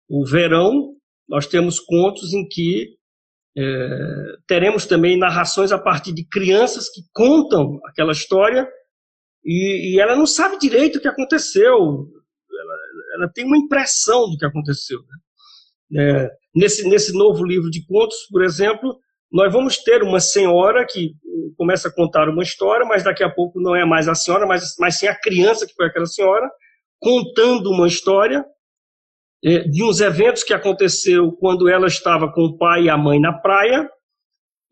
o 0.08 0.24
Verão. 0.26 0.93
Nós 1.28 1.48
temos 1.48 1.80
contos 1.80 2.34
em 2.34 2.48
que 2.48 2.96
é, 3.56 4.36
teremos 4.48 4.86
também 4.86 5.18
narrações 5.18 5.72
a 5.72 5.78
partir 5.78 6.12
de 6.12 6.26
crianças 6.26 6.89
que 6.89 7.02
contam 7.13 7.80
aquela 7.86 8.12
história 8.12 8.68
e, 9.46 9.94
e 9.94 10.00
ela 10.00 10.16
não 10.16 10.26
sabe 10.26 10.58
direito 10.58 10.98
o 10.98 11.02
que 11.02 11.08
aconteceu. 11.08 11.74
Ela, 11.74 12.78
ela 13.16 13.32
tem 13.34 13.46
uma 13.46 13.58
impressão 13.58 14.30
do 14.30 14.38
que 14.38 14.46
aconteceu. 14.46 15.00
Né? 15.92 16.02
É, 16.02 16.32
nesse, 16.56 16.88
nesse 16.88 17.13
novo 17.13 17.46
livro 17.46 17.70
de 17.70 17.86
contos, 17.86 18.18
por 18.32 18.44
exemplo, 18.44 18.98
nós 19.32 19.52
vamos 19.52 19.78
ter 19.78 20.02
uma 20.02 20.20
senhora 20.20 20.86
que 20.86 21.13
começa 21.58 21.88
a 21.88 21.94
contar 21.94 22.30
uma 22.30 22.44
história, 22.44 22.86
mas 22.86 23.04
daqui 23.04 23.24
a 23.24 23.30
pouco 23.30 23.60
não 23.60 23.76
é 23.76 23.86
mais 23.86 24.08
a 24.08 24.16
senhora, 24.16 24.46
mas, 24.46 24.76
mas 24.80 24.98
sim 24.98 25.08
a 25.08 25.20
criança 25.20 25.68
que 25.68 25.74
foi 25.74 25.88
aquela 25.88 26.06
senhora, 26.06 26.50
contando 27.00 27.70
uma 27.70 27.88
história 27.88 28.44
de 29.43 29.84
uns 29.84 29.99
eventos 29.99 30.43
que 30.43 30.53
aconteceu 30.53 31.32
quando 31.34 31.67
ela 31.67 31.88
estava 31.88 32.32
com 32.32 32.43
o 32.43 32.58
pai 32.58 32.84
e 32.84 32.89
a 32.89 32.97
mãe 32.97 33.19
na 33.19 33.34
praia, 33.34 33.89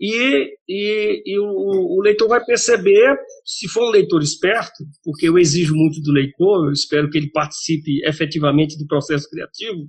e, 0.03 0.57
e, 0.67 1.23
e 1.25 1.39
o, 1.39 1.97
o, 1.97 2.01
leitor 2.01 2.27
vai 2.27 2.43
perceber, 2.43 3.15
se 3.45 3.67
for 3.67 3.87
um 3.87 3.91
leitor 3.91 4.23
esperto, 4.23 4.83
porque 5.03 5.29
eu 5.29 5.37
exijo 5.37 5.75
muito 5.75 6.01
do 6.01 6.11
leitor, 6.11 6.65
eu 6.65 6.71
espero 6.71 7.07
que 7.07 7.19
ele 7.19 7.29
participe 7.29 8.01
efetivamente 8.03 8.79
do 8.79 8.87
processo 8.87 9.29
criativo. 9.29 9.87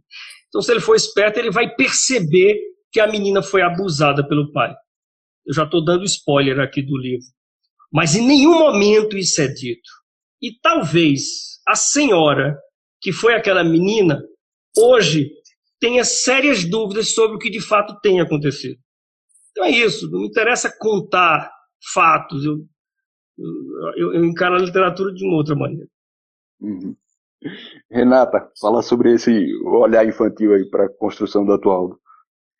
Então, 0.48 0.60
se 0.60 0.70
ele 0.70 0.80
for 0.80 0.94
esperto, 0.94 1.38
ele 1.38 1.50
vai 1.50 1.74
perceber 1.74 2.60
que 2.92 3.00
a 3.00 3.06
menina 3.06 3.42
foi 3.42 3.62
abusada 3.62 4.26
pelo 4.28 4.52
pai. 4.52 4.74
Eu 5.46 5.54
já 5.54 5.64
estou 5.64 5.82
dando 5.82 6.04
spoiler 6.04 6.60
aqui 6.60 6.82
do 6.82 6.98
livro. 6.98 7.24
Mas 7.90 8.14
em 8.14 8.26
nenhum 8.26 8.58
momento 8.58 9.16
isso 9.16 9.40
é 9.40 9.48
dito. 9.48 9.88
E 10.42 10.52
talvez 10.60 11.58
a 11.66 11.74
senhora, 11.74 12.58
que 13.00 13.12
foi 13.12 13.34
aquela 13.34 13.64
menina, 13.64 14.22
hoje 14.76 15.30
tenha 15.80 16.04
sérias 16.04 16.64
dúvidas 16.64 17.12
sobre 17.14 17.36
o 17.36 17.38
que 17.38 17.50
de 17.50 17.60
fato 17.60 17.98
tem 18.00 18.20
acontecido. 18.20 18.78
Então 19.50 19.64
é 19.64 19.70
isso, 19.70 20.10
não 20.10 20.20
me 20.20 20.28
interessa 20.28 20.74
contar 20.78 21.50
fatos, 21.92 22.44
eu, 22.44 22.64
eu, 23.96 24.14
eu 24.14 24.24
encaro 24.24 24.54
a 24.54 24.58
literatura 24.58 25.12
de 25.12 25.24
uma 25.24 25.36
outra 25.36 25.54
maneira. 25.54 25.88
Uhum. 26.60 26.96
Renata, 27.90 28.50
fala 28.60 28.82
sobre 28.82 29.14
esse 29.14 29.30
olhar 29.64 30.06
infantil 30.06 30.54
aí 30.54 30.68
para 30.70 30.86
a 30.86 30.88
construção 30.88 31.44
do 31.44 31.52
atual. 31.52 31.98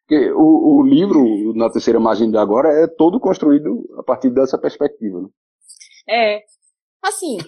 Porque 0.07 0.31
o, 0.33 0.81
o, 0.81 0.83
livro, 0.83 1.55
na 1.55 1.71
terceira 1.71 2.01
margem 2.01 2.31
de 2.31 2.37
agora, 2.37 2.69
é 2.69 2.87
todo 2.87 3.21
construído 3.21 3.89
a 3.99 4.03
partir 4.03 4.31
dessa 4.31 4.59
perspectiva. 4.59 5.23
Né? 5.23 5.29
É, 6.09 6.43
assim, 7.03 7.39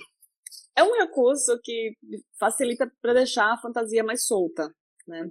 é 0.76 0.82
um 0.82 0.92
recurso 0.92 1.58
que 1.62 1.92
facilita 2.38 2.90
para 3.00 3.14
deixar 3.14 3.52
a 3.52 3.60
fantasia 3.60 4.02
mais 4.02 4.26
solta, 4.26 4.68
né? 5.06 5.30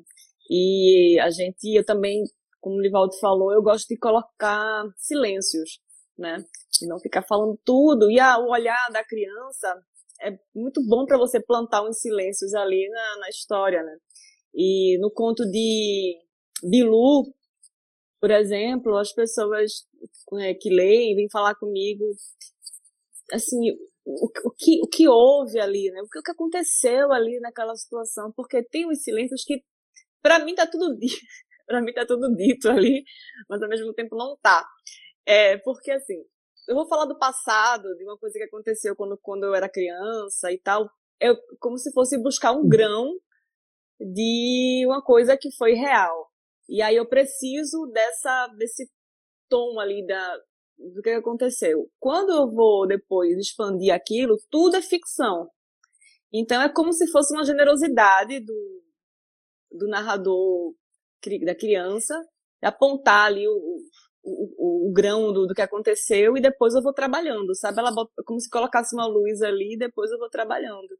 E 0.50 1.20
a 1.20 1.30
gente, 1.30 1.76
eu 1.76 1.86
também, 1.86 2.24
como 2.62 2.76
o 2.76 2.82
Livaldo 2.82 3.18
falou, 3.20 3.54
eu 3.54 3.62
gosto 3.62 3.88
de 3.88 3.98
colocar 3.98 4.84
silêncios, 4.98 5.80
né? 6.18 6.44
E 6.82 6.88
não 6.88 7.00
ficar 7.00 7.24
falando 7.24 7.60
tudo. 7.66 8.10
E 8.10 8.20
a, 8.20 8.38
o 8.40 8.52
olhar 8.52 8.90
da 8.92 9.04
criança 9.04 9.84
é 10.22 10.32
muito 10.56 10.82
bom 10.88 11.06
para 11.06 11.18
você 11.18 11.40
plantar 11.40 11.84
uns 11.84 12.00
silêncios 12.00 12.54
ali 12.54 12.88
na, 12.90 13.18
na 13.20 13.30
história, 13.30 13.84
né? 13.84 13.98
E 14.54 14.98
no 15.00 15.12
conto 15.12 15.44
de 15.50 16.20
Bilu, 16.64 17.34
por 18.20 18.32
exemplo, 18.32 18.96
as 18.98 19.12
pessoas 19.12 19.86
né, 20.32 20.54
que 20.54 20.70
leem 20.70 21.16
vêm 21.16 21.30
falar 21.30 21.56
comigo, 21.56 22.06
assim, 23.32 23.72
o, 24.06 24.26
o, 24.26 24.52
que, 24.52 24.82
o 24.82 24.88
que 24.88 25.08
houve 25.08 25.60
ali, 25.60 25.90
né? 25.92 26.02
O 26.02 26.08
que, 26.08 26.20
o 26.20 26.24
que 26.24 26.32
aconteceu 26.32 27.12
ali 27.12 27.40
naquela 27.40 27.76
situação, 27.76 28.32
porque 28.36 28.64
tem 28.64 28.88
os 28.88 29.02
silêncios 29.04 29.44
que, 29.44 29.64
para 30.22 30.44
mim, 30.44 30.56
tá 30.56 30.68
tudo 30.68 30.98
dito, 30.98 31.16
para 31.66 31.82
mim 31.82 31.94
tá 31.94 32.06
tudo 32.06 32.34
dito 32.36 32.70
ali, 32.70 33.04
mas 33.50 33.62
ao 33.62 33.70
mesmo 33.70 33.94
tempo 33.94 34.16
não 34.16 34.38
tá. 34.42 34.66
É, 35.26 35.58
porque 35.60 35.92
assim, 35.92 36.22
eu 36.68 36.76
vou 36.76 36.88
falar 36.88 37.06
do 37.06 37.18
passado, 37.18 37.96
de 37.98 38.04
uma 38.04 38.18
coisa 38.18 38.38
que 38.38 38.46
aconteceu 38.46 38.96
quando, 38.96 39.18
quando 39.22 39.46
eu 39.46 39.56
era 39.56 39.70
criança 39.70 40.52
e 40.52 40.60
tal, 40.60 40.90
é 41.22 41.30
como 41.60 41.78
se 41.78 41.92
fosse 41.94 42.22
buscar 42.22 42.52
um 42.52 42.68
grão 42.68 43.14
de 44.00 44.84
uma 44.86 45.02
coisa 45.02 45.38
que 45.38 45.50
foi 45.56 45.74
real. 45.74 46.30
E 46.68 46.82
aí 46.82 46.96
eu 46.96 47.08
preciso 47.08 47.86
dessa 47.94 48.48
desse 48.58 48.90
tom 49.50 49.80
ali 49.80 50.06
da 50.06 50.38
do 50.78 51.02
que 51.02 51.10
aconteceu. 51.10 51.90
Quando 52.00 52.32
eu 52.32 52.52
vou 52.52 52.88
depois 52.88 53.38
expandir 53.38 53.94
aquilo, 53.94 54.38
tudo 54.50 54.76
é 54.76 54.82
ficção. 54.82 55.50
Então 56.32 56.62
é 56.62 56.70
como 56.70 56.92
se 56.92 57.08
fosse 57.12 57.34
uma 57.34 57.46
generosidade 57.46 58.40
do, 58.40 58.84
do 59.72 59.88
narrador 59.88 60.74
da 61.46 61.56
criança, 61.56 62.14
apontar 62.62 63.28
ali 63.28 63.48
o, 63.48 63.78
o, 64.24 64.56
o, 64.58 64.90
o 64.90 64.94
grão 64.94 65.32
do, 65.32 65.46
do, 65.46 65.54
que 65.54 65.62
aconteceu 65.62 66.36
e 66.36 66.42
depois 66.42 66.74
eu 66.74 66.82
vou 66.82 66.94
trabalhando, 66.94 67.56
sabe? 67.56 67.80
Ela 67.80 67.94
bota, 67.94 68.12
como 68.26 68.40
se 68.40 68.50
colocasse 68.50 68.96
uma 68.96 69.06
luz 69.06 69.42
ali 69.42 69.76
e 69.76 69.78
depois 69.78 70.12
eu 70.12 70.18
vou 70.18 70.30
trabalhando. 70.30 70.98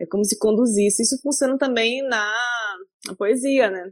É 0.00 0.06
como 0.06 0.24
se 0.24 0.38
conduzisse. 0.38 1.02
Isso 1.02 1.20
funciona 1.22 1.56
também 1.58 2.02
na, 2.02 2.32
na 3.06 3.14
poesia, 3.16 3.70
né? 3.70 3.90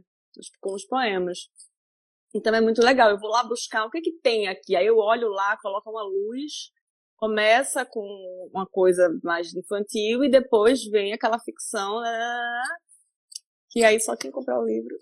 Com 0.61 0.73
os 0.73 0.85
poemas. 0.85 1.49
Então 2.33 2.53
é 2.53 2.61
muito 2.61 2.81
legal. 2.81 3.09
Eu 3.09 3.19
vou 3.19 3.29
lá 3.29 3.43
buscar 3.43 3.85
o 3.85 3.89
que 3.89 4.01
que 4.01 4.19
tem 4.21 4.47
aqui. 4.47 4.75
Aí 4.75 4.85
eu 4.85 4.97
olho 4.97 5.29
lá, 5.29 5.57
coloco 5.61 5.89
uma 5.89 6.03
luz, 6.03 6.71
começa 7.15 7.85
com 7.85 8.49
uma 8.53 8.65
coisa 8.65 9.09
mais 9.23 9.53
infantil 9.55 10.23
e 10.23 10.29
depois 10.29 10.83
vem 10.85 11.13
aquela 11.13 11.39
ficção, 11.39 12.01
né? 12.01 12.61
que 13.69 13.83
aí 13.83 13.99
só 13.99 14.15
quem 14.15 14.31
comprar 14.31 14.59
o 14.59 14.65
livro. 14.65 14.97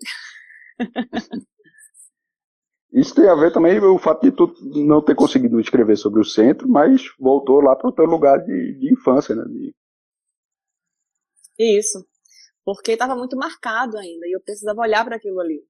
Isso 2.92 3.14
tem 3.14 3.28
a 3.28 3.34
ver 3.34 3.52
também 3.52 3.80
com 3.80 3.94
o 3.94 3.98
fato 3.98 4.22
de 4.22 4.32
tu 4.32 4.54
não 4.86 5.02
ter 5.02 5.14
conseguido 5.14 5.60
escrever 5.60 5.96
sobre 5.96 6.20
o 6.20 6.24
centro, 6.24 6.68
mas 6.68 7.02
voltou 7.18 7.60
lá 7.60 7.76
para 7.76 7.88
o 7.88 7.92
teu 7.92 8.04
lugar 8.06 8.38
de, 8.38 8.78
de 8.78 8.92
infância, 8.92 9.34
né? 9.34 9.44
De... 9.44 9.74
Isso. 11.58 12.06
Porque 12.64 12.92
estava 12.92 13.14
muito 13.14 13.36
marcado 13.36 13.98
ainda 13.98 14.26
e 14.26 14.32
eu 14.34 14.40
precisava 14.42 14.80
olhar 14.80 15.04
para 15.04 15.16
aquilo 15.16 15.40
ali. 15.40 15.62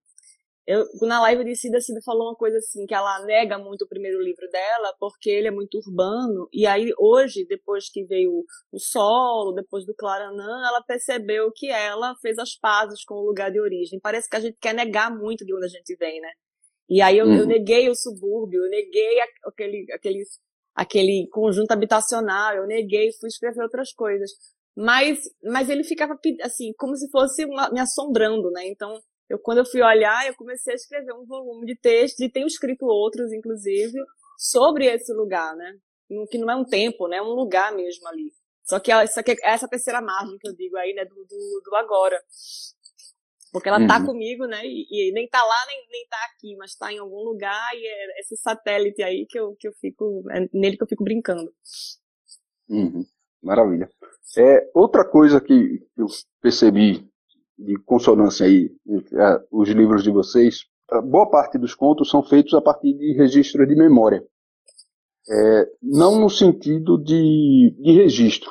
Eu, 0.67 0.85
na 1.03 1.21
live 1.21 1.45
de 1.45 1.55
Cida, 1.55 1.81
Cida 1.81 2.01
falou 2.05 2.29
uma 2.29 2.35
coisa 2.35 2.57
assim, 2.59 2.87
que 2.87 2.95
ela 2.95 3.25
nega 3.25 3.57
muito 3.57 3.83
o 3.83 3.89
primeiro 3.89 4.21
livro 4.21 4.49
dela, 4.51 4.93
porque 4.99 5.31
ele 5.31 5.47
é 5.47 5.51
muito 5.53 5.79
urbano, 5.79 6.49
e 6.53 6.67
aí 6.67 6.93
hoje, 6.99 7.47
depois 7.47 7.89
que 7.89 8.05
veio 8.05 8.45
o 8.73 8.79
solo, 8.79 9.53
depois 9.53 9.87
do 9.87 9.95
Claranã, 9.95 10.67
ela 10.67 10.83
percebeu 10.83 11.53
que 11.55 11.71
ela 11.71 12.17
fez 12.21 12.37
as 12.39 12.57
pazes 12.59 13.05
com 13.05 13.15
o 13.15 13.27
lugar 13.27 13.53
de 13.53 13.61
origem. 13.61 14.01
Parece 14.01 14.29
que 14.29 14.35
a 14.35 14.41
gente 14.41 14.59
quer 14.61 14.75
negar 14.75 15.09
muito 15.17 15.45
de 15.47 15.55
onde 15.55 15.67
a 15.67 15.69
gente 15.69 15.95
vem, 15.97 16.21
né? 16.21 16.31
E 16.89 17.01
aí 17.01 17.19
eu, 17.19 17.27
uhum. 17.27 17.37
eu 17.37 17.47
neguei 17.47 17.89
o 17.89 17.95
subúrbio, 17.95 18.65
eu 18.65 18.71
neguei 18.71 19.21
aquele, 19.45 19.87
aquele, 19.93 20.23
aquele 20.75 21.29
conjunto 21.31 21.71
habitacional, 21.71 22.57
eu 22.57 22.67
neguei, 22.67 23.13
fui 23.21 23.29
escrever 23.29 23.63
outras 23.63 23.93
coisas. 23.93 24.31
Mas, 24.77 25.21
mas 25.45 25.71
ele 25.71 25.85
ficava 25.85 26.19
assim, 26.43 26.73
como 26.77 26.97
se 26.97 27.09
fosse 27.11 27.45
uma, 27.45 27.71
me 27.71 27.81
assombrando, 27.81 28.51
né? 28.51 28.67
Então, 28.67 29.01
eu, 29.29 29.39
quando 29.39 29.59
eu 29.59 29.67
fui 29.67 29.83
olhar, 29.83 30.27
eu 30.27 30.35
comecei 30.35 30.73
a 30.73 30.77
escrever 30.77 31.13
um 31.13 31.27
volume 31.27 31.67
de 31.67 31.77
textos, 31.77 32.21
e 32.21 32.31
tenho 32.31 32.47
escrito 32.47 32.87
outros, 32.87 33.33
inclusive, 33.33 33.99
sobre 34.39 34.87
esse 34.87 35.13
lugar, 35.13 35.55
né? 35.57 35.73
Que 36.31 36.39
não 36.39 36.51
é 36.51 36.57
um 36.57 36.65
tempo, 36.65 37.09
né? 37.09 37.17
É 37.17 37.23
um 37.23 37.35
lugar 37.35 37.75
mesmo 37.75 38.07
ali. 38.09 38.33
Só 38.65 38.79
que 38.79 38.93
essa, 38.93 39.23
essa 39.43 39.69
terceira 39.69 40.01
margem 40.01 40.37
que 40.39 40.49
eu 40.49 40.55
digo 40.55 40.77
aí, 40.77 40.93
né? 40.95 41.05
Do, 41.05 41.15
do, 41.15 41.63
do 41.65 41.77
agora. 41.77 42.21
Porque 43.53 43.69
ela 43.69 43.87
tá 43.87 43.99
uhum. 43.99 44.07
comigo, 44.07 44.47
né? 44.47 44.61
E, 44.65 44.87
e, 44.91 45.13
nem 45.13 45.29
tá 45.29 45.43
lá, 45.43 45.67
nem, 45.67 45.87
nem 45.91 46.07
tá 46.09 46.19
aqui, 46.31 46.55
mas 46.57 46.77
tá 46.77 46.93
em 46.93 46.99
algum 46.99 47.23
lugar 47.23 47.75
e 47.75 47.87
é 47.87 48.21
esse 48.21 48.37
satélite 48.37 49.03
aí 49.03 49.27
que 49.29 49.39
eu, 49.39 49.57
que 49.59 49.67
eu 49.67 49.73
fico. 49.81 50.25
É 50.31 50.47
nele 50.53 50.77
que 50.77 50.83
eu 50.83 50.89
fico 50.89 51.05
brincando. 51.05 51.53
Uhum. 52.69 53.05
Maravilha. 53.43 53.89
É, 54.37 54.71
outra 54.75 55.09
coisa 55.09 55.41
que 55.41 55.81
eu 55.97 56.07
percebi 56.41 57.09
de 57.59 57.77
consonância 57.85 58.47
aí 58.47 58.71
entre 58.87 59.17
é, 59.17 59.41
os 59.51 59.69
livros 59.71 60.03
de 60.03 60.11
vocês, 60.11 60.65
boa 61.05 61.29
parte 61.29 61.59
dos 61.59 61.75
contos 61.75 62.11
são 62.11 62.23
feitos 62.23 62.55
a 62.55 62.61
partir 62.61 62.93
de 62.95 63.13
registros 63.15 63.67
de 63.67 63.75
memória. 63.75 64.25
É, 65.29 65.69
não 65.83 66.21
no 66.21 66.31
sentido 66.31 66.97
de, 66.99 67.75
de 67.81 67.93
registro, 67.93 68.51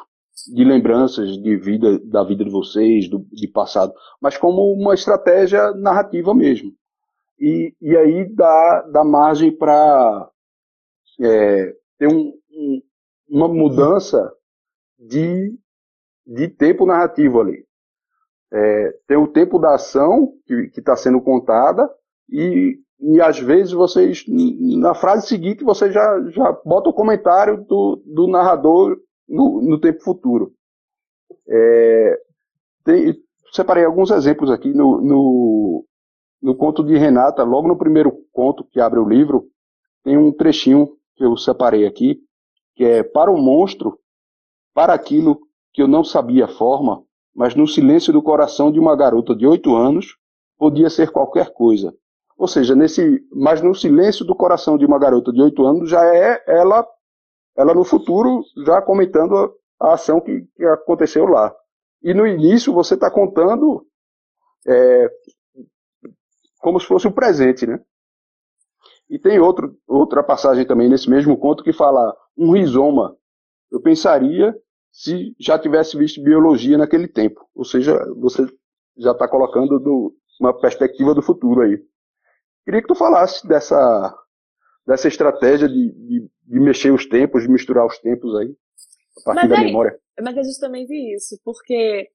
de 0.53 0.63
lembranças 0.63 1.37
de 1.37 1.55
vida, 1.55 1.99
da 1.99 2.23
vida 2.23 2.43
de 2.43 2.51
vocês, 2.51 3.09
do, 3.09 3.25
de 3.31 3.47
passado, 3.47 3.93
mas 4.21 4.37
como 4.37 4.73
uma 4.73 4.93
estratégia 4.93 5.71
narrativa 5.71 6.33
mesmo. 6.33 6.73
E, 7.39 7.73
e 7.81 7.95
aí 7.95 8.25
dá, 8.33 8.81
dá 8.91 9.03
margem 9.03 9.55
para 9.55 10.29
é, 11.21 11.73
ter 11.97 12.07
um, 12.07 12.33
um, 12.51 12.81
uma 13.29 13.47
mudança 13.47 14.31
de, 14.99 15.57
de 16.25 16.47
tempo 16.49 16.85
narrativo 16.85 17.39
ali. 17.39 17.65
É, 18.57 18.97
tem 19.05 19.17
o 19.17 19.27
tempo 19.27 19.59
da 19.59 19.75
ação 19.75 20.31
que 20.47 20.71
está 20.77 20.95
sendo 20.95 21.19
contada 21.19 21.89
e, 22.29 22.79
e 23.01 23.19
às 23.19 23.37
vezes 23.37 23.73
vocês, 23.73 24.23
na 24.27 24.93
frase 24.93 25.27
seguinte, 25.27 25.61
você 25.61 25.91
já, 25.91 26.21
já 26.29 26.53
bota 26.63 26.89
o 26.89 26.93
comentário 26.93 27.65
do, 27.65 28.01
do 28.05 28.27
narrador 28.27 28.97
no, 29.27 29.61
no 29.61 29.77
tempo 29.77 30.01
futuro. 30.01 30.53
É, 31.45 32.17
tem, 32.85 33.21
separei 33.51 33.83
alguns 33.83 34.09
exemplos 34.09 34.49
aqui 34.49 34.73
no, 34.73 35.01
no, 35.01 35.85
no 36.41 36.55
conto 36.55 36.81
de 36.81 36.97
Renata, 36.97 37.43
logo 37.43 37.67
no 37.67 37.77
primeiro 37.77 38.25
conto 38.31 38.63
que 38.63 38.79
abre 38.79 38.99
o 38.99 39.09
livro, 39.09 39.49
tem 40.01 40.17
um 40.17 40.31
trechinho 40.31 40.95
que 41.17 41.25
eu 41.25 41.35
separei 41.35 41.85
aqui, 41.85 42.21
que 42.73 42.85
é 42.85 43.03
para 43.03 43.29
o 43.29 43.37
monstro, 43.37 43.99
para 44.73 44.93
aquilo 44.93 45.41
que 45.73 45.81
eu 45.81 45.89
não 45.89 46.05
sabia 46.05 46.47
forma, 46.47 47.03
mas 47.36 47.54
no 47.54 47.67
silêncio 47.67 48.13
do 48.13 48.24
coração 48.24 48.71
de 48.71 48.80
uma 48.80 48.95
garota 48.95 49.36
de 49.36 49.45
oito 49.45 49.76
anos 49.76 50.17
podia 50.58 50.89
ser 50.89 51.12
qualquer 51.12 51.52
coisa. 51.52 51.93
Ou 52.38 52.48
seja, 52.48 52.76
nesse, 52.76 53.21
mas 53.32 53.62
no 53.62 53.76
silêncio 53.76 54.26
do 54.26 54.36
coração 54.36 54.78
de 54.78 54.86
uma 54.86 54.98
garota 54.98 55.32
de 55.32 55.41
oito 55.41 55.65
anos 55.65 55.89
já 55.89 56.04
é 56.06 56.41
ela, 56.48 56.88
ela 57.58 57.74
no 57.74 57.84
futuro 57.84 58.41
já 58.65 58.82
comentando 58.82 59.36
a, 59.36 59.52
a 59.88 59.93
ação 59.93 60.21
que, 60.21 60.48
que, 60.56 60.63
aconteceu 60.65 61.26
lá. 61.26 61.54
E 62.02 62.13
no 62.13 62.26
início 62.26 62.74
você 62.74 62.93
está 62.93 63.12
contando 63.12 63.86
é, 64.67 65.10
como 66.60 66.80
se 66.80 66.88
fosse 66.88 67.08
um 67.08 67.12
presente, 67.12 67.65
né? 67.67 67.80
E 69.10 69.19
tem 69.19 69.39
outro, 69.39 69.78
outra 69.88 70.24
passagem 70.24 70.65
também 70.65 70.89
nesse 70.89 71.10
mesmo 71.10 71.38
conto 71.38 71.63
que 71.63 71.71
fala 71.71 72.15
um 72.38 72.52
rizoma. 72.52 73.15
Eu 73.71 73.82
pensaria 73.82 74.56
se 74.95 75.36
já 75.38 75.60
tivesse 75.60 75.97
visto 75.97 76.23
biologia 76.23 76.77
naquele 76.77 77.05
tempo. 77.05 77.45
Ou 77.53 77.65
seja, 77.65 77.99
você 78.15 78.47
já 78.97 79.12
está 79.12 79.27
colocando 79.27 79.77
do, 79.77 80.15
uma 80.39 80.58
perspectiva 80.58 81.13
do 81.13 81.21
futuro 81.21 81.62
aí. 81.62 81.77
Queria 82.63 82.81
que 82.81 82.88
tu 82.88 82.95
falasse 82.95 83.45
dessa, 83.45 84.17
dessa 84.88 85.10
estratégia 85.10 85.67
de, 85.67 85.91
de, 85.91 86.29
de 86.45 86.60
mexer 86.62 86.91
os 86.91 87.05
tempos, 87.05 87.43
de 87.43 87.49
misturar 87.49 87.86
os 87.86 87.99
tempos 87.99 88.34
aí, 88.38 88.55
a 89.17 89.23
partir 89.25 89.41
mas 89.41 89.49
da 89.49 89.58
é, 89.58 89.65
memória. 89.65 89.99
Mas 90.23 90.38
eu 90.38 90.43
justamente 90.45 90.93
isso, 91.13 91.38
porque 91.43 92.08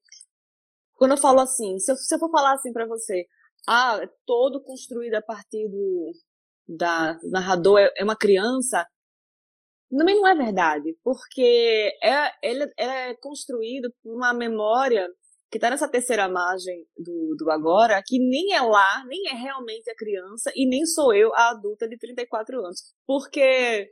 quando 0.95 1.11
eu 1.11 1.17
falo 1.17 1.39
assim, 1.39 1.77
se 1.77 1.91
eu, 1.91 1.95
se 1.95 2.15
eu 2.15 2.17
for 2.17 2.31
falar 2.31 2.53
assim 2.53 2.73
para 2.73 2.87
você, 2.87 3.27
ah, 3.67 3.99
é 4.01 4.09
todo 4.25 4.59
construído 4.59 5.13
a 5.13 5.21
partir 5.21 5.69
do 5.69 6.11
da 6.67 7.19
narrador 7.29 7.79
é, 7.79 7.91
é 7.95 8.03
uma 8.03 8.15
criança, 8.15 8.87
também 9.97 10.15
não 10.15 10.27
é 10.27 10.35
verdade, 10.35 10.95
porque 11.03 11.91
é, 12.03 12.31
ele 12.41 12.71
é 12.77 13.15
construído 13.15 13.91
por 14.01 14.15
uma 14.15 14.33
memória 14.33 15.07
que 15.51 15.57
está 15.57 15.69
nessa 15.69 15.89
terceira 15.89 16.29
margem 16.29 16.87
do, 16.97 17.35
do 17.37 17.51
agora, 17.51 18.01
que 18.05 18.17
nem 18.17 18.53
é 18.53 18.61
lá, 18.61 19.03
nem 19.05 19.27
é 19.27 19.33
realmente 19.33 19.89
a 19.89 19.95
criança, 19.95 20.49
e 20.55 20.65
nem 20.65 20.85
sou 20.85 21.13
eu 21.13 21.33
a 21.35 21.49
adulta 21.49 21.89
de 21.89 21.97
34 21.97 22.57
anos. 22.59 22.93
Porque, 23.05 23.89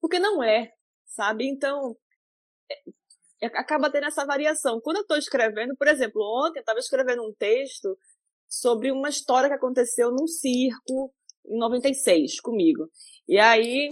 porque 0.00 0.18
não 0.18 0.42
é, 0.42 0.72
sabe? 1.06 1.46
Então, 1.48 1.96
é, 2.68 3.46
é, 3.46 3.46
acaba 3.46 3.90
tendo 3.90 4.06
essa 4.06 4.26
variação. 4.26 4.80
Quando 4.82 4.96
eu 4.96 5.02
estou 5.02 5.16
escrevendo, 5.16 5.76
por 5.76 5.86
exemplo, 5.86 6.20
ontem 6.44 6.58
eu 6.58 6.62
estava 6.62 6.80
escrevendo 6.80 7.22
um 7.22 7.32
texto 7.38 7.96
sobre 8.48 8.90
uma 8.90 9.08
história 9.08 9.48
que 9.48 9.54
aconteceu 9.54 10.10
num 10.10 10.26
circo 10.26 11.14
em 11.46 11.58
96 11.58 12.40
comigo. 12.40 12.90
E 13.28 13.38
aí 13.38 13.88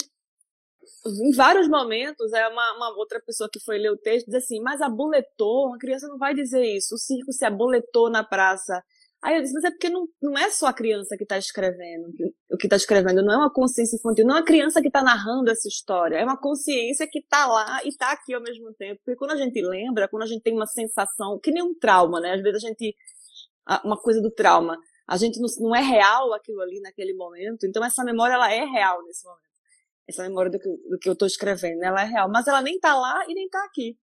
em 1.07 1.33
vários 1.33 1.69
momentos, 1.69 2.33
é 2.33 2.49
uma, 2.49 2.77
uma, 2.77 2.97
outra 2.97 3.21
pessoa 3.21 3.49
que 3.53 3.61
foi 3.61 3.79
ler 3.79 3.91
o 3.91 3.97
texto 3.97 4.27
diz 4.27 4.37
assim, 4.37 4.61
mas 4.61 4.81
aboletou, 4.81 5.69
uma 5.69 5.79
criança 5.79 6.09
não 6.09 6.19
vai 6.19 6.35
dizer 6.35 6.65
isso. 6.65 6.95
O 6.95 6.99
circo 6.99 7.33
se 7.33 7.45
aboletou 7.45 8.11
na 8.11 8.25
praça. 8.25 8.83
Aí 9.23 9.37
eu 9.37 9.43
disse, 9.43 9.55
mas 9.55 9.65
é 9.65 9.71
porque 9.71 9.89
não, 9.89 10.07
não 10.21 10.37
é 10.37 10.51
só 10.51 10.67
a 10.67 10.73
criança 10.73 11.17
que 11.17 11.23
está 11.23 11.39
escrevendo, 11.39 12.09
o 12.51 12.59
que 12.59 12.67
está 12.67 12.77
escrevendo 12.77 13.23
não 13.23 13.33
é 13.33 13.37
uma 13.39 13.53
consciência 13.53 13.97
infantil, 13.97 14.27
não 14.27 14.37
é 14.37 14.41
a 14.41 14.45
criança 14.45 14.83
que 14.83 14.89
está 14.89 15.03
narrando 15.03 15.51
essa 15.51 15.67
história, 15.67 16.17
é 16.17 16.25
uma 16.25 16.39
consciência 16.39 17.09
que 17.11 17.21
está 17.21 17.47
lá 17.47 17.83
e 17.85 17.89
está 17.89 18.13
aqui 18.13 18.35
ao 18.35 18.43
mesmo 18.43 18.73
tempo. 18.75 19.01
Porque 19.03 19.17
quando 19.17 19.31
a 19.31 19.37
gente 19.37 19.63
lembra, 19.63 20.09
quando 20.09 20.25
a 20.25 20.27
gente 20.27 20.43
tem 20.43 20.53
uma 20.55 20.67
sensação, 20.67 21.39
que 21.43 21.51
nem 21.51 21.63
um 21.63 21.75
trauma, 21.75 22.21
né? 22.21 22.35
Às 22.35 22.43
vezes 22.43 22.63
a 22.63 22.69
gente, 22.69 22.95
uma 23.83 23.97
coisa 23.99 24.21
do 24.21 24.31
trauma, 24.31 24.79
a 25.09 25.17
gente 25.17 25.41
não, 25.41 25.49
não 25.59 25.75
é 25.75 25.81
real 25.81 26.35
aquilo 26.35 26.61
ali 26.61 26.81
naquele 26.81 27.15
momento, 27.15 27.67
então 27.67 27.83
essa 27.83 28.05
memória 28.05 28.35
ela 28.35 28.53
é 28.53 28.65
real 28.65 29.03
nesse 29.05 29.25
momento. 29.25 29.54
Essa 30.09 30.23
memória 30.23 30.51
do 30.51 30.59
que, 30.59 30.69
do 30.69 30.99
que 30.99 31.09
eu 31.09 31.15
estou 31.15 31.27
escrevendo, 31.27 31.83
ela 31.83 32.03
é 32.03 32.07
real, 32.07 32.31
mas 32.31 32.47
ela 32.47 32.61
nem 32.61 32.77
está 32.77 32.95
lá 32.95 33.25
e 33.29 33.35
nem 33.35 33.47
está 33.47 33.65
aqui. 33.65 33.97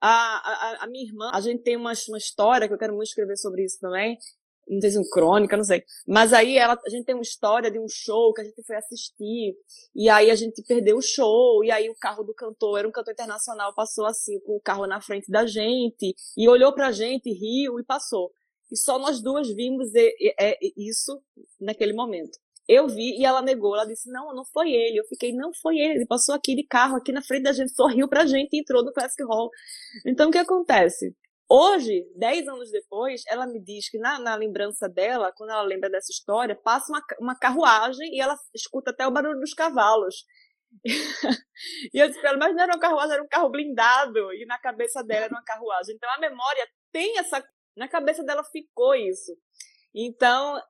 A, 0.00 0.08
a, 0.08 0.84
a, 0.84 0.86
minha 0.86 1.04
irmã, 1.04 1.30
a 1.32 1.40
gente 1.40 1.62
tem 1.62 1.76
uma, 1.76 1.92
uma 2.08 2.18
história 2.18 2.68
que 2.68 2.74
eu 2.74 2.78
quero 2.78 2.94
muito 2.94 3.08
escrever 3.08 3.36
sobre 3.36 3.64
isso 3.64 3.78
também, 3.80 4.16
não 4.68 4.80
sei 4.80 4.90
se 4.90 4.98
um 4.98 5.08
crônica, 5.08 5.56
não 5.56 5.64
sei. 5.64 5.82
Mas 6.06 6.32
aí 6.32 6.56
ela, 6.56 6.78
a 6.84 6.90
gente 6.90 7.04
tem 7.04 7.14
uma 7.14 7.22
história 7.22 7.70
de 7.70 7.78
um 7.78 7.88
show 7.88 8.32
que 8.34 8.42
a 8.42 8.44
gente 8.44 8.62
foi 8.62 8.76
assistir, 8.76 9.56
e 9.94 10.08
aí 10.08 10.30
a 10.30 10.34
gente 10.34 10.62
perdeu 10.62 10.98
o 10.98 11.02
show, 11.02 11.64
e 11.64 11.70
aí 11.70 11.88
o 11.88 11.96
carro 11.98 12.22
do 12.22 12.34
cantor, 12.34 12.78
era 12.78 12.88
um 12.88 12.92
cantor 12.92 13.12
internacional, 13.12 13.74
passou 13.74 14.06
assim, 14.06 14.38
com 14.40 14.56
o 14.56 14.60
carro 14.60 14.86
na 14.86 15.00
frente 15.00 15.30
da 15.30 15.46
gente, 15.46 16.14
e 16.36 16.48
olhou 16.48 16.72
pra 16.72 16.92
gente, 16.92 17.32
riu 17.32 17.80
e 17.80 17.84
passou. 17.84 18.30
E 18.70 18.76
só 18.76 18.98
nós 18.98 19.22
duas 19.22 19.48
vimos 19.48 19.88
isso 20.76 21.20
naquele 21.58 21.94
momento. 21.94 22.38
Eu 22.68 22.86
vi 22.86 23.18
e 23.18 23.24
ela 23.24 23.40
negou. 23.40 23.74
Ela 23.74 23.86
disse: 23.86 24.10
Não, 24.10 24.34
não 24.34 24.44
foi 24.44 24.70
ele. 24.72 24.98
Eu 25.00 25.04
fiquei: 25.04 25.32
Não 25.32 25.52
foi 25.54 25.78
ele. 25.78 25.94
Ele 25.94 26.06
passou 26.06 26.34
aqui 26.34 26.54
de 26.54 26.64
carro, 26.66 26.96
aqui 26.96 27.12
na 27.12 27.22
frente 27.22 27.44
da 27.44 27.52
gente, 27.52 27.72
sorriu 27.74 28.08
pra 28.08 28.26
gente 28.26 28.54
e 28.54 28.60
entrou 28.60 28.84
no 28.84 28.92
Classic 28.92 29.22
Hall. 29.24 29.50
Então 30.06 30.28
o 30.28 30.32
que 30.32 30.38
acontece? 30.38 31.16
Hoje, 31.50 32.04
dez 32.14 32.46
anos 32.46 32.70
depois, 32.70 33.22
ela 33.26 33.46
me 33.46 33.58
diz 33.58 33.88
que 33.88 33.98
na, 33.98 34.18
na, 34.18 34.34
lembrança 34.34 34.86
dela, 34.86 35.32
quando 35.34 35.48
ela 35.50 35.62
lembra 35.62 35.88
dessa 35.88 36.12
história, 36.12 36.54
passa 36.54 36.92
uma, 36.92 37.02
uma 37.18 37.38
carruagem 37.38 38.14
e 38.14 38.20
ela 38.20 38.36
escuta 38.54 38.90
até 38.90 39.06
o 39.06 39.10
barulho 39.10 39.40
dos 39.40 39.54
cavalos. 39.54 40.26
e 41.94 41.98
eu 41.98 42.06
disse 42.06 42.20
pra 42.20 42.30
ela, 42.30 42.38
mas 42.38 42.54
não 42.54 42.62
era 42.64 42.74
uma 42.74 42.78
carruagem, 42.78 43.12
era 43.14 43.22
um 43.22 43.28
carro 43.28 43.48
blindado. 43.48 44.30
E 44.34 44.44
na 44.44 44.58
cabeça 44.58 45.02
dela 45.02 45.24
era 45.24 45.34
uma 45.34 45.42
carruagem. 45.42 45.94
Então 45.94 46.10
a 46.10 46.20
memória 46.20 46.68
tem 46.92 47.18
essa. 47.18 47.42
Na 47.74 47.88
cabeça 47.88 48.22
dela 48.22 48.44
ficou 48.44 48.94
isso. 48.94 49.32
Então, 49.94 50.60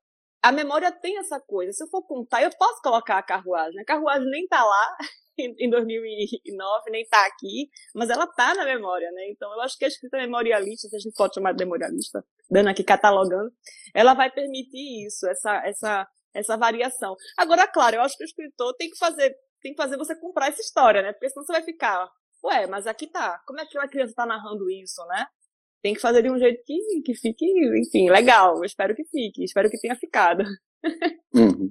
a 0.43 0.53
memória 0.53 0.93
tem 0.93 1.19
essa 1.19 1.41
coisa. 1.41 1.73
Se 1.73 1.83
eu 1.83 1.89
for 1.89 2.03
contar, 2.03 2.43
eu 2.43 2.51
posso 2.57 2.81
colocar 2.83 3.19
a 3.19 3.23
carruagem. 3.23 3.81
A 3.81 3.85
carruagem 3.85 4.29
nem 4.31 4.47
tá 4.47 4.65
lá, 4.65 4.97
em 5.39 5.71
2009, 5.71 6.91
nem 6.91 7.03
está 7.03 7.27
aqui, 7.27 7.69
mas 7.95 8.11
ela 8.11 8.25
está 8.25 8.55
na 8.55 8.65
memória, 8.65 9.11
né? 9.13 9.31
Então 9.31 9.53
eu 9.53 9.61
acho 9.61 9.77
que 9.79 9.85
a 9.85 9.89
escrita 9.89 10.17
memorialista, 10.17 10.89
se 10.89 10.97
a 10.97 10.99
gente 10.99 11.15
pode 11.15 11.35
chamar 11.35 11.53
de 11.53 11.65
memorialista, 11.65 12.25
dando 12.51 12.69
aqui 12.69 12.83
catalogando, 12.83 13.51
ela 13.95 14.15
vai 14.15 14.31
permitir 14.31 15.07
isso, 15.07 15.29
essa, 15.29 15.63
essa, 15.65 16.09
essa 16.35 16.57
variação. 16.57 17.17
Agora, 17.37 17.69
claro, 17.69 17.97
eu 17.97 18.03
acho 18.03 18.17
que 18.17 18.25
o 18.25 18.27
escritor 18.27 18.75
tem 18.77 18.91
que 18.91 18.99
fazer, 18.99 19.35
tem 19.61 19.73
que 19.73 19.83
fazer 19.83 19.97
você 19.97 20.19
comprar 20.19 20.49
essa 20.49 20.61
história, 20.61 21.03
né? 21.03 21.13
Porque 21.13 21.31
senão 21.31 21.45
você 21.45 21.53
vai 21.53 21.63
ficar, 21.63 22.11
ué, 22.45 22.67
mas 22.67 22.87
aqui 22.87 23.07
tá, 23.07 23.41
como 23.47 23.61
é 23.61 23.67
que 23.67 23.79
uma 23.79 23.89
criança 23.89 24.11
está 24.11 24.27
narrando 24.27 24.69
isso, 24.71 25.05
né? 25.07 25.27
Tem 25.83 25.95
que 25.95 26.01
fazer 26.01 26.23
de 26.23 26.31
um 26.31 26.39
jeito 26.39 26.63
que, 26.65 27.03
que 27.05 27.15
fique, 27.15 27.47
enfim, 27.81 28.11
legal. 28.11 28.57
Eu 28.57 28.65
espero 28.65 28.95
que 28.95 29.05
fique, 29.05 29.45
espero 29.45 29.71
que 29.71 29.81
tenha 29.81 29.97
ficado. 29.97 30.43
Uhum. 31.35 31.71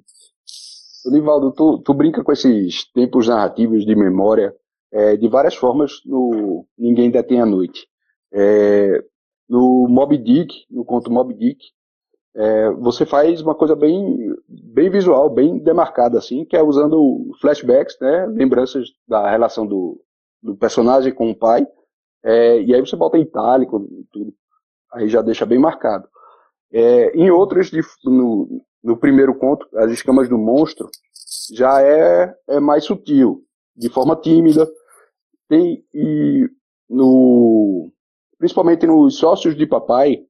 Nivaldo, 1.06 1.52
tu, 1.52 1.78
tu 1.78 1.94
brinca 1.94 2.22
com 2.22 2.32
esses 2.32 2.90
tempos 2.92 3.28
narrativos 3.28 3.84
de 3.84 3.94
memória 3.94 4.54
é, 4.92 5.16
de 5.16 5.28
várias 5.28 5.54
formas 5.54 6.00
no 6.04 6.66
Ninguém 6.76 7.10
Detém 7.10 7.40
a 7.40 7.46
Noite. 7.46 7.86
É, 8.32 9.02
no 9.48 9.86
Moby 9.88 10.18
Dick, 10.18 10.54
no 10.70 10.84
conto 10.84 11.10
Moby 11.10 11.34
Dick, 11.34 11.64
é, 12.34 12.70
você 12.72 13.06
faz 13.06 13.40
uma 13.40 13.54
coisa 13.54 13.74
bem, 13.74 14.32
bem 14.48 14.90
visual, 14.90 15.30
bem 15.30 15.58
demarcada, 15.58 16.18
assim, 16.18 16.44
que 16.44 16.56
é 16.56 16.62
usando 16.62 17.32
flashbacks, 17.40 17.98
né, 18.00 18.26
lembranças 18.26 18.88
da 19.06 19.30
relação 19.30 19.66
do, 19.66 20.00
do 20.42 20.54
personagem 20.56 21.12
com 21.12 21.30
o 21.30 21.34
pai, 21.36 21.66
é, 22.28 22.60
e 22.60 22.74
aí 22.74 22.80
você 22.82 22.94
bota 22.94 23.16
em 23.16 23.22
itálico, 23.22 23.88
tudo, 24.12 24.34
aí 24.92 25.08
já 25.08 25.22
deixa 25.22 25.46
bem 25.46 25.58
marcado. 25.58 26.06
É, 26.70 27.16
em 27.16 27.30
outros, 27.30 27.70
de, 27.70 27.80
no, 28.04 28.62
no 28.84 28.98
primeiro 28.98 29.34
conto, 29.34 29.66
As 29.74 29.90
Escamas 29.90 30.28
do 30.28 30.36
Monstro, 30.36 30.90
já 31.54 31.80
é, 31.80 32.36
é 32.48 32.60
mais 32.60 32.84
sutil, 32.84 33.42
de 33.74 33.88
forma 33.88 34.14
tímida. 34.14 34.70
Tem, 35.48 35.82
e 35.94 36.50
no, 36.86 37.90
principalmente 38.38 38.86
nos 38.86 39.16
Sócios 39.16 39.56
de 39.56 39.66
Papai, 39.66 40.22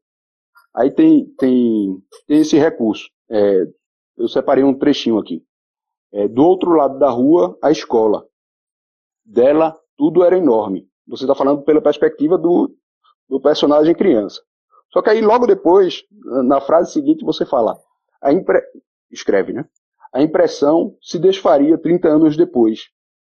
aí 0.73 0.93
tem, 0.93 1.27
tem, 1.37 2.01
tem 2.29 2.39
esse 2.39 2.57
recurso. 2.57 3.11
É, 3.29 3.67
eu 4.17 4.29
separei 4.29 4.63
um 4.63 4.79
trechinho 4.79 5.19
aqui. 5.19 5.45
É, 6.13 6.29
do 6.29 6.45
outro 6.45 6.71
lado 6.71 6.97
da 6.97 7.11
rua, 7.11 7.59
a 7.61 7.73
escola. 7.73 8.25
Dela, 9.25 9.77
tudo 9.97 10.23
era 10.23 10.39
enorme. 10.39 10.88
Você 11.09 11.25
está 11.25 11.35
falando 11.35 11.63
pela 11.63 11.81
perspectiva 11.81 12.37
do, 12.37 12.71
do 13.29 13.41
personagem 13.41 13.95
criança. 13.95 14.41
Só 14.93 15.03
que 15.03 15.11
aí 15.11 15.21
logo 15.21 15.47
depois, 15.47 16.05
na 16.45 16.61
frase 16.61 16.93
seguinte, 16.93 17.25
você 17.25 17.45
fala: 17.45 17.79
a 18.23 18.33
impre... 18.33 18.63
escreve, 19.11 19.53
né? 19.53 19.65
A 20.13 20.23
impressão 20.23 20.97
se 21.03 21.19
desfaria 21.19 21.79
30 21.79 22.09
anos 22.09 22.37
depois. 22.37 22.89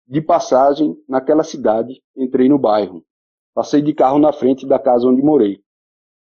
De 0.08 0.21
passagem 0.21 0.95
naquela 1.08 1.43
cidade, 1.43 2.01
entrei 2.15 2.49
no 2.49 2.58
bairro. 2.58 3.03
Passei 3.53 3.82
de 3.82 3.93
carro 3.93 4.19
na 4.19 4.32
frente 4.32 4.67
da 4.67 4.79
casa 4.79 5.08
onde 5.08 5.21
morei. 5.21 5.60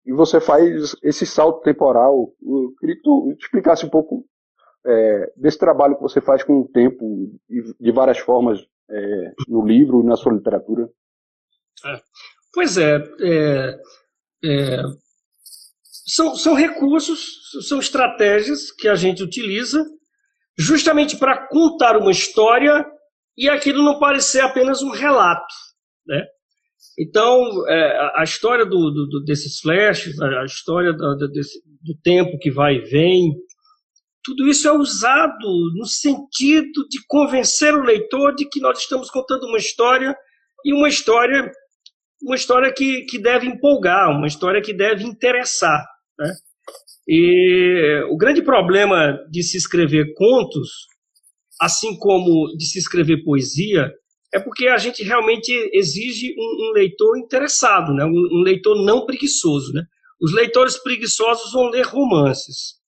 E 0.05 0.11
você 0.11 0.39
faz 0.39 0.95
esse 1.03 1.25
salto 1.25 1.61
temporal. 1.61 2.33
Eu 2.41 2.73
queria 2.79 2.95
que 2.95 3.01
tu 3.01 3.35
explicasse 3.39 3.85
um 3.85 3.89
pouco 3.89 4.25
é, 4.85 5.33
desse 5.35 5.57
trabalho 5.57 5.95
que 5.95 6.01
você 6.01 6.19
faz 6.19 6.43
com 6.43 6.61
o 6.61 6.67
tempo, 6.67 7.31
de 7.79 7.91
várias 7.91 8.17
formas, 8.19 8.59
é, 8.89 9.33
no 9.47 9.65
livro 9.65 10.01
e 10.01 10.05
na 10.05 10.15
sua 10.15 10.33
literatura. 10.33 10.89
É. 11.85 12.01
Pois 12.53 12.77
é, 12.77 12.97
é, 13.21 13.79
é 14.43 14.83
são, 16.05 16.35
são 16.35 16.53
recursos, 16.53 17.51
são 17.67 17.79
estratégias 17.79 18.71
que 18.71 18.87
a 18.87 18.95
gente 18.95 19.23
utiliza 19.23 19.85
justamente 20.57 21.17
para 21.17 21.47
contar 21.47 21.97
uma 21.97 22.11
história 22.11 22.85
e 23.37 23.47
aquilo 23.47 23.83
não 23.83 23.97
parecer 23.97 24.41
apenas 24.41 24.81
um 24.81 24.91
relato. 24.91 25.53
Né? 26.05 26.25
Então, 26.99 27.67
é, 27.69 28.11
a 28.15 28.23
história 28.23 28.65
do, 28.65 28.91
do, 28.91 29.23
desses 29.23 29.59
flashes, 29.59 30.19
a 30.21 30.43
história 30.43 30.91
do, 30.91 31.15
do 31.17 31.95
tempo 32.03 32.37
que 32.39 32.51
vai 32.51 32.75
e 32.75 32.81
vem, 32.81 33.33
tudo 34.23 34.47
isso 34.47 34.67
é 34.67 34.71
usado 34.71 35.47
no 35.75 35.85
sentido 35.85 36.87
de 36.89 36.99
convencer 37.07 37.73
o 37.73 37.83
leitor 37.83 38.35
de 38.35 38.47
que 38.47 38.59
nós 38.59 38.79
estamos 38.79 39.09
contando 39.09 39.47
uma 39.47 39.57
história 39.57 40.15
e 40.63 40.73
uma 40.73 40.89
história 40.89 41.51
uma 42.21 42.35
história 42.35 42.71
que, 42.71 43.01
que 43.05 43.19
deve 43.19 43.47
empolgar, 43.47 44.09
uma 44.09 44.27
história 44.27 44.61
que 44.61 44.73
deve 44.73 45.03
interessar. 45.03 45.85
Né? 46.19 46.33
E 47.07 48.03
o 48.09 48.17
grande 48.17 48.41
problema 48.41 49.17
de 49.29 49.43
se 49.43 49.57
escrever 49.57 50.13
contos, 50.13 50.69
assim 51.59 51.97
como 51.97 52.55
de 52.55 52.65
se 52.65 52.79
escrever 52.79 53.23
poesia, 53.23 53.91
é 54.33 54.39
porque 54.39 54.67
a 54.67 54.77
gente 54.77 55.03
realmente 55.03 55.51
exige 55.73 56.33
um, 56.37 56.69
um 56.69 56.71
leitor 56.73 57.17
interessado, 57.17 57.93
né? 57.93 58.05
Um, 58.05 58.39
um, 58.39 58.41
leitor 58.43 58.81
não 58.85 59.05
preguiçoso. 59.05 59.73
Né? 59.73 59.83
Os 60.21 60.33
leitores 60.33 60.77
preguiçosos 60.77 61.51
vão 61.51 61.69
ler 61.69 61.85
romances. 61.85 62.79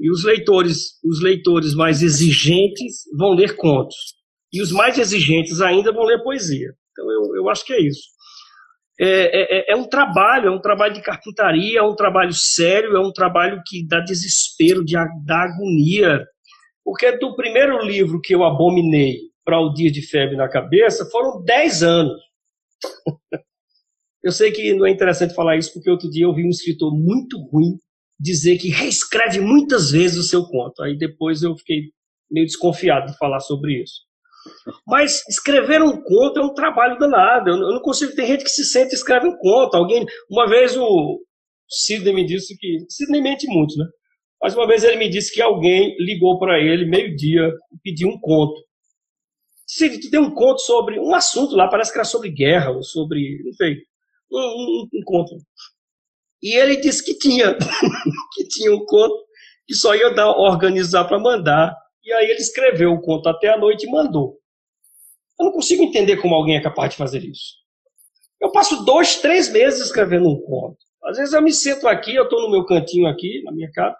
E 0.00 0.10
os 0.10 0.24
leitores, 0.24 0.98
os 1.04 1.20
leitores 1.20 1.74
mais 1.74 2.02
exigentes 2.02 3.02
vão 3.16 3.34
ler 3.34 3.56
contos. 3.56 4.14
E 4.52 4.62
os 4.62 4.72
mais 4.72 4.96
exigentes 4.96 5.60
ainda 5.60 5.92
vão 5.92 6.04
ler 6.04 6.22
poesia. 6.22 6.72
Então 6.92 7.04
eu, 7.10 7.36
eu 7.36 7.48
acho 7.50 7.66
que 7.66 7.72
é 7.72 7.82
isso. 7.82 8.17
É, 9.00 9.06
é, 9.06 9.58
é, 9.58 9.72
é, 9.72 9.76
um 9.76 9.88
trabalho, 9.88 10.48
é 10.48 10.50
um 10.50 10.60
trabalho 10.60 10.94
de 10.94 11.00
carpintaria, 11.00 11.78
é 11.78 11.82
um 11.82 11.94
trabalho 11.94 12.32
sério, 12.32 12.96
é 12.96 13.00
um 13.00 13.12
trabalho 13.12 13.62
que 13.64 13.86
dá 13.86 14.00
desespero, 14.00 14.84
de, 14.84 14.94
dá 15.24 15.42
agonia. 15.42 16.26
Porque 16.84 17.16
do 17.18 17.36
primeiro 17.36 17.80
livro 17.84 18.20
que 18.20 18.34
eu 18.34 18.42
abominei 18.42 19.18
para 19.44 19.60
o 19.60 19.72
Dia 19.72 19.90
de 19.90 20.02
Febre 20.02 20.36
na 20.36 20.48
Cabeça 20.48 21.08
foram 21.10 21.42
10 21.44 21.82
anos. 21.82 22.20
eu 24.22 24.32
sei 24.32 24.50
que 24.50 24.74
não 24.74 24.86
é 24.86 24.90
interessante 24.90 25.34
falar 25.34 25.56
isso, 25.56 25.72
porque 25.72 25.90
outro 25.90 26.10
dia 26.10 26.24
eu 26.24 26.34
vi 26.34 26.44
um 26.44 26.50
escritor 26.50 26.92
muito 26.92 27.38
ruim 27.52 27.78
dizer 28.18 28.58
que 28.58 28.68
reescreve 28.68 29.40
muitas 29.40 29.92
vezes 29.92 30.18
o 30.18 30.28
seu 30.28 30.44
conto. 30.44 30.82
Aí 30.82 30.98
depois 30.98 31.42
eu 31.42 31.56
fiquei 31.56 31.92
meio 32.28 32.46
desconfiado 32.46 33.12
de 33.12 33.16
falar 33.16 33.40
sobre 33.40 33.80
isso. 33.80 34.07
Mas 34.86 35.22
escrever 35.28 35.82
um 35.82 36.02
conto 36.02 36.40
é 36.40 36.42
um 36.42 36.54
trabalho 36.54 36.98
danado. 36.98 37.50
Eu 37.50 37.58
não 37.58 37.80
consigo. 37.80 38.14
Tem 38.14 38.26
gente 38.26 38.44
que 38.44 38.50
se 38.50 38.64
sente 38.64 38.92
e 38.92 38.96
escreve 38.96 39.26
um 39.26 39.36
conto. 39.36 39.76
Alguém, 39.76 40.04
uma 40.30 40.48
vez 40.48 40.76
o 40.76 41.20
Sidney 41.68 42.14
me 42.14 42.24
disse 42.24 42.56
que 42.56 42.78
Sidney 42.88 43.20
mente 43.20 43.46
muito, 43.46 43.76
né? 43.76 43.86
Mas 44.40 44.54
uma 44.54 44.66
vez 44.66 44.84
ele 44.84 44.96
me 44.96 45.08
disse 45.08 45.32
que 45.32 45.42
alguém 45.42 45.96
ligou 45.98 46.38
para 46.38 46.60
ele 46.60 46.86
meio 46.86 47.14
dia 47.16 47.48
e 47.72 47.78
pediu 47.82 48.08
um 48.08 48.18
conto. 48.20 48.60
Sidney, 49.66 50.00
tu 50.00 50.10
tem 50.10 50.20
um 50.20 50.32
conto 50.32 50.60
sobre 50.60 50.98
um 50.98 51.14
assunto 51.14 51.54
lá, 51.54 51.68
parece 51.68 51.92
que 51.92 51.98
era 51.98 52.04
sobre 52.04 52.30
guerra 52.30 52.70
ou 52.70 52.82
sobre, 52.82 53.42
não 53.44 53.52
sei, 53.52 53.76
um, 54.32 54.38
um, 54.38 54.88
um 54.94 55.02
conto. 55.04 55.36
E 56.42 56.56
ele 56.56 56.76
disse 56.76 57.04
que 57.04 57.18
tinha, 57.18 57.54
que 58.32 58.44
tinha 58.48 58.72
um 58.72 58.84
conto 58.86 59.14
que 59.66 59.74
só 59.74 59.94
ia 59.94 60.10
dar, 60.14 60.30
organizar 60.30 61.04
para 61.04 61.18
mandar. 61.18 61.76
E 62.02 62.12
aí 62.12 62.30
ele 62.30 62.40
escreveu 62.40 62.92
o 62.92 63.00
conto 63.02 63.28
até 63.28 63.48
a 63.48 63.58
noite 63.58 63.86
e 63.86 63.90
mandou. 63.90 64.37
Eu 65.38 65.46
não 65.46 65.52
consigo 65.52 65.82
entender 65.82 66.16
como 66.16 66.34
alguém 66.34 66.56
é 66.56 66.62
capaz 66.62 66.90
de 66.90 66.96
fazer 66.96 67.22
isso. 67.24 67.54
Eu 68.40 68.50
passo 68.52 68.84
dois, 68.84 69.16
três 69.16 69.50
meses 69.50 69.86
escrevendo 69.86 70.28
um 70.28 70.40
conto. 70.40 70.78
Às 71.04 71.16
vezes 71.16 71.32
eu 71.32 71.42
me 71.42 71.52
sento 71.52 71.88
aqui, 71.88 72.14
eu 72.14 72.24
estou 72.24 72.42
no 72.42 72.50
meu 72.50 72.64
cantinho 72.64 73.08
aqui, 73.08 73.42
na 73.44 73.52
minha 73.52 73.70
casa, 73.72 73.96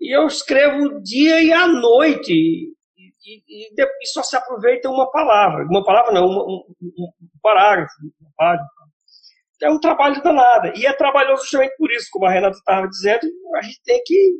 e 0.00 0.16
eu 0.16 0.26
escrevo 0.26 1.00
dia 1.02 1.42
e 1.42 1.52
à 1.52 1.66
noite, 1.66 2.32
e, 2.32 3.42
e, 3.48 3.70
e 3.74 4.06
só 4.06 4.22
se 4.22 4.36
aproveita 4.36 4.88
uma 4.88 5.10
palavra. 5.10 5.64
Uma 5.64 5.84
palavra 5.84 6.12
não, 6.12 6.26
um, 6.26 6.64
um, 6.82 7.10
um 7.22 7.40
parágrafo, 7.42 7.92
uma 8.20 8.30
página. 8.36 8.68
É 9.62 9.70
um 9.70 9.78
trabalho 9.78 10.22
danado. 10.22 10.72
E 10.74 10.86
é 10.86 10.92
trabalhoso 10.92 11.42
justamente 11.42 11.76
por 11.76 11.90
isso, 11.92 12.08
como 12.10 12.26
a 12.26 12.30
Renata 12.30 12.56
estava 12.56 12.88
dizendo, 12.88 13.26
a 13.56 13.62
gente 13.62 13.80
tem 13.84 14.02
que 14.04 14.38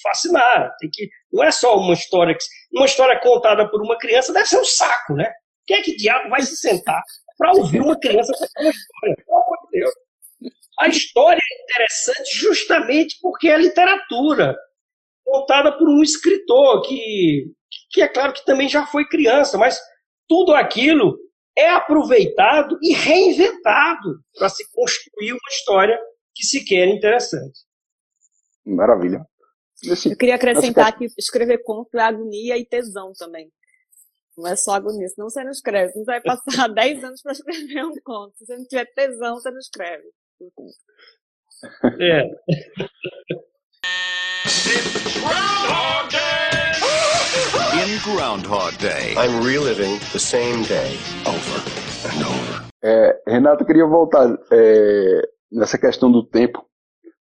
fascinar. 0.00 0.70
Tem 0.78 0.88
que, 0.92 1.08
não 1.32 1.42
é 1.42 1.50
só 1.50 1.76
uma 1.76 1.92
história 1.92 2.34
que, 2.34 2.44
uma 2.72 2.86
história 2.86 3.18
contada 3.20 3.68
por 3.68 3.82
uma 3.82 3.98
criança 3.98 4.32
deve 4.32 4.46
ser 4.46 4.60
um 4.60 4.64
saco, 4.64 5.14
né? 5.14 5.32
Quem 5.70 5.78
é 5.78 5.82
que 5.82 5.94
diabo 5.94 6.28
vai 6.28 6.42
se 6.42 6.56
sentar 6.56 7.00
para 7.38 7.52
ouvir 7.52 7.80
uma 7.80 7.96
criança 7.96 8.32
contar 8.32 8.60
uma 8.60 8.70
história? 8.70 9.16
Pelo 9.24 9.36
amor 9.38 9.58
de 9.70 9.78
Deus. 9.78 9.94
A 10.80 10.88
história 10.88 11.40
é 11.40 11.62
interessante 11.62 12.36
justamente 12.36 13.16
porque 13.22 13.48
é 13.48 13.56
literatura 13.56 14.56
contada 15.24 15.70
por 15.78 15.88
um 15.88 16.02
escritor 16.02 16.82
que, 16.82 17.52
que 17.92 18.02
é 18.02 18.08
claro 18.08 18.32
que 18.32 18.44
também 18.44 18.68
já 18.68 18.84
foi 18.84 19.06
criança, 19.06 19.56
mas 19.56 19.80
tudo 20.28 20.54
aquilo 20.54 21.16
é 21.56 21.70
aproveitado 21.70 22.76
e 22.82 22.92
reinventado 22.92 24.24
para 24.36 24.48
se 24.48 24.68
construir 24.72 25.34
uma 25.34 25.50
história 25.50 25.96
que 26.34 26.44
se 26.44 26.64
quer 26.64 26.88
interessante. 26.88 27.60
Maravilha. 28.66 29.24
Eu 29.84 30.16
queria 30.16 30.34
acrescentar 30.34 30.98
que 30.98 31.06
escrever 31.16 31.62
conto 31.62 31.96
é 31.96 32.02
agonia 32.02 32.58
e 32.58 32.66
tesão 32.66 33.12
também. 33.16 33.52
Não 34.40 34.48
é 34.48 34.56
só 34.56 34.72
agonia, 34.72 35.06
senão 35.08 35.28
você 35.28 35.44
não 35.44 35.50
escreve. 35.50 35.92
Você 35.92 36.04
vai 36.04 36.20
passar 36.22 36.68
10 36.72 37.04
anos 37.04 37.22
para 37.22 37.32
escrever 37.32 37.84
um 37.84 37.94
conto. 38.02 38.32
Se 38.38 38.46
você 38.46 38.56
não 38.56 38.64
tiver 38.64 38.86
tesão, 38.94 39.34
você 39.34 39.50
não 39.50 39.58
escreve. 39.58 40.04
É. 42.00 42.22
In 47.76 47.98
Groundhog 48.02 48.76
Day, 48.78 49.12
I'm 49.14 49.42
reliving 49.42 49.98
the 50.12 50.18
same 50.18 50.64
day 50.66 50.96
over 51.26 51.60
and 52.06 52.24
over. 52.24 52.70
É, 52.82 53.22
Renato, 53.26 53.66
queria 53.66 53.84
voltar 53.84 54.38
é, 54.50 55.28
nessa 55.52 55.76
questão 55.76 56.10
do 56.10 56.24
tempo, 56.24 56.64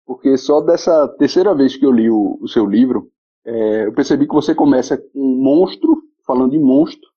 porque 0.06 0.36
só 0.36 0.60
dessa 0.60 1.08
terceira 1.18 1.52
vez 1.52 1.76
que 1.76 1.84
eu 1.84 1.90
li 1.90 2.08
o, 2.08 2.38
o 2.40 2.46
seu 2.46 2.64
livro, 2.64 3.10
é, 3.44 3.86
eu 3.86 3.92
percebi 3.92 4.28
que 4.28 4.34
você 4.34 4.54
começa 4.54 4.96
com 4.96 5.18
um 5.18 5.42
monstro, 5.42 6.00
falando 6.24 6.52
de 6.52 6.58
monstro, 6.58 7.07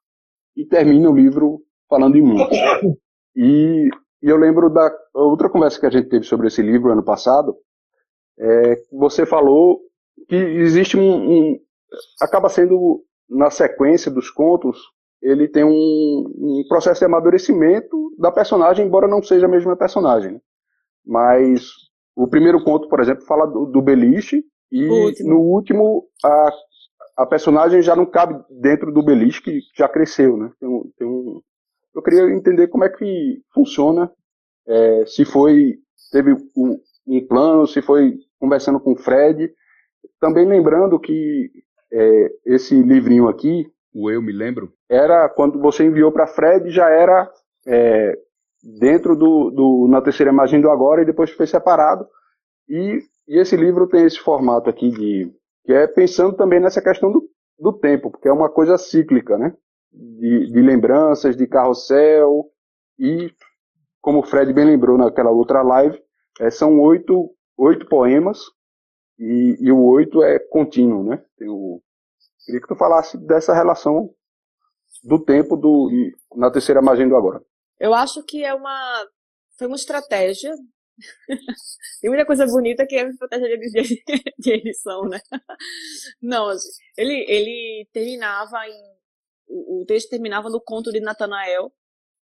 e 0.55 0.65
termina 0.65 1.09
o 1.09 1.15
livro 1.15 1.61
falando 1.89 2.13
de 2.13 2.21
monstro. 2.21 2.97
E, 3.35 3.89
e 4.21 4.29
eu 4.29 4.37
lembro 4.37 4.69
da 4.69 4.91
outra 5.13 5.49
conversa 5.49 5.79
que 5.79 5.85
a 5.85 5.89
gente 5.89 6.09
teve 6.09 6.25
sobre 6.25 6.47
esse 6.47 6.61
livro 6.61 6.91
ano 6.91 7.03
passado, 7.03 7.55
é, 8.39 8.75
você 8.91 9.25
falou 9.25 9.79
que 10.27 10.35
existe 10.35 10.97
um, 10.97 11.31
um, 11.31 11.59
acaba 12.21 12.49
sendo 12.49 13.03
na 13.29 13.49
sequência 13.49 14.11
dos 14.11 14.29
contos 14.29 14.77
ele 15.21 15.47
tem 15.47 15.63
um, 15.63 15.69
um, 15.69 16.63
processo 16.67 16.99
de 16.99 17.05
amadurecimento 17.05 18.15
da 18.17 18.31
personagem 18.31 18.85
embora 18.85 19.07
não 19.07 19.21
seja 19.21 19.45
a 19.45 19.49
mesma 19.49 19.75
personagem 19.75 20.33
né? 20.33 20.39
mas 21.05 21.67
o 22.15 22.27
primeiro 22.27 22.63
conto 22.63 22.87
por 22.87 22.99
exemplo 22.99 23.25
fala 23.25 23.45
do, 23.45 23.65
do 23.65 23.81
beliche 23.81 24.43
e 24.71 24.87
último. 24.87 25.29
no 25.29 25.39
último 25.39 26.05
a, 26.23 26.51
a 27.17 27.25
personagem 27.25 27.81
já 27.81 27.95
não 27.95 28.05
cabe 28.05 28.43
dentro 28.49 28.91
do 28.91 29.03
beliche 29.03 29.41
que 29.41 29.59
já 29.75 29.87
cresceu 29.87 30.37
né 30.37 30.51
tem 30.59 30.69
um, 30.69 30.91
tem 30.97 31.07
um 31.07 31.41
eu 31.93 32.01
queria 32.01 32.29
entender 32.31 32.67
como 32.67 32.83
é 32.83 32.89
que 32.89 33.41
funciona 33.53 34.11
é, 34.67 35.05
se 35.05 35.25
foi 35.25 35.75
teve 36.11 36.33
um, 36.55 36.79
um 37.07 37.27
plano 37.27 37.67
se 37.67 37.81
foi 37.81 38.15
conversando 38.39 38.79
com 38.79 38.93
o 38.93 38.97
Fred 38.97 39.53
também 40.19 40.45
lembrando 40.45 40.99
que 40.99 41.49
é, 41.91 42.31
esse 42.45 42.79
livrinho 42.81 43.27
aqui, 43.27 43.65
o 43.93 44.09
Eu 44.09 44.21
Me 44.21 44.31
Lembro, 44.31 44.71
era 44.89 45.27
quando 45.29 45.59
você 45.59 45.83
enviou 45.83 46.11
para 46.11 46.27
Fred, 46.27 46.69
já 46.71 46.89
era 46.89 47.29
é, 47.67 48.17
dentro 48.79 49.15
do, 49.15 49.49
do, 49.51 49.87
Na 49.89 50.01
Terceira 50.01 50.31
Imagem 50.31 50.61
do 50.61 50.69
Agora 50.69 51.01
e 51.01 51.05
depois 51.05 51.29
foi 51.31 51.45
separado. 51.45 52.07
E, 52.69 52.99
e, 53.27 53.37
esse 53.37 53.57
livro 53.57 53.87
tem 53.87 54.05
esse 54.05 54.19
formato 54.19 54.69
aqui 54.69 54.89
de. 54.89 55.31
Que 55.63 55.73
é 55.73 55.87
pensando 55.87 56.35
também 56.35 56.59
nessa 56.59 56.81
questão 56.81 57.11
do, 57.11 57.29
do 57.59 57.73
tempo, 57.73 58.11
porque 58.11 58.27
é 58.27 58.33
uma 58.33 58.49
coisa 58.49 58.77
cíclica, 58.77 59.37
né? 59.37 59.55
De, 59.91 60.51
de 60.51 60.61
lembranças, 60.61 61.35
de 61.35 61.45
carrossel, 61.47 62.45
e 62.97 63.31
como 63.99 64.19
o 64.19 64.23
Fred 64.23 64.51
bem 64.53 64.65
lembrou 64.65 64.97
naquela 64.97 65.31
outra 65.31 65.61
live, 65.61 66.01
é, 66.39 66.49
são 66.49 66.79
oito, 66.79 67.33
oito 67.57 67.87
poemas 67.87 68.39
e, 69.19 69.57
e 69.59 69.71
o 69.71 69.83
8 69.83 70.23
é 70.23 70.39
contínuo, 70.39 71.03
né? 71.03 71.23
Tem 71.37 71.47
o... 71.47 71.81
Queria 72.45 72.61
que 72.61 72.67
tu 72.67 72.75
falasse 72.75 73.17
dessa 73.17 73.53
relação 73.53 74.09
do 75.03 75.23
tempo 75.23 75.55
do, 75.55 75.89
na 76.35 76.49
terceira 76.49 76.81
margem 76.81 77.07
do 77.07 77.15
agora. 77.15 77.41
Eu 77.79 77.93
acho 77.93 78.23
que 78.23 78.43
é 78.43 78.53
uma 78.53 79.05
foi 79.57 79.67
uma 79.67 79.75
estratégia. 79.75 80.51
Tem 82.01 82.09
muita 82.09 82.25
coisa 82.25 82.45
bonita 82.45 82.85
que 82.85 82.95
é 82.95 83.07
estratégia 83.07 83.57
de, 83.57 84.03
de, 84.39 84.51
edição, 84.51 85.03
né? 85.03 85.19
Não, 86.21 86.49
assim, 86.49 86.69
ele, 86.97 87.25
ele 87.27 87.87
terminava 87.91 88.67
em. 88.67 89.01
O, 89.47 89.81
o 89.81 89.85
texto 89.85 90.09
terminava 90.09 90.49
no 90.49 90.61
conto 90.61 90.91
de 90.91 91.01
Natanael, 91.01 91.71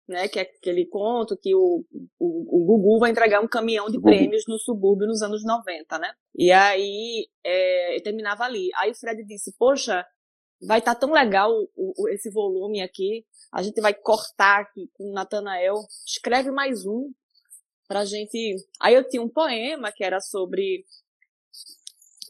né, 0.07 0.27
que 0.27 0.39
é 0.39 0.41
aquele 0.41 0.87
conto 0.87 1.37
que 1.37 1.53
o, 1.53 1.85
o, 2.19 2.61
o 2.61 2.65
Gugu 2.65 2.99
vai 2.99 3.11
entregar 3.11 3.41
um 3.41 3.47
caminhão 3.47 3.85
de 3.85 3.97
Gugu. 3.97 4.09
prêmios 4.09 4.43
no 4.47 4.57
subúrbio 4.57 5.07
nos 5.07 5.21
anos 5.21 5.45
90, 5.45 5.99
né? 5.99 6.11
E 6.35 6.51
aí 6.51 7.27
é, 7.43 7.99
terminava 8.03 8.43
ali. 8.43 8.69
Aí 8.75 8.89
o 8.89 8.95
Fred 8.95 9.23
disse, 9.23 9.53
poxa, 9.57 10.03
vai 10.61 10.79
estar 10.79 10.95
tá 10.95 11.01
tão 11.01 11.11
legal 11.11 11.51
o, 11.51 11.93
o, 11.95 12.09
esse 12.09 12.31
volume 12.31 12.81
aqui, 12.81 13.25
a 13.53 13.61
gente 13.61 13.79
vai 13.79 13.93
cortar 13.93 14.61
aqui 14.61 14.89
com 14.93 15.11
o 15.11 15.13
Natanael, 15.13 15.75
escreve 16.05 16.51
mais 16.51 16.85
um 16.85 17.11
pra 17.89 18.05
gente... 18.05 18.55
Aí 18.79 18.93
eu 18.93 19.09
tinha 19.09 19.21
um 19.21 19.27
poema 19.27 19.91
que 19.91 20.03
era 20.03 20.21
sobre 20.21 20.85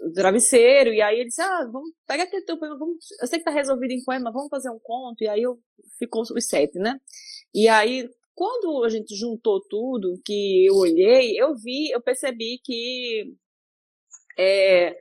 o 0.02 0.12
travesseiro, 0.14 0.94
e 0.94 1.02
aí 1.02 1.20
ele 1.20 1.28
disse, 1.28 1.42
ah, 1.42 1.68
vamos, 1.72 1.92
pega 2.08 2.24
aquele 2.24 2.46
teu 2.46 2.58
poema, 2.58 2.78
vamos, 2.78 3.06
eu 3.22 3.28
sei 3.28 3.40
que 3.40 3.46
tá 3.46 3.52
resolvido 3.52 3.92
em 3.92 4.04
poema, 4.04 4.32
vamos 4.32 4.50
fazer 4.50 4.70
um 4.70 4.80
conto, 4.80 5.22
e 5.22 5.28
aí 5.28 5.44
eu, 5.44 5.60
ficou 5.98 6.22
os 6.22 6.48
sete, 6.48 6.80
né? 6.80 7.00
E 7.54 7.68
aí, 7.68 8.10
quando 8.34 8.86
a 8.86 8.90
gente 8.90 9.14
juntou 9.14 9.60
tudo, 9.70 10.22
que 10.24 10.66
eu 10.66 10.76
olhei, 10.76 11.38
eu 11.38 11.54
vi, 11.58 11.92
eu 11.92 12.02
percebi 12.02 12.60
que 12.64 13.36
é, 14.38 14.96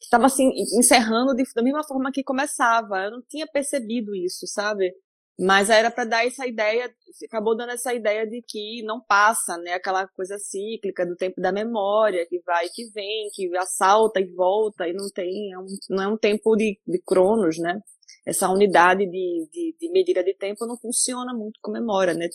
estava 0.00 0.26
assim, 0.26 0.50
encerrando 0.76 1.34
de, 1.34 1.44
da 1.54 1.62
mesma 1.62 1.84
forma 1.84 2.10
que 2.10 2.24
começava. 2.24 3.04
Eu 3.04 3.12
não 3.12 3.22
tinha 3.22 3.46
percebido 3.46 4.14
isso, 4.16 4.46
sabe? 4.48 4.92
Mas 5.38 5.70
era 5.70 5.90
para 5.90 6.04
dar 6.04 6.26
essa 6.26 6.46
ideia, 6.46 6.92
acabou 7.24 7.56
dando 7.56 7.72
essa 7.72 7.92
ideia 7.94 8.26
de 8.26 8.42
que 8.46 8.82
não 8.84 9.00
passa, 9.00 9.56
né? 9.58 9.74
Aquela 9.74 10.06
coisa 10.08 10.38
cíclica 10.38 11.06
do 11.06 11.16
tempo 11.16 11.40
da 11.40 11.50
memória, 11.50 12.26
que 12.26 12.40
vai 12.40 12.66
e 12.66 12.70
que 12.70 12.90
vem, 12.90 13.28
que 13.34 13.56
assalta 13.56 14.20
e 14.20 14.32
volta, 14.34 14.86
e 14.86 14.92
não 14.92 15.08
tem, 15.10 15.52
é 15.52 15.58
um, 15.58 15.66
não 15.90 16.02
é 16.02 16.08
um 16.08 16.16
tempo 16.18 16.54
de, 16.56 16.78
de 16.86 17.02
cronos, 17.04 17.58
né? 17.58 17.80
essa 18.26 18.48
unidade 18.48 19.04
de, 19.06 19.48
de, 19.52 19.76
de, 19.78 19.90
medida 19.90 20.22
de 20.22 20.34
tempo 20.34 20.66
não 20.66 20.76
funciona 20.78 21.34
muito 21.34 21.58
com 21.60 21.72
memória, 21.72 22.14
né? 22.14 22.28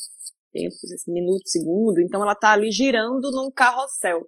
Tempos, 0.51 0.91
esse 0.91 1.09
minuto, 1.11 1.47
segundo. 1.47 1.99
Então 2.01 2.21
ela 2.21 2.33
está 2.33 2.51
ali 2.51 2.71
girando 2.71 3.31
num 3.31 3.49
carrossel. 3.51 4.27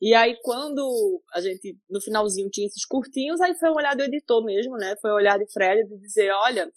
E 0.00 0.14
aí 0.14 0.36
quando 0.42 1.22
a 1.34 1.40
gente, 1.40 1.78
no 1.88 2.00
finalzinho, 2.00 2.50
tinha 2.50 2.66
esses 2.66 2.84
curtinhos, 2.84 3.40
aí 3.40 3.54
foi 3.54 3.70
olhar 3.70 3.94
do 3.94 4.02
editor 4.02 4.44
mesmo, 4.44 4.76
né? 4.76 4.96
Foi 5.00 5.10
olhar 5.12 5.38
de 5.38 5.50
Fred 5.52 5.88
de 5.88 5.98
dizer, 5.98 6.30
olha, 6.32 6.70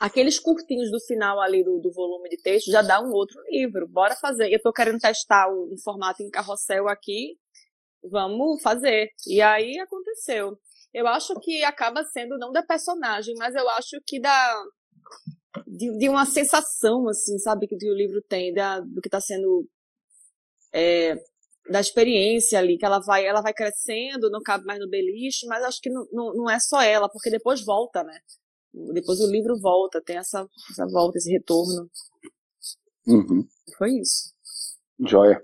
aqueles 0.00 0.38
curtinhos 0.38 0.90
do 0.90 0.98
final 0.98 1.38
ali 1.38 1.62
do, 1.62 1.78
do 1.78 1.92
volume 1.92 2.30
de 2.30 2.38
texto 2.38 2.70
já 2.70 2.80
dá 2.80 3.00
um 3.02 3.12
outro 3.12 3.38
livro, 3.50 3.86
bora 3.86 4.16
fazer. 4.16 4.50
Eu 4.50 4.56
estou 4.56 4.72
querendo 4.72 4.98
testar 4.98 5.46
o 5.48 5.76
formato 5.84 6.22
em 6.22 6.30
carrossel 6.30 6.88
aqui, 6.88 7.36
vamos 8.02 8.62
fazer. 8.62 9.10
E 9.28 9.42
aí 9.42 9.78
aconteceu. 9.78 10.58
Eu 10.92 11.06
acho 11.06 11.38
que 11.40 11.62
acaba 11.62 12.02
sendo 12.04 12.38
não 12.38 12.50
da 12.50 12.62
personagem, 12.62 13.34
mas 13.36 13.54
eu 13.54 13.68
acho 13.70 14.00
que 14.06 14.18
da 14.18 14.64
de, 15.66 15.98
de 15.98 16.08
uma 16.08 16.24
sensação 16.24 17.06
assim, 17.08 17.38
sabe, 17.38 17.66
que, 17.66 17.76
que 17.76 17.90
o 17.90 17.94
livro 17.94 18.22
tem 18.22 18.52
da, 18.54 18.80
do 18.80 19.00
que 19.00 19.08
está 19.08 19.20
sendo 19.20 19.68
é, 20.72 21.16
da 21.68 21.80
experiência 21.80 22.58
ali, 22.58 22.78
que 22.78 22.84
ela 22.84 23.00
vai, 23.00 23.26
ela 23.26 23.42
vai 23.42 23.52
crescendo, 23.52 24.30
não 24.30 24.42
cabe 24.42 24.64
mais 24.64 24.80
no 24.80 24.88
beliche, 24.88 25.46
mas 25.46 25.62
acho 25.62 25.80
que 25.80 25.90
não, 25.90 26.06
não, 26.12 26.34
não 26.34 26.50
é 26.50 26.58
só 26.58 26.80
ela, 26.82 27.08
porque 27.08 27.30
depois 27.30 27.64
volta, 27.64 28.02
né? 28.02 28.18
Depois 28.72 29.20
o 29.20 29.30
livro 29.30 29.58
volta, 29.60 30.00
tem 30.00 30.16
essa, 30.16 30.46
essa 30.70 30.86
volta, 30.86 31.18
esse 31.18 31.30
retorno. 31.30 31.90
Uhum. 33.06 33.46
Foi 33.76 33.90
isso. 33.92 34.32
Joia. 35.06 35.40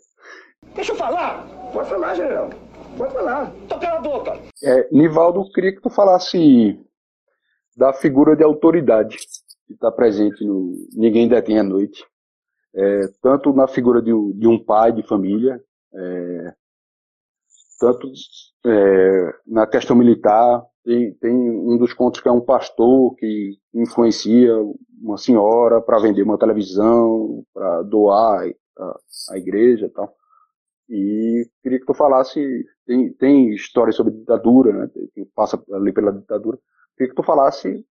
Deixa 0.75 0.93
eu 0.93 0.97
falar. 0.97 1.47
Pode 1.73 1.89
falar, 1.89 2.15
general. 2.15 2.51
Pode 2.97 3.13
falar. 3.13 3.53
Cala 3.69 3.99
a 3.99 4.01
boca. 4.01 4.41
É, 4.63 4.89
Nivaldo, 4.93 5.51
queria 5.53 5.75
que 5.75 5.81
tu 5.81 5.91
falasse 5.91 6.79
da 7.77 7.93
figura 7.93 8.37
de 8.37 8.43
autoridade 8.43 9.17
que 9.67 9.75
está 9.75 9.91
presente 9.91 10.45
no 10.45 10.75
Ninguém 10.93 11.29
Detém 11.29 11.59
a 11.59 11.63
Noite. 11.63 12.05
É, 12.75 13.09
tanto 13.23 13.53
na 13.53 13.67
figura 13.67 14.03
de, 14.03 14.13
de, 14.35 14.47
um 14.47 14.63
pai 14.63 14.93
de 14.93 15.03
família, 15.03 15.63
é, 15.95 16.55
tanto 17.81 18.13
é, 18.67 19.35
na 19.47 19.67
questão 19.67 19.97
militar, 19.97 20.63
tem, 20.87 21.13
tem, 21.15 21.35
um 21.35 21.77
dos 21.77 21.93
contos 21.93 22.21
que 22.21 22.29
é 22.29 22.33
um 22.33 22.41
pastor 22.41 23.17
que 23.17 23.59
influencia 23.75 24.55
uma 25.03 25.19
senhora 25.19 25.81
para 25.81 25.99
vender 25.99 26.23
uma 26.23 26.39
televisão, 26.39 27.45
para 27.53 27.83
doar 27.83 28.49
a, 28.79 28.99
a 29.33 29.37
igreja 29.37 29.87
e 29.87 29.91
tal. 29.91 30.15
E 30.89 31.51
queria 31.61 31.81
que 31.81 31.87
tu 31.87 31.93
falasse, 31.93 32.41
tem, 32.87 33.13
tem 33.15 33.51
histórias 33.51 33.97
sobre 33.97 34.13
ditadura, 34.13 34.73
né, 34.73 34.89
que 35.13 35.25
passa 35.35 35.61
ali 35.73 35.93
pela 35.93 36.13
ditadura, 36.13 36.57
queria 36.97 37.11
que 37.11 37.21
tu 37.21 37.27
falasse 37.27 37.85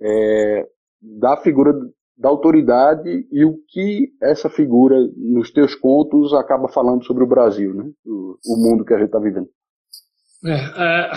é, 0.00 0.68
da 1.00 1.36
figura 1.36 1.72
da 2.18 2.28
autoridade 2.28 3.28
e 3.30 3.44
o 3.44 3.56
que 3.68 4.12
essa 4.20 4.50
figura 4.50 4.96
nos 5.16 5.52
teus 5.52 5.76
contos 5.76 6.34
acaba 6.34 6.68
falando 6.68 7.04
sobre 7.04 7.22
o 7.22 7.28
Brasil, 7.28 7.72
né? 7.72 7.88
o, 8.04 8.36
o 8.44 8.56
mundo 8.56 8.84
que 8.84 8.92
a 8.92 8.98
gente 8.98 9.06
está 9.06 9.20
vivendo. 9.20 9.48
É, 10.42 10.52
é, 10.52 11.10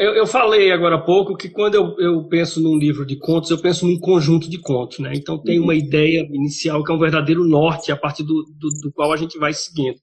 eu, 0.00 0.14
eu, 0.14 0.26
falei 0.26 0.72
agora 0.72 0.96
há 0.96 1.02
pouco 1.02 1.36
que 1.36 1.50
quando 1.50 1.74
eu, 1.74 1.94
eu, 1.98 2.26
penso 2.26 2.58
num 2.58 2.78
livro 2.78 3.04
de 3.04 3.16
contos, 3.16 3.50
eu 3.50 3.60
penso 3.60 3.86
num 3.86 3.98
conjunto 3.98 4.48
de 4.48 4.58
contos, 4.58 4.98
né? 4.98 5.12
Então 5.14 5.38
tem 5.38 5.60
uma 5.60 5.74
ideia 5.74 6.26
inicial 6.30 6.82
que 6.82 6.90
é 6.90 6.94
um 6.94 6.98
verdadeiro 6.98 7.44
norte 7.44 7.92
a 7.92 7.96
partir 7.96 8.22
do, 8.22 8.44
do, 8.58 8.68
do 8.82 8.92
qual 8.92 9.12
a 9.12 9.16
gente 9.16 9.38
vai 9.38 9.52
seguindo. 9.52 9.98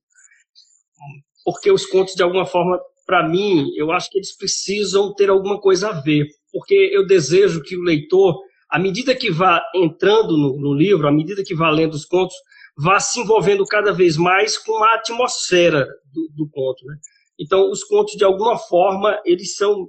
Porque 1.43 1.71
os 1.71 1.85
contos, 1.87 2.13
de 2.13 2.21
alguma 2.21 2.45
forma, 2.45 2.79
para 3.07 3.27
mim, 3.27 3.71
eu 3.75 3.91
acho 3.91 4.07
que 4.11 4.19
eles 4.19 4.37
precisam 4.37 5.15
ter 5.15 5.31
alguma 5.31 5.59
coisa 5.59 5.89
a 5.89 6.01
ver. 6.01 6.27
Porque 6.51 6.75
eu 6.93 7.07
desejo 7.07 7.63
que 7.63 7.75
o 7.75 7.81
leitor 7.81 8.39
à 8.69 8.77
medida 8.77 9.15
que 9.15 9.31
vá 9.31 9.63
entrando 9.73 10.37
no, 10.37 10.55
no 10.59 10.73
livro, 10.73 11.07
à 11.07 11.11
medida 11.11 11.43
que 11.43 11.55
vá 11.55 11.71
lendo 11.71 11.95
os 11.95 12.05
contos, 12.05 12.35
vá 12.77 12.99
se 12.99 13.19
envolvendo 13.19 13.65
cada 13.65 13.91
vez 13.91 14.15
mais 14.15 14.57
com 14.57 14.83
a 14.83 14.93
atmosfera 14.93 15.87
do, 16.13 16.29
do 16.35 16.49
conto. 16.51 16.85
Né? 16.85 16.95
Então, 17.39 17.69
os 17.71 17.83
contos, 17.83 18.15
de 18.15 18.23
alguma 18.23 18.57
forma, 18.57 19.21
eles 19.25 19.55
são. 19.55 19.87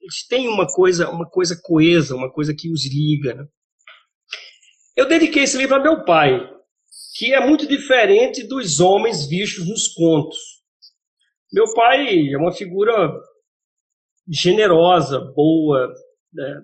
Eles 0.00 0.26
têm 0.28 0.46
uma 0.46 0.66
coisa, 0.66 1.08
uma 1.08 1.28
coisa 1.28 1.58
coesa, 1.62 2.14
uma 2.14 2.30
coisa 2.30 2.54
que 2.54 2.70
os 2.70 2.84
liga. 2.84 3.34
Né? 3.34 3.46
Eu 4.94 5.08
dediquei 5.08 5.44
esse 5.44 5.56
livro 5.56 5.74
a 5.74 5.80
meu 5.80 6.04
pai, 6.04 6.38
que 7.16 7.34
é 7.34 7.44
muito 7.44 7.66
diferente 7.66 8.46
dos 8.46 8.78
homens 8.78 9.26
vistos 9.26 9.66
nos 9.66 9.88
contos. 9.88 10.38
Meu 11.52 11.72
pai 11.74 12.32
é 12.32 12.36
uma 12.36 12.52
figura 12.52 13.12
generosa, 14.28 15.20
boa, 15.34 15.92
né? 16.32 16.62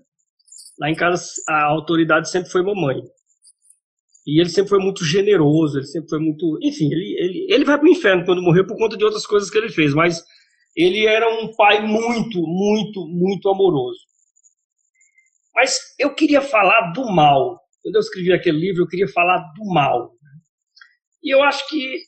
Lá 0.78 0.90
em 0.90 0.94
casa, 0.94 1.24
a 1.48 1.64
autoridade 1.64 2.30
sempre 2.30 2.50
foi 2.50 2.62
mamãe. 2.62 3.02
E 4.26 4.40
ele 4.40 4.50
sempre 4.50 4.70
foi 4.70 4.78
muito 4.78 5.04
generoso, 5.04 5.78
ele 5.78 5.86
sempre 5.86 6.08
foi 6.08 6.20
muito. 6.20 6.58
Enfim, 6.62 6.86
ele, 6.92 7.16
ele, 7.18 7.46
ele 7.52 7.64
vai 7.64 7.76
para 7.76 7.86
o 7.86 7.90
inferno 7.90 8.24
quando 8.24 8.42
morreu 8.42 8.66
por 8.66 8.76
conta 8.76 8.96
de 8.96 9.04
outras 9.04 9.26
coisas 9.26 9.50
que 9.50 9.58
ele 9.58 9.68
fez, 9.68 9.92
mas 9.94 10.22
ele 10.76 11.06
era 11.06 11.28
um 11.28 11.54
pai 11.54 11.84
muito, 11.84 12.40
muito, 12.46 13.06
muito 13.08 13.48
amoroso. 13.48 13.98
Mas 15.54 15.78
eu 15.98 16.14
queria 16.14 16.40
falar 16.40 16.92
do 16.92 17.04
mal. 17.10 17.60
Quando 17.82 17.96
eu 17.96 18.00
escrevi 18.00 18.32
aquele 18.32 18.58
livro, 18.58 18.82
eu 18.82 18.88
queria 18.88 19.08
falar 19.08 19.38
do 19.54 19.64
mal. 19.66 20.12
E 21.22 21.34
eu 21.34 21.42
acho 21.42 21.68
que 21.68 21.98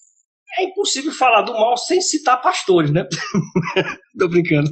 é 0.59 0.65
impossível 0.65 1.13
falar 1.13 1.43
do 1.43 1.53
mal 1.53 1.77
sem 1.77 2.01
citar 2.01 2.41
pastores, 2.41 2.93
né? 2.93 3.07
Tô 4.19 4.29
brincando. 4.29 4.71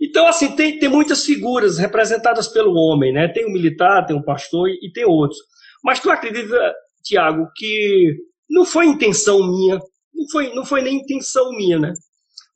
Então, 0.00 0.26
assim, 0.26 0.54
tem, 0.54 0.78
tem 0.78 0.88
muitas 0.88 1.24
figuras 1.24 1.78
representadas 1.78 2.48
pelo 2.48 2.74
homem, 2.74 3.12
né? 3.12 3.28
Tem 3.28 3.46
o 3.46 3.52
militar, 3.52 4.04
tem 4.04 4.16
o 4.16 4.24
pastor 4.24 4.68
e, 4.68 4.78
e 4.82 4.92
tem 4.92 5.04
outros. 5.04 5.38
Mas 5.82 6.00
tu 6.00 6.10
acredita, 6.10 6.74
Tiago, 7.02 7.48
que 7.56 8.16
não 8.48 8.64
foi 8.64 8.86
intenção 8.86 9.38
minha, 9.46 9.78
não 10.14 10.28
foi, 10.30 10.54
não 10.54 10.64
foi 10.64 10.82
nem 10.82 10.96
intenção 10.96 11.50
minha, 11.52 11.78
né? 11.78 11.92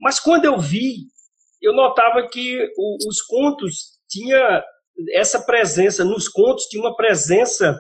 Mas 0.00 0.20
quando 0.20 0.44
eu 0.44 0.58
vi, 0.58 1.06
eu 1.60 1.74
notava 1.74 2.28
que 2.28 2.68
o, 2.76 3.08
os 3.08 3.22
contos 3.22 3.98
tinha 4.08 4.62
essa 5.10 5.44
presença, 5.44 6.04
nos 6.04 6.28
contos 6.28 6.66
tinha 6.66 6.82
uma 6.82 6.94
presença 6.94 7.78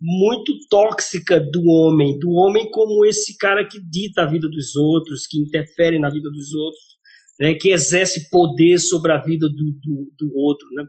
muito 0.00 0.52
tóxica 0.68 1.40
do 1.40 1.64
homem, 1.66 2.18
do 2.18 2.30
homem 2.30 2.70
como 2.70 3.04
esse 3.04 3.36
cara 3.36 3.66
que 3.66 3.80
dita 3.80 4.22
a 4.22 4.26
vida 4.26 4.48
dos 4.48 4.74
outros, 4.76 5.26
que 5.26 5.40
interfere 5.40 5.98
na 5.98 6.10
vida 6.10 6.30
dos 6.30 6.52
outros 6.52 6.94
né, 7.38 7.54
que 7.54 7.70
exerce 7.70 8.28
poder 8.30 8.78
sobre 8.78 9.12
a 9.12 9.18
vida 9.18 9.48
do, 9.48 9.54
do, 9.54 10.12
do 10.18 10.36
outro. 10.36 10.66
Né? 10.72 10.84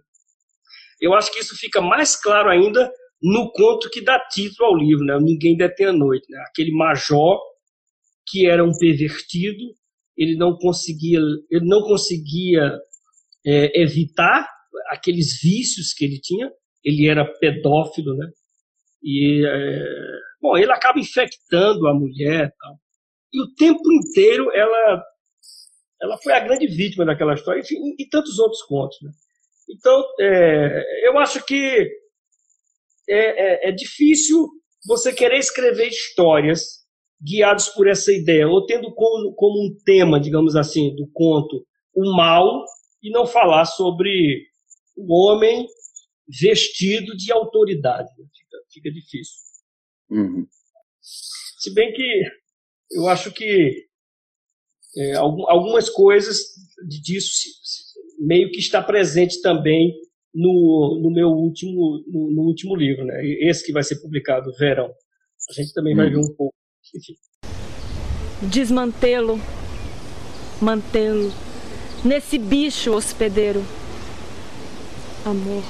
Eu 1.02 1.14
acho 1.14 1.32
que 1.32 1.40
isso 1.40 1.56
fica 1.56 1.82
mais 1.82 2.16
claro 2.16 2.50
ainda 2.50 2.92
no 3.22 3.52
conto 3.52 3.90
que 3.90 4.02
dá 4.02 4.20
título 4.20 4.70
ao 4.70 4.78
livro, 4.78 5.06
né? 5.06 5.18
Ninguém 5.20 5.56
detém 5.56 5.88
a 5.88 5.94
noite, 5.94 6.26
né? 6.30 6.40
Aquele 6.48 6.72
major 6.72 7.40
que 8.28 8.48
era 8.48 8.64
um 8.64 8.76
pervertido, 8.78 9.64
ele 10.18 10.36
não 10.36 10.58
conseguia, 10.58 11.20
ele 11.50 11.66
não 11.66 11.82
conseguia 11.82 12.72
é, 13.46 13.82
evitar 13.82 14.48
aqueles 14.90 15.40
vícios 15.42 15.94
que 15.94 16.06
ele 16.06 16.20
tinha. 16.20 16.52
Ele 16.84 17.08
era 17.08 17.26
pedófilo, 17.40 18.16
né? 18.16 18.28
E 19.04 19.46
é, 19.46 19.86
bom, 20.42 20.58
ele 20.58 20.72
acaba 20.72 21.00
infectando 21.00 21.88
a 21.88 21.94
mulher, 21.94 22.54
tal. 22.60 22.76
E 23.34 23.42
o 23.42 23.54
tempo 23.56 23.92
inteiro 23.92 24.52
ela 24.54 25.04
ela 26.02 26.18
foi 26.18 26.34
a 26.34 26.40
grande 26.40 26.68
vítima 26.68 27.06
daquela 27.06 27.34
história, 27.34 27.62
enfim, 27.62 27.76
e 27.98 28.08
tantos 28.08 28.38
outros 28.40 28.62
contos. 28.64 28.98
Né? 29.02 29.12
Então, 29.70 30.04
é, 30.20 31.08
eu 31.08 31.18
acho 31.18 31.44
que 31.46 31.90
é, 33.10 33.68
é, 33.68 33.70
é, 33.70 33.72
difícil 33.72 34.48
você 34.86 35.14
querer 35.14 35.40
escrever 35.40 35.88
histórias 35.88 36.86
guiados 37.22 37.70
por 37.70 37.88
essa 37.88 38.12
ideia, 38.12 38.48
ou 38.48 38.66
tendo 38.66 38.94
como, 38.94 39.34
como 39.36 39.66
um 39.66 39.76
tema, 39.84 40.20
digamos 40.20 40.56
assim, 40.56 40.96
do 40.96 41.10
conto, 41.14 41.66
o 41.96 42.16
mal, 42.16 42.64
e 43.02 43.10
não 43.10 43.26
falar 43.26 43.66
sobre 43.66 44.46
o 44.98 45.14
homem 45.14 45.66
vestido 46.28 47.16
de 47.16 47.32
autoridade. 47.32 48.10
Fica, 48.10 48.58
fica 48.72 48.92
difícil. 48.92 49.36
Uhum. 50.10 50.46
Se 51.02 51.74
bem 51.74 51.94
que 51.94 52.22
eu 52.92 53.08
acho 53.08 53.32
que 53.32 53.86
é, 54.98 55.16
algumas 55.16 55.90
coisas 55.90 56.40
disso 56.88 57.32
meio 58.20 58.50
que 58.50 58.60
está 58.60 58.82
presente 58.82 59.42
também 59.42 59.94
no, 60.36 61.00
no 61.02 61.10
meu 61.10 61.30
último 61.30 62.04
no, 62.08 62.32
no, 62.32 62.42
último 62.44 62.76
livro, 62.76 63.06
né? 63.06 63.26
Esse 63.40 63.66
que 63.66 63.72
vai 63.72 63.84
ser 63.84 64.02
publicado, 64.02 64.52
Verão. 64.60 64.92
A 65.50 65.54
gente 65.54 65.74
também 65.74 65.94
hum. 65.94 65.98
vai 65.98 66.10
ver 66.10 66.18
um 66.18 66.36
pouco. 66.36 66.54
Desmantê-lo, 68.42 69.40
mantê-lo 70.62 71.32
nesse 72.04 72.38
bicho 72.38 72.92
hospedeiro. 72.92 73.64
Amor. 75.26 75.64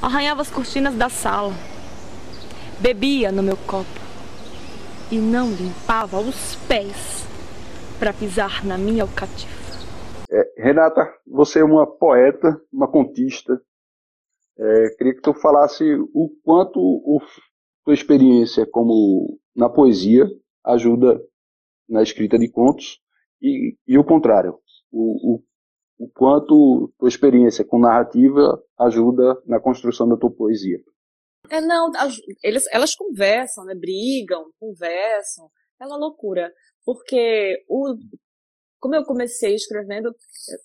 Arranhava 0.00 0.42
as 0.42 0.50
cortinas 0.50 0.94
da 0.94 1.08
sala. 1.08 1.52
Bebia 2.78 3.32
no 3.32 3.42
meu 3.42 3.56
copo. 3.56 4.04
E 5.10 5.16
não 5.16 5.52
limpava 5.52 6.20
os 6.20 6.56
pés 6.68 7.26
para 7.98 8.12
pisar 8.12 8.64
na 8.64 8.78
minha 8.78 9.02
alcatifa. 9.02 9.53
É, 10.34 10.62
Renata, 10.64 11.00
você 11.24 11.60
é 11.60 11.64
uma 11.64 11.86
poeta, 11.86 12.60
uma 12.72 12.90
contista. 12.90 13.60
É, 14.58 14.88
queria 14.96 15.14
que 15.14 15.20
tu 15.20 15.32
falasse 15.32 15.84
o 16.12 16.28
quanto 16.42 16.80
a 16.80 17.84
tua 17.84 17.94
experiência 17.94 18.66
como 18.66 19.38
na 19.54 19.68
poesia 19.68 20.26
ajuda 20.64 21.20
na 21.88 22.02
escrita 22.02 22.36
de 22.36 22.50
contos 22.50 22.98
e, 23.40 23.76
e 23.86 23.96
o 23.96 24.04
contrário. 24.04 24.58
O, 24.90 25.34
o, 25.34 25.44
o 25.98 26.08
quanto 26.08 26.92
tua 26.98 27.08
experiência 27.08 27.64
com 27.64 27.78
narrativa 27.78 28.60
ajuda 28.76 29.40
na 29.46 29.60
construção 29.60 30.08
da 30.08 30.16
tua 30.16 30.32
poesia. 30.32 30.78
É, 31.48 31.60
não, 31.60 31.92
eles, 32.42 32.64
elas 32.72 32.96
conversam, 32.96 33.64
né? 33.66 33.74
Brigam, 33.74 34.46
conversam. 34.58 35.48
É 35.80 35.86
uma 35.86 35.96
loucura. 35.96 36.52
Porque 36.84 37.64
o, 37.68 37.94
como 38.84 38.94
eu 38.96 39.02
comecei 39.02 39.54
escrevendo 39.54 40.10
eh, 40.10 40.56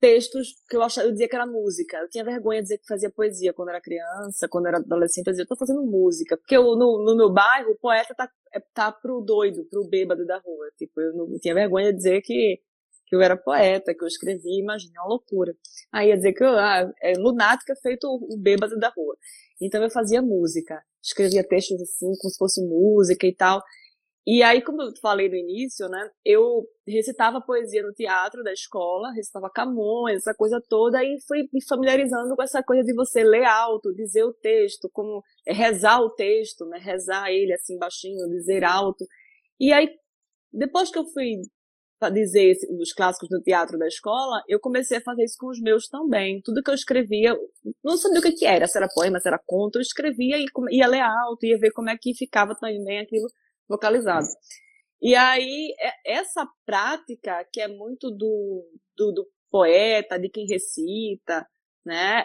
textos 0.00 0.54
que 0.66 0.74
eu 0.74 0.82
achava, 0.82 1.06
eu 1.06 1.12
dizia 1.12 1.28
que 1.28 1.36
era 1.36 1.46
música. 1.46 1.98
Eu 1.98 2.08
tinha 2.08 2.24
vergonha 2.24 2.60
de 2.60 2.62
dizer 2.62 2.78
que 2.78 2.86
fazia 2.86 3.10
poesia 3.10 3.52
quando 3.52 3.68
era 3.68 3.82
criança, 3.82 4.48
quando 4.48 4.66
era 4.66 4.78
adolescente, 4.78 5.26
eu 5.26 5.32
dizia, 5.32 5.42
eu 5.42 5.46
tô 5.46 5.56
fazendo 5.56 5.82
música. 5.82 6.38
Porque 6.38 6.56
eu, 6.56 6.62
no, 6.74 7.04
no 7.04 7.14
meu 7.14 7.30
bairro, 7.30 7.72
o 7.72 7.78
poeta 7.78 8.14
tá, 8.14 8.30
é, 8.54 8.60
tá 8.72 8.90
pro 8.90 9.20
doido, 9.20 9.66
pro 9.70 9.86
bêbado 9.86 10.24
da 10.24 10.38
rua. 10.38 10.70
Tipo, 10.78 11.02
eu 11.02 11.12
não 11.12 11.38
tinha 11.38 11.52
vergonha 11.52 11.90
de 11.90 11.98
dizer 11.98 12.22
que, 12.22 12.60
que 13.06 13.14
eu 13.14 13.20
era 13.20 13.36
poeta, 13.36 13.94
que 13.94 14.02
eu 14.02 14.08
escrevia, 14.08 14.58
imagina, 14.58 15.02
uma 15.02 15.08
loucura. 15.08 15.54
Aí 15.92 16.08
ia 16.08 16.16
dizer 16.16 16.32
que 16.32 16.42
eu, 16.42 16.48
ah, 16.58 16.90
é 17.02 17.12
lunática 17.18 17.74
feito 17.82 18.06
o 18.06 18.38
bêbado 18.38 18.78
da 18.78 18.88
rua. 18.88 19.14
Então 19.60 19.82
eu 19.82 19.90
fazia 19.90 20.22
música. 20.22 20.82
escrevia 21.04 21.46
textos 21.46 21.78
assim, 21.82 22.06
como 22.18 22.30
se 22.30 22.38
fosse 22.38 22.62
música 22.62 23.26
e 23.26 23.34
tal. 23.34 23.62
E 24.26 24.42
aí, 24.42 24.62
como 24.62 24.82
eu 24.82 24.90
falei 25.00 25.28
no 25.28 25.34
início, 25.34 25.88
né, 25.88 26.10
eu 26.24 26.66
recitava 26.86 27.40
poesia 27.40 27.82
no 27.82 27.92
teatro 27.92 28.42
da 28.42 28.52
escola, 28.52 29.12
recitava 29.12 29.50
Camões, 29.50 30.18
essa 30.18 30.34
coisa 30.34 30.60
toda, 30.68 31.02
e 31.02 31.18
fui 31.26 31.48
me 31.52 31.64
familiarizando 31.66 32.36
com 32.36 32.42
essa 32.42 32.62
coisa 32.62 32.84
de 32.84 32.94
você 32.94 33.24
ler 33.24 33.44
alto, 33.44 33.94
dizer 33.94 34.24
o 34.24 34.32
texto, 34.32 34.90
como 34.92 35.22
é, 35.46 35.52
rezar 35.52 36.00
o 36.00 36.10
texto, 36.10 36.66
né, 36.66 36.78
rezar 36.78 37.30
ele 37.30 37.52
assim 37.54 37.78
baixinho, 37.78 38.28
dizer 38.28 38.62
alto. 38.62 39.06
E 39.58 39.72
aí, 39.72 39.88
depois 40.52 40.90
que 40.90 40.98
eu 40.98 41.06
fui 41.06 41.40
dizer 42.12 42.56
os 42.78 42.92
clássicos 42.92 43.28
do 43.28 43.42
teatro 43.42 43.78
da 43.78 43.86
escola, 43.86 44.42
eu 44.48 44.60
comecei 44.60 44.98
a 44.98 45.02
fazer 45.02 45.24
isso 45.24 45.36
com 45.38 45.48
os 45.48 45.60
meus 45.60 45.86
também. 45.86 46.40
Tudo 46.42 46.62
que 46.62 46.70
eu 46.70 46.74
escrevia, 46.74 47.36
não 47.84 47.96
sabia 47.96 48.20
o 48.20 48.22
que, 48.22 48.32
que 48.32 48.46
era, 48.46 48.66
se 48.66 48.78
era 48.78 48.88
poema, 48.88 49.20
se 49.20 49.28
era 49.28 49.40
conto, 49.46 49.76
eu 49.76 49.82
escrevia 49.82 50.38
e 50.38 50.46
ia 50.70 50.86
ler 50.86 51.00
alto, 51.00 51.44
ia 51.44 51.58
ver 51.58 51.72
como 51.72 51.90
é 51.90 51.96
que 52.00 52.14
ficava 52.14 52.54
também 52.54 53.00
aquilo 53.00 53.26
vocalizado. 53.70 54.26
E 55.00 55.14
aí, 55.14 55.74
é, 55.78 56.18
essa 56.18 56.46
prática, 56.66 57.46
que 57.52 57.60
é 57.60 57.68
muito 57.68 58.10
do, 58.10 58.66
do, 58.96 59.12
do 59.12 59.26
poeta, 59.50 60.18
de 60.18 60.28
quem 60.28 60.46
recita, 60.46 61.46
né, 61.86 62.24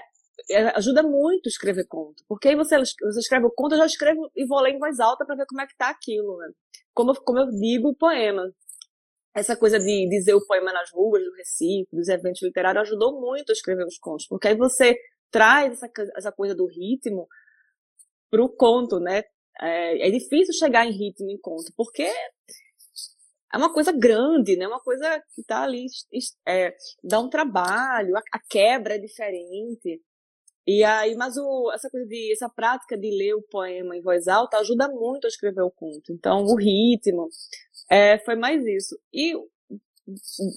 é, 0.49 0.77
ajuda 0.77 1.01
muito 1.03 1.47
escrever 1.47 1.85
conto. 1.87 2.23
Porque 2.27 2.49
aí 2.49 2.55
você, 2.55 2.77
você 2.77 3.19
escreve 3.19 3.45
o 3.45 3.51
conto, 3.51 3.75
eu 3.75 3.79
já 3.79 3.85
escrevo 3.85 4.29
e 4.35 4.45
vou 4.45 4.59
ler 4.59 4.71
em 4.71 4.79
voz 4.79 4.99
alta 4.99 5.25
para 5.25 5.35
ver 5.35 5.45
como 5.45 5.61
é 5.61 5.67
que 5.67 5.77
tá 5.77 5.89
aquilo, 5.89 6.37
né? 6.37 6.49
Como, 6.93 7.13
como 7.23 7.39
eu 7.39 7.49
digo 7.51 7.89
o 7.89 7.95
poema 7.95 8.43
essa 9.35 9.55
coisa 9.57 9.77
de 9.77 10.07
dizer 10.09 10.33
o 10.33 10.45
poema 10.47 10.71
nas 10.71 10.89
ruas, 10.93 11.21
do 11.21 11.33
Recife, 11.33 11.89
dos 11.91 12.07
eventos 12.07 12.41
literários, 12.41 12.83
ajudou 12.83 13.19
muito 13.19 13.49
a 13.49 13.53
escrever 13.53 13.85
os 13.85 13.97
contos, 13.97 14.25
porque 14.27 14.47
aí 14.47 14.55
você 14.55 14.95
traz 15.29 15.73
essa, 15.73 15.91
essa 16.15 16.31
coisa 16.31 16.55
do 16.55 16.65
ritmo 16.65 17.27
para 18.31 18.41
o 18.41 18.47
conto, 18.47 18.97
né? 18.97 19.23
É, 19.61 20.07
é, 20.07 20.11
difícil 20.11 20.53
chegar 20.53 20.85
em 20.85 20.91
ritmo 20.91 21.29
em 21.29 21.39
conto, 21.39 21.71
porque 21.77 22.03
é 22.03 23.57
uma 23.57 23.73
coisa 23.73 23.91
grande, 23.91 24.57
né? 24.57 24.67
Uma 24.67 24.81
coisa 24.81 25.19
que 25.33 25.41
está 25.41 25.63
ali, 25.63 25.85
é, 26.47 26.75
dá 27.03 27.19
um 27.19 27.29
trabalho, 27.29 28.17
a, 28.17 28.21
a, 28.33 28.39
quebra 28.49 28.95
é 28.95 28.99
diferente. 28.99 30.01
E 30.67 30.83
aí, 30.83 31.15
mas 31.15 31.37
o, 31.37 31.71
essa 31.71 31.89
coisa 31.89 32.07
de, 32.07 32.33
essa 32.33 32.49
prática 32.49 32.97
de 32.97 33.09
ler 33.11 33.35
o 33.35 33.43
poema 33.43 33.95
em 33.95 34.01
voz 34.01 34.27
alta 34.27 34.57
ajuda 34.57 34.89
muito 34.89 35.25
a 35.25 35.27
escrever 35.27 35.61
o 35.61 35.71
conto. 35.71 36.11
Então, 36.11 36.43
o 36.43 36.55
ritmo, 36.55 37.29
é, 37.89 38.17
foi 38.25 38.35
mais 38.35 38.65
isso. 38.65 38.99
E 39.13 39.35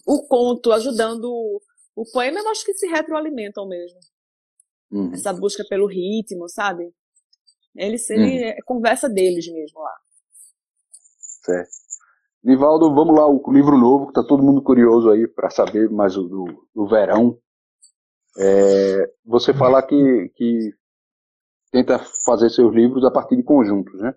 o 0.07 0.27
conto 0.27 0.73
ajudando 0.73 1.61
o 1.95 2.05
poema, 2.13 2.39
eu 2.39 2.49
acho 2.49 2.65
que 2.65 2.75
se 2.75 2.87
retroalimentam 2.87 3.67
mesmo. 3.67 3.99
Uhum. 4.91 5.13
Essa 5.13 5.33
busca 5.33 5.65
pelo 5.69 5.87
ritmo, 5.87 6.49
sabe? 6.49 6.91
Eles, 7.79 8.11
ele 8.11 8.43
uhum. 8.43 8.49
é 8.49 8.57
conversa 8.65 9.09
deles 9.09 9.47
mesmo 9.47 9.81
lá. 9.81 9.95
Certo. 11.45 11.71
Nivaldo, 12.43 12.93
vamos 12.93 13.15
lá, 13.15 13.27
o 13.27 13.41
livro 13.53 13.79
novo, 13.79 14.09
que 14.09 14.13
tá 14.15 14.23
todo 14.23 14.43
mundo 14.43 14.63
curioso 14.63 15.11
aí 15.11 15.29
para 15.29 15.49
saber 15.49 15.89
mais 15.91 16.15
do, 16.15 16.47
do, 16.75 16.89
verão. 16.89 17.39
É, 18.37 19.11
você 19.25 19.53
fala 19.55 19.83
que, 19.83 20.31
que 20.35 20.73
tenta 21.71 21.99
fazer 22.25 22.51
seus 22.51 22.75
livros 22.75 23.05
a 23.05 23.11
partir 23.11 23.37
de 23.37 23.43
conjuntos, 23.43 24.01
né? 24.01 24.15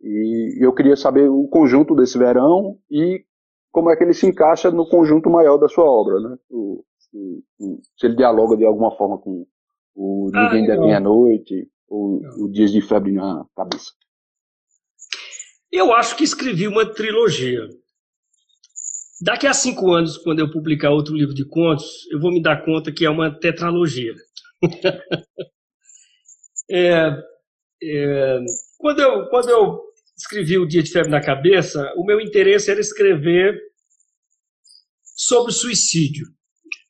E 0.00 0.64
eu 0.64 0.72
queria 0.74 0.96
saber 0.96 1.28
o 1.28 1.48
conjunto 1.48 1.94
desse 1.94 2.18
verão 2.18 2.78
e 2.90 3.24
como 3.72 3.90
é 3.90 3.96
que 3.96 4.04
ele 4.04 4.14
se 4.14 4.26
encaixa 4.26 4.70
no 4.70 4.88
conjunto 4.88 5.30
maior 5.30 5.58
da 5.58 5.68
sua 5.68 5.84
obra, 5.84 6.20
né? 6.20 6.36
O, 6.50 6.84
o, 7.12 7.42
o, 7.58 7.80
se 7.96 8.06
ele 8.06 8.16
dialoga 8.16 8.56
de 8.56 8.64
alguma 8.64 8.96
forma 8.96 9.18
com 9.18 9.46
o 9.94 10.30
ah, 10.34 10.52
Ninguém 10.52 10.64
ah, 10.64 10.74
Deve 10.74 10.92
à 10.92 11.00
Noite, 11.88 11.88
ou 11.88 12.44
o 12.44 12.50
Dias 12.50 12.72
de 12.72 12.80
Febre 12.80 13.12
na 13.12 13.44
Cabeça. 13.56 13.92
Eu 15.70 15.92
acho 15.92 16.16
que 16.16 16.24
escrevi 16.24 16.68
uma 16.68 16.86
trilogia. 16.86 17.68
Daqui 19.20 19.46
a 19.46 19.54
cinco 19.54 19.92
anos, 19.92 20.18
quando 20.18 20.40
eu 20.40 20.50
publicar 20.50 20.90
outro 20.90 21.14
livro 21.14 21.34
de 21.34 21.44
contos, 21.44 22.06
eu 22.10 22.20
vou 22.20 22.30
me 22.30 22.42
dar 22.42 22.64
conta 22.64 22.92
que 22.92 23.04
é 23.04 23.10
uma 23.10 23.30
tetralogia. 23.30 24.14
é, 26.70 27.22
é, 27.82 28.38
quando, 28.78 29.00
eu, 29.00 29.28
quando 29.28 29.50
eu 29.50 29.82
escrevi 30.16 30.58
O 30.58 30.66
Dia 30.66 30.82
de 30.82 30.90
Febre 30.90 31.10
na 31.10 31.22
Cabeça, 31.22 31.92
o 31.96 32.04
meu 32.04 32.20
interesse 32.20 32.70
era 32.70 32.80
escrever 32.80 33.58
sobre 35.02 35.52
suicídio. 35.52 36.26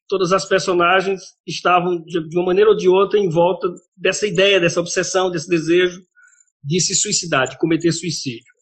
Todas 0.08 0.32
as 0.32 0.44
personagens 0.44 1.20
estavam, 1.46 2.02
de 2.04 2.36
uma 2.36 2.46
maneira 2.46 2.70
ou 2.70 2.76
de 2.76 2.88
outra, 2.88 3.18
em 3.18 3.28
volta 3.28 3.68
dessa 3.96 4.26
ideia, 4.26 4.60
dessa 4.60 4.80
obsessão, 4.80 5.30
desse 5.30 5.48
desejo 5.48 6.00
de 6.62 6.80
se 6.80 6.94
suicidar, 6.94 7.48
de 7.48 7.58
cometer 7.58 7.92
suicídio. 7.92 8.52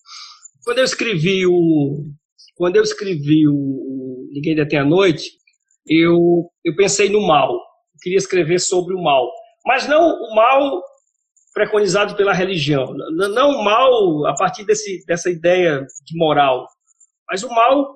Quando 0.65 0.79
eu 0.79 0.85
escrevi 0.85 1.47
o, 1.47 2.05
quando 2.55 2.77
eu 2.77 2.83
escrevi 2.83 3.47
o, 3.49 4.29
Ninguém 4.33 4.55
Detém 4.55 4.81
a 4.81 4.85
Noite, 4.85 5.31
eu, 5.87 6.51
eu 6.65 6.75
pensei 6.77 7.09
no 7.09 7.27
mal. 7.27 7.53
Eu 7.53 8.01
queria 8.03 8.19
escrever 8.19 8.59
sobre 8.59 8.95
o 8.95 9.03
mal. 9.03 9.31
Mas 9.65 9.87
não 9.87 10.01
o 10.01 10.35
mal 10.35 10.83
preconizado 11.53 12.17
pela 12.17 12.33
religião. 12.33 12.93
Não 13.17 13.51
o 13.51 13.65
mal 13.65 14.27
a 14.27 14.35
partir 14.35 14.65
desse, 14.65 15.05
dessa 15.07 15.31
ideia 15.31 15.81
de 16.05 16.19
moral, 16.19 16.67
mas 17.31 17.43
o 17.43 17.49
mal 17.49 17.95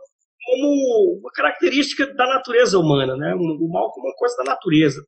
como 0.49 1.20
uma 1.20 1.30
característica 1.30 2.07
da 2.14 2.26
natureza 2.26 2.78
humana, 2.78 3.14
né? 3.18 3.34
o 3.34 3.68
mal 3.68 3.92
como 3.92 4.07
uma 4.07 4.14
coisa 4.14 4.34
da 4.38 4.44
natureza. 4.44 5.07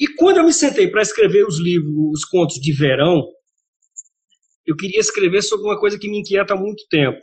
E 0.00 0.08
quando 0.14 0.38
eu 0.38 0.44
me 0.44 0.52
sentei 0.52 0.90
para 0.90 1.02
escrever 1.02 1.46
os 1.46 1.58
livros, 1.58 1.92
os 2.10 2.24
contos 2.24 2.56
de 2.56 2.72
verão, 2.72 3.22
eu 4.66 4.74
queria 4.74 4.98
escrever 4.98 5.42
sobre 5.42 5.66
uma 5.66 5.78
coisa 5.78 5.98
que 5.98 6.08
me 6.08 6.20
inquieta 6.20 6.54
há 6.54 6.56
muito 6.56 6.86
tempo, 6.88 7.20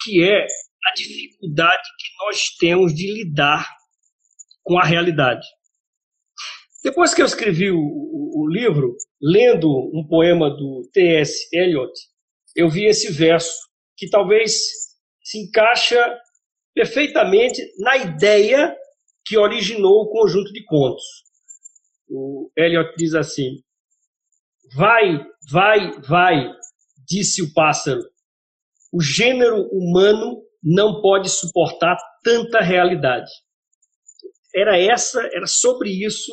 que 0.00 0.22
é 0.22 0.44
a 0.44 0.94
dificuldade 0.94 1.82
que 1.98 2.24
nós 2.24 2.50
temos 2.56 2.94
de 2.94 3.12
lidar 3.12 3.68
com 4.62 4.78
a 4.78 4.84
realidade. 4.84 5.44
Depois 6.84 7.12
que 7.12 7.20
eu 7.20 7.26
escrevi 7.26 7.68
o, 7.72 7.78
o, 7.78 8.44
o 8.44 8.48
livro, 8.48 8.94
lendo 9.20 9.68
um 9.92 10.06
poema 10.06 10.48
do 10.48 10.88
T.S. 10.92 11.48
Eliot, 11.52 11.92
eu 12.54 12.70
vi 12.70 12.86
esse 12.86 13.10
verso 13.10 13.68
que 13.96 14.08
talvez 14.08 14.89
se 15.30 15.38
encaixa 15.38 16.18
perfeitamente 16.74 17.62
na 17.78 17.96
ideia 17.96 18.76
que 19.24 19.38
originou 19.38 20.02
o 20.02 20.10
conjunto 20.10 20.52
de 20.52 20.64
contos. 20.64 21.04
O 22.08 22.50
Eliot 22.56 22.92
diz 22.96 23.14
assim: 23.14 23.62
Vai, 24.74 25.24
vai, 25.48 26.00
vai, 26.00 26.50
disse 27.06 27.42
o 27.42 27.52
pássaro. 27.54 28.00
O 28.92 29.00
gênero 29.00 29.68
humano 29.70 30.42
não 30.60 31.00
pode 31.00 31.28
suportar 31.28 31.96
tanta 32.24 32.60
realidade. 32.60 33.30
Era 34.52 34.76
essa, 34.76 35.20
era 35.32 35.46
sobre 35.46 35.90
isso 35.90 36.32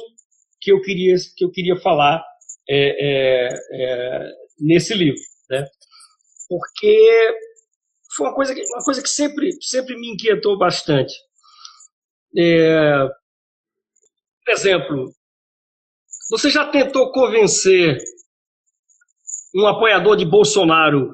que 0.59 0.71
eu 0.71 0.81
queria, 0.81 1.15
que 1.35 1.45
eu 1.45 1.51
queria 1.51 1.75
falar 1.75 2.23
é, 2.67 3.47
é, 3.47 3.49
é, 3.73 4.31
nesse 4.59 4.95
livro, 4.95 5.21
né? 5.51 5.67
Porque 6.49 7.37
foi 8.17 8.27
uma 8.27 8.33
coisa 8.33 8.53
que, 8.53 8.61
uma 8.73 8.83
coisa 8.83 9.01
que 9.01 9.09
sempre, 9.09 9.51
sempre 9.61 9.95
me 9.95 10.09
inquietou 10.09 10.57
bastante. 10.57 11.13
É, 12.35 13.07
por 14.43 14.51
exemplo, 14.51 15.13
você 16.29 16.49
já 16.49 16.65
tentou 16.65 17.11
convencer 17.11 17.97
um 19.55 19.67
apoiador 19.67 20.17
de 20.17 20.25
Bolsonaro 20.25 21.13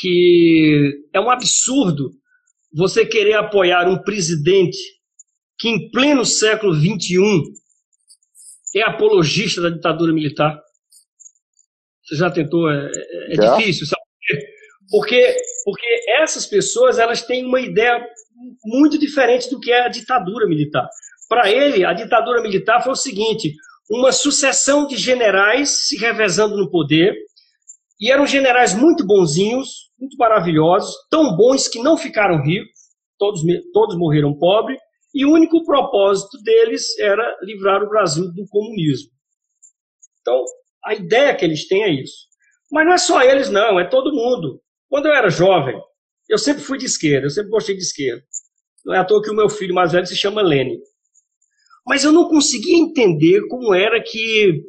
que 0.00 1.04
é 1.12 1.20
um 1.20 1.30
absurdo 1.30 2.10
você 2.72 3.04
querer 3.04 3.34
apoiar 3.34 3.88
um 3.88 4.02
presidente 4.02 4.76
que 5.58 5.68
em 5.68 5.90
pleno 5.90 6.24
século 6.24 6.74
XXI 6.74 7.42
é 8.76 8.82
apologista 8.82 9.62
da 9.62 9.70
ditadura 9.70 10.12
militar? 10.12 10.60
Você 12.04 12.16
já 12.16 12.30
tentou? 12.30 12.70
É, 12.70 12.90
é, 12.94 13.34
é 13.34 13.56
difícil, 13.56 13.86
sabe? 13.86 13.95
Porque, 14.96 15.36
porque 15.62 15.86
essas 16.22 16.46
pessoas 16.46 16.98
elas 16.98 17.20
têm 17.20 17.44
uma 17.44 17.60
ideia 17.60 18.02
muito 18.64 18.98
diferente 18.98 19.50
do 19.50 19.60
que 19.60 19.70
é 19.70 19.82
a 19.82 19.90
ditadura 19.90 20.46
militar. 20.46 20.88
Para 21.28 21.52
ele, 21.52 21.84
a 21.84 21.92
ditadura 21.92 22.40
militar 22.40 22.82
foi 22.82 22.92
o 22.92 22.96
seguinte: 22.96 23.52
uma 23.90 24.10
sucessão 24.10 24.86
de 24.86 24.96
generais 24.96 25.86
se 25.86 25.98
revezando 25.98 26.56
no 26.56 26.70
poder, 26.70 27.14
e 28.00 28.10
eram 28.10 28.26
generais 28.26 28.72
muito 28.72 29.06
bonzinhos, 29.06 29.90
muito 30.00 30.16
maravilhosos, 30.16 30.94
tão 31.10 31.36
bons 31.36 31.68
que 31.68 31.82
não 31.82 31.98
ficaram 31.98 32.42
ricos, 32.42 32.72
todos, 33.18 33.42
todos 33.74 33.98
morreram 33.98 34.32
pobres, 34.32 34.80
e 35.14 35.26
o 35.26 35.30
único 35.30 35.62
propósito 35.62 36.38
deles 36.42 36.98
era 36.98 37.36
livrar 37.42 37.82
o 37.82 37.88
Brasil 37.90 38.32
do 38.32 38.46
comunismo. 38.48 39.10
Então, 40.22 40.42
a 40.82 40.94
ideia 40.94 41.36
que 41.36 41.44
eles 41.44 41.68
têm 41.68 41.82
é 41.82 41.90
isso. 41.90 42.28
Mas 42.72 42.86
não 42.86 42.94
é 42.94 42.98
só 42.98 43.22
eles, 43.22 43.50
não, 43.50 43.78
é 43.78 43.84
todo 43.86 44.14
mundo. 44.14 44.62
Quando 44.88 45.06
eu 45.06 45.14
era 45.14 45.30
jovem, 45.30 45.80
eu 46.28 46.38
sempre 46.38 46.62
fui 46.62 46.78
de 46.78 46.86
esquerda, 46.86 47.26
eu 47.26 47.30
sempre 47.30 47.50
gostei 47.50 47.76
de 47.76 47.82
esquerda. 47.82 48.22
Não 48.84 48.94
é 48.94 48.98
à 48.98 49.04
toa 49.04 49.22
que 49.22 49.30
o 49.30 49.34
meu 49.34 49.48
filho 49.48 49.74
mais 49.74 49.92
velho 49.92 50.06
se 50.06 50.16
chama 50.16 50.42
Lênin. 50.42 50.78
Mas 51.86 52.04
eu 52.04 52.12
não 52.12 52.28
conseguia 52.28 52.76
entender 52.76 53.46
como 53.48 53.74
era 53.74 54.02
que 54.02 54.62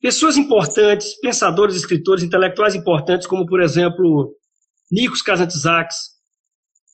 pessoas 0.00 0.36
importantes, 0.36 1.18
pensadores, 1.20 1.76
escritores, 1.76 2.22
intelectuais 2.22 2.74
importantes, 2.74 3.26
como, 3.26 3.46
por 3.46 3.62
exemplo, 3.62 4.34
Nikos 4.90 5.22
Kazantzakis, 5.22 5.96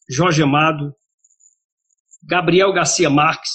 Jorge 0.08 0.42
Amado, 0.42 0.94
Gabriel 2.22 2.72
Garcia 2.72 3.10
Marques, 3.10 3.50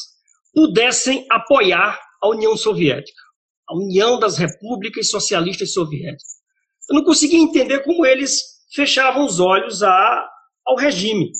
pudessem 0.54 1.26
apoiar 1.30 2.00
a 2.22 2.30
União 2.30 2.56
Soviética, 2.58 3.22
a 3.68 3.76
União 3.76 4.20
das 4.20 4.38
Repúblicas 4.38 5.10
Socialistas 5.10 5.74
Soviéticas. 5.74 6.40
Eu 6.90 6.96
não 6.96 7.04
conseguia 7.04 7.40
entender 7.40 7.84
como 7.84 8.06
eles 8.06 8.59
fechavam 8.74 9.26
os 9.26 9.40
olhos 9.40 9.84
a, 9.84 10.30
ao 10.66 10.76
regime. 10.76 11.32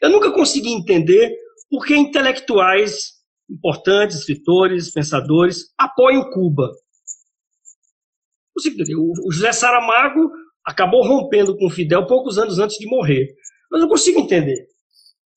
Eu 0.00 0.10
nunca 0.10 0.32
consegui 0.32 0.70
entender 0.72 1.34
por 1.70 1.84
que 1.84 1.96
intelectuais 1.96 3.14
importantes, 3.50 4.18
escritores, 4.18 4.92
pensadores, 4.92 5.72
apoiam 5.78 6.30
Cuba. 6.30 6.70
O 9.26 9.32
José 9.32 9.52
Saramago 9.52 10.30
acabou 10.64 11.06
rompendo 11.06 11.56
com 11.56 11.68
Fidel 11.68 12.06
poucos 12.06 12.38
anos 12.38 12.58
antes 12.58 12.78
de 12.78 12.86
morrer. 12.86 13.34
Mas 13.70 13.80
não 13.80 13.88
consigo 13.88 14.20
entender. 14.20 14.66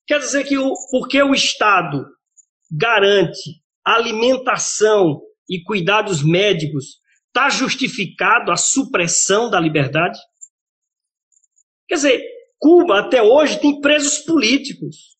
Quer 0.05 0.19
dizer 0.19 0.43
que 0.45 0.57
o, 0.57 0.73
porque 0.91 1.21
o 1.21 1.33
Estado 1.33 2.05
garante 2.71 3.61
alimentação 3.83 5.21
e 5.49 5.63
cuidados 5.63 6.21
médicos, 6.21 6.99
está 7.27 7.49
justificado 7.49 8.51
a 8.51 8.57
supressão 8.57 9.49
da 9.49 9.59
liberdade? 9.59 10.19
Quer 11.87 11.95
dizer, 11.95 12.23
Cuba 12.59 12.99
até 12.99 13.21
hoje 13.21 13.59
tem 13.59 13.79
presos 13.79 14.19
políticos. 14.19 15.15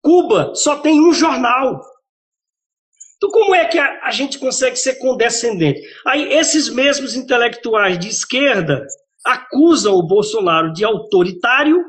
Cuba 0.00 0.54
só 0.54 0.78
tem 0.80 1.00
um 1.00 1.12
jornal. 1.12 1.80
Então, 3.16 3.30
como 3.30 3.54
é 3.54 3.64
que 3.66 3.78
a, 3.78 4.04
a, 4.04 4.10
gente 4.10 4.38
consegue 4.38 4.74
ser 4.74 4.96
condescendente? 4.96 5.80
Aí, 6.04 6.32
esses 6.32 6.68
mesmos 6.68 7.14
intelectuais 7.14 7.96
de 7.96 8.08
esquerda 8.08 8.84
acusam 9.24 9.94
o 9.94 10.06
Bolsonaro 10.06 10.72
de 10.72 10.84
autoritário 10.84 11.80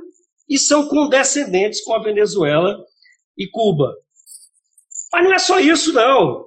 e 0.47 0.59
são 0.59 0.87
condescendentes 0.87 1.81
com 1.83 1.95
a 1.95 2.03
Venezuela 2.03 2.77
e 3.35 3.49
Cuba. 3.49 3.95
Mas 5.11 5.23
não 5.23 5.33
é 5.33 5.39
só 5.39 5.59
isso, 5.59 5.91
não. 5.91 6.45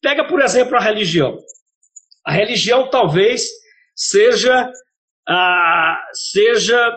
Pega, 0.00 0.24
por 0.26 0.40
exemplo, 0.40 0.74
a 0.74 0.80
religião. 0.80 1.38
A 2.24 2.32
religião 2.32 2.88
talvez 2.88 3.46
seja 3.94 4.72
a, 5.28 5.98
seja 6.12 6.96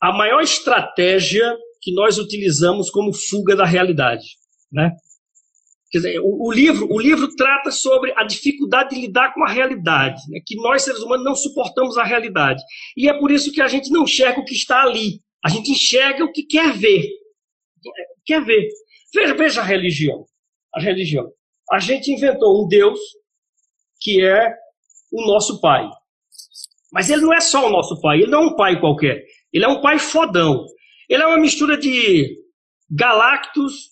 a 0.00 0.12
maior 0.12 0.40
estratégia 0.40 1.56
que 1.80 1.92
nós 1.92 2.18
utilizamos 2.18 2.90
como 2.90 3.12
fuga 3.12 3.54
da 3.54 3.64
realidade, 3.64 4.24
né? 4.72 4.92
Quer 5.90 5.98
dizer, 5.98 6.20
o, 6.20 6.48
o, 6.48 6.52
livro, 6.52 6.92
o 6.92 7.00
livro 7.00 7.34
trata 7.36 7.70
sobre 7.70 8.12
a 8.16 8.24
dificuldade 8.24 8.94
de 8.94 9.00
lidar 9.00 9.32
com 9.32 9.44
a 9.44 9.48
realidade, 9.48 10.20
né? 10.28 10.40
que 10.44 10.56
nós 10.56 10.82
seres 10.82 11.00
humanos 11.00 11.24
não 11.24 11.34
suportamos 11.34 11.96
a 11.96 12.04
realidade. 12.04 12.62
E 12.96 13.08
é 13.08 13.16
por 13.16 13.30
isso 13.30 13.52
que 13.52 13.62
a 13.62 13.68
gente 13.68 13.90
não 13.90 14.02
enxerga 14.02 14.40
o 14.40 14.44
que 14.44 14.54
está 14.54 14.82
ali. 14.82 15.20
A 15.44 15.48
gente 15.48 15.70
enxerga 15.70 16.24
o 16.24 16.32
que 16.32 16.42
quer 16.42 16.72
ver. 16.72 17.08
Quer 18.24 18.44
ver. 18.44 18.68
Veja, 19.14 19.34
veja 19.34 19.60
a 19.60 19.64
religião. 19.64 20.26
A 20.74 20.80
religião. 20.80 21.30
A 21.70 21.78
gente 21.78 22.10
inventou 22.10 22.64
um 22.64 22.68
Deus 22.68 22.98
que 24.00 24.24
é 24.24 24.52
o 25.12 25.24
nosso 25.24 25.60
pai. 25.60 25.88
Mas 26.92 27.10
ele 27.10 27.22
não 27.22 27.34
é 27.34 27.40
só 27.40 27.66
o 27.66 27.70
nosso 27.70 28.00
pai, 28.00 28.18
ele 28.18 28.30
não 28.30 28.42
é 28.42 28.46
um 28.46 28.56
pai 28.56 28.80
qualquer. 28.80 29.24
Ele 29.52 29.64
é 29.64 29.68
um 29.68 29.80
pai 29.80 29.98
fodão. 29.98 30.64
Ele 31.08 31.22
é 31.22 31.26
uma 31.26 31.38
mistura 31.38 31.76
de 31.76 32.36
Galactus 32.90 33.90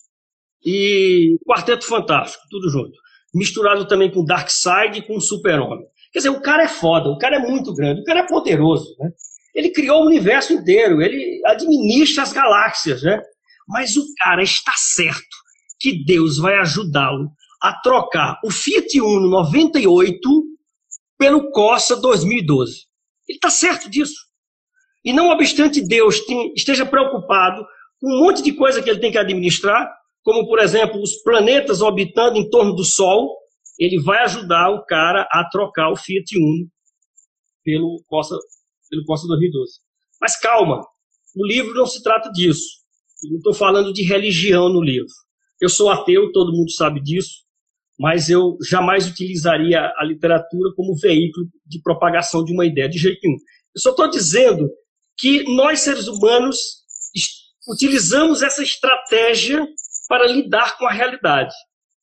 e 0.65 1.37
Quarteto 1.45 1.85
Fantástico, 1.85 2.43
tudo 2.49 2.69
junto. 2.69 2.97
Misturado 3.33 3.87
também 3.87 4.11
com 4.11 4.25
Darkseid 4.25 4.99
e 4.99 5.01
com 5.01 5.19
Super-Homem. 5.19 5.85
Quer 6.11 6.19
dizer, 6.19 6.29
o 6.29 6.41
cara 6.41 6.63
é 6.63 6.67
foda, 6.67 7.09
o 7.09 7.17
cara 7.17 7.35
é 7.35 7.39
muito 7.39 7.73
grande, 7.73 8.01
o 8.01 8.03
cara 8.05 8.21
é 8.21 8.27
poderoso, 8.27 8.95
né? 8.99 9.09
Ele 9.53 9.69
criou 9.69 10.01
o 10.01 10.05
universo 10.05 10.53
inteiro, 10.53 11.01
ele 11.01 11.41
administra 11.45 12.23
as 12.23 12.33
galáxias, 12.33 13.03
né? 13.03 13.21
Mas 13.67 13.95
o 13.95 14.05
cara 14.23 14.41
está 14.41 14.73
certo 14.75 15.35
que 15.79 16.03
Deus 16.05 16.37
vai 16.37 16.55
ajudá-lo 16.55 17.29
a 17.61 17.73
trocar 17.81 18.39
o 18.43 18.51
Fiat 18.51 18.99
Uno 19.01 19.29
98 19.29 20.19
pelo 21.17 21.51
Corsa 21.51 21.95
2012. 21.95 22.85
Ele 23.27 23.37
está 23.37 23.49
certo 23.49 23.89
disso. 23.89 24.25
E 25.03 25.13
não 25.13 25.29
obstante 25.29 25.81
Deus 25.81 26.19
tem, 26.21 26.53
esteja 26.55 26.85
preocupado 26.85 27.65
com 27.99 28.07
um 28.07 28.19
monte 28.25 28.41
de 28.41 28.53
coisa 28.53 28.81
que 28.81 28.89
ele 28.89 28.99
tem 28.99 29.11
que 29.11 29.17
administrar, 29.17 29.91
como, 30.23 30.47
por 30.47 30.59
exemplo, 30.59 31.01
os 31.01 31.21
planetas 31.21 31.81
orbitando 31.81 32.37
em 32.37 32.49
torno 32.49 32.75
do 32.75 32.83
Sol, 32.83 33.37
ele 33.77 34.01
vai 34.01 34.23
ajudar 34.23 34.71
o 34.71 34.83
cara 34.85 35.27
a 35.31 35.47
trocar 35.49 35.91
o 35.91 35.95
Fiat 35.95 36.37
Uno 36.37 36.67
pelo 37.63 38.03
Corsa, 38.07 38.35
pelo 38.89 39.05
Corsa 39.05 39.27
2012. 39.27 39.73
Mas 40.19 40.37
calma, 40.37 40.81
o 41.35 41.45
livro 41.45 41.73
não 41.73 41.85
se 41.85 42.01
trata 42.01 42.31
disso. 42.31 42.83
Eu 43.23 43.31
não 43.31 43.37
estou 43.37 43.53
falando 43.53 43.93
de 43.93 44.03
religião 44.03 44.69
no 44.69 44.81
livro. 44.81 45.13
Eu 45.61 45.69
sou 45.69 45.89
ateu, 45.89 46.31
todo 46.31 46.51
mundo 46.51 46.71
sabe 46.71 47.01
disso 47.01 47.44
mas 47.99 48.29
eu 48.29 48.57
jamais 48.67 49.07
utilizaria 49.07 49.79
a 49.97 50.03
literatura 50.03 50.73
como 50.75 50.97
veículo 50.97 51.47
de 51.65 51.81
propagação 51.81 52.43
de 52.43 52.53
uma 52.53 52.65
ideia, 52.65 52.89
de 52.89 52.97
jeito 52.97 53.19
nenhum. 53.23 53.37
Eu 53.75 53.81
só 53.81 53.91
estou 53.91 54.09
dizendo 54.09 54.69
que 55.17 55.43
nós, 55.55 55.81
seres 55.81 56.07
humanos, 56.07 56.57
utilizamos 57.67 58.41
essa 58.41 58.61
estratégia 58.61 59.65
para 60.07 60.27
lidar 60.27 60.77
com 60.77 60.85
a 60.85 60.91
realidade. 60.91 61.53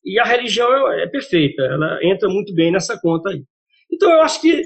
E 0.03 0.19
a 0.19 0.25
religião 0.25 0.67
é, 0.91 1.03
é 1.03 1.07
perfeita, 1.07 1.61
ela 1.63 1.99
entra 2.03 2.27
muito 2.27 2.53
bem 2.53 2.71
nessa 2.71 2.99
conta 2.99 3.29
aí. 3.29 3.43
Então, 3.91 4.11
eu 4.11 4.21
acho 4.21 4.41
que 4.41 4.61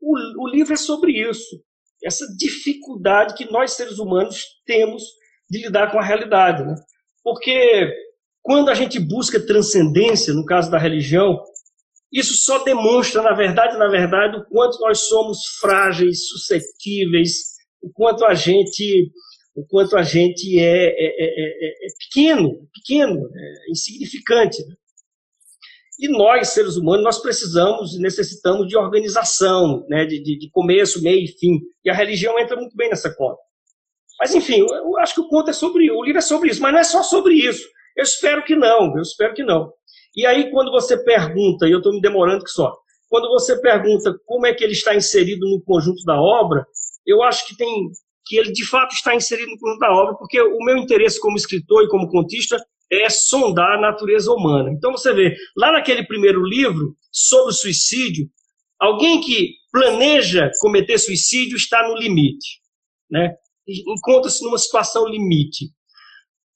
o, 0.00 0.44
o 0.44 0.48
livro 0.48 0.74
é 0.74 0.76
sobre 0.76 1.12
isso, 1.12 1.62
essa 2.04 2.26
dificuldade 2.36 3.34
que 3.34 3.50
nós, 3.50 3.72
seres 3.72 3.98
humanos, 3.98 4.44
temos 4.66 5.02
de 5.48 5.62
lidar 5.62 5.90
com 5.90 5.98
a 5.98 6.04
realidade. 6.04 6.62
Né? 6.64 6.74
Porque 7.22 7.90
quando 8.44 8.68
a 8.68 8.74
gente 8.74 9.00
busca 9.00 9.40
transcendência, 9.40 10.34
no 10.34 10.44
caso 10.44 10.70
da 10.70 10.78
religião, 10.78 11.42
isso 12.12 12.34
só 12.34 12.62
demonstra, 12.62 13.22
na 13.22 13.32
verdade, 13.32 13.78
na 13.78 13.88
verdade, 13.88 14.36
o 14.36 14.44
quanto 14.44 14.78
nós 14.80 15.08
somos 15.08 15.38
frágeis, 15.58 16.28
suscetíveis, 16.28 17.54
o 17.82 17.90
quanto 17.90 18.22
a 18.26 18.34
gente, 18.34 19.10
o 19.56 19.66
quanto 19.66 19.96
a 19.96 20.02
gente 20.02 20.60
é, 20.60 20.88
é, 20.88 21.06
é, 21.06 21.86
é 21.86 21.88
pequeno, 21.98 22.68
pequeno, 22.74 23.18
é 23.34 23.70
insignificante. 23.70 24.62
Né? 24.62 24.74
E 26.00 26.08
nós, 26.08 26.50
seres 26.50 26.76
humanos, 26.76 27.02
nós 27.02 27.22
precisamos 27.22 27.94
e 27.94 27.98
necessitamos 27.98 28.68
de 28.68 28.76
organização, 28.76 29.86
né? 29.88 30.04
de, 30.04 30.22
de, 30.22 30.38
de 30.38 30.50
começo, 30.50 31.02
meio 31.02 31.24
e 31.24 31.28
fim. 31.28 31.60
E 31.82 31.88
a 31.88 31.94
religião 31.94 32.38
entra 32.38 32.56
muito 32.56 32.76
bem 32.76 32.90
nessa 32.90 33.12
conta. 33.14 33.40
Mas, 34.20 34.34
enfim, 34.34 34.58
eu 34.58 34.98
acho 34.98 35.14
que 35.14 35.20
o 35.22 35.28
conto 35.28 35.48
é 35.48 35.54
sobre, 35.54 35.90
o 35.90 36.04
livro 36.04 36.18
é 36.18 36.22
sobre 36.22 36.50
isso, 36.50 36.60
mas 36.60 36.72
não 36.72 36.80
é 36.80 36.84
só 36.84 37.02
sobre 37.02 37.34
isso. 37.34 37.66
Eu 37.96 38.02
espero 38.02 38.44
que 38.44 38.56
não, 38.56 38.94
eu 38.96 39.02
espero 39.02 39.34
que 39.34 39.42
não. 39.42 39.72
E 40.16 40.26
aí, 40.26 40.50
quando 40.50 40.70
você 40.70 41.02
pergunta, 41.02 41.66
e 41.66 41.72
eu 41.72 41.78
estou 41.78 41.92
me 41.92 42.00
demorando 42.00 42.44
que 42.44 42.50
só, 42.50 42.76
quando 43.08 43.28
você 43.28 43.60
pergunta 43.60 44.14
como 44.26 44.46
é 44.46 44.54
que 44.54 44.64
ele 44.64 44.72
está 44.72 44.94
inserido 44.94 45.48
no 45.48 45.62
conjunto 45.62 46.04
da 46.04 46.20
obra, 46.20 46.66
eu 47.06 47.22
acho 47.22 47.46
que 47.46 47.56
tem 47.56 47.88
que 48.26 48.36
ele 48.36 48.52
de 48.52 48.66
fato 48.66 48.94
está 48.94 49.14
inserido 49.14 49.50
no 49.50 49.58
conjunto 49.58 49.78
da 49.78 49.92
obra, 49.92 50.14
porque 50.14 50.40
o 50.40 50.58
meu 50.64 50.78
interesse 50.78 51.20
como 51.20 51.36
escritor 51.36 51.84
e 51.84 51.88
como 51.88 52.08
contista 52.08 52.56
é 52.90 53.08
sondar 53.10 53.78
a 53.78 53.80
natureza 53.80 54.32
humana. 54.32 54.70
Então 54.70 54.92
você 54.92 55.12
vê, 55.12 55.34
lá 55.56 55.72
naquele 55.72 56.06
primeiro 56.06 56.42
livro 56.42 56.96
sobre 57.12 57.50
o 57.50 57.54
suicídio, 57.54 58.26
alguém 58.78 59.20
que 59.20 59.54
planeja 59.70 60.50
cometer 60.60 60.98
suicídio 60.98 61.56
está 61.56 61.86
no 61.86 61.96
limite, 61.96 62.60
né? 63.10 63.34
Encontra-se 63.66 64.42
numa 64.44 64.58
situação 64.58 65.06
limite. 65.06 65.70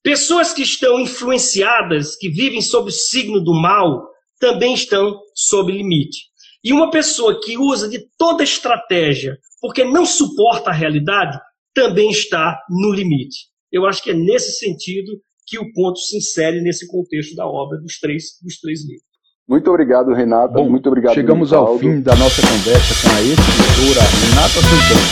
Pessoas 0.09 0.55
que 0.55 0.63
estão 0.63 0.99
influenciadas, 0.99 2.17
que 2.17 2.31
vivem 2.31 2.63
sob 2.63 2.89
o 2.89 2.91
signo 2.91 3.45
do 3.45 3.53
mal, 3.53 4.09
também 4.41 4.73
estão 4.73 5.21
sob 5.35 5.71
limite. 5.71 6.21
E 6.65 6.73
uma 6.73 6.91
pessoa 6.91 7.39
que 7.39 7.59
usa 7.59 7.91
de 7.91 8.09
toda 8.17 8.43
estratégia 8.43 9.37
porque 9.61 9.85
não 9.85 10.07
suporta 10.07 10.71
a 10.71 10.73
realidade, 10.73 11.39
também 11.75 12.09
está 12.09 12.59
no 12.71 12.91
limite. 12.91 13.49
Eu 13.71 13.85
acho 13.85 14.03
que 14.03 14.13
é 14.13 14.15
nesse 14.15 14.53
sentido 14.53 15.13
que 15.47 15.59
o 15.59 15.71
conto 15.75 15.99
se 15.99 16.17
insere 16.17 16.63
nesse 16.63 16.87
contexto 16.87 17.37
da 17.37 17.47
obra 17.47 17.79
dos 17.79 17.99
três, 17.99 18.39
dos 18.43 18.59
três 18.59 18.81
livros. 18.81 19.05
Muito 19.47 19.69
obrigado, 19.69 20.15
Renata. 20.15 20.55
Bom, 20.55 20.71
Muito 20.71 20.89
obrigado, 20.89 21.17
Chegamos 21.17 21.53
ao 21.53 21.79
fim 21.79 22.01
da 22.01 22.17
nossa 22.17 22.41
conversa 22.41 22.95
com 23.07 23.15
a 23.15 23.21
escritora 23.21 24.01
Renata 24.25 24.61
Santana, 24.63 25.07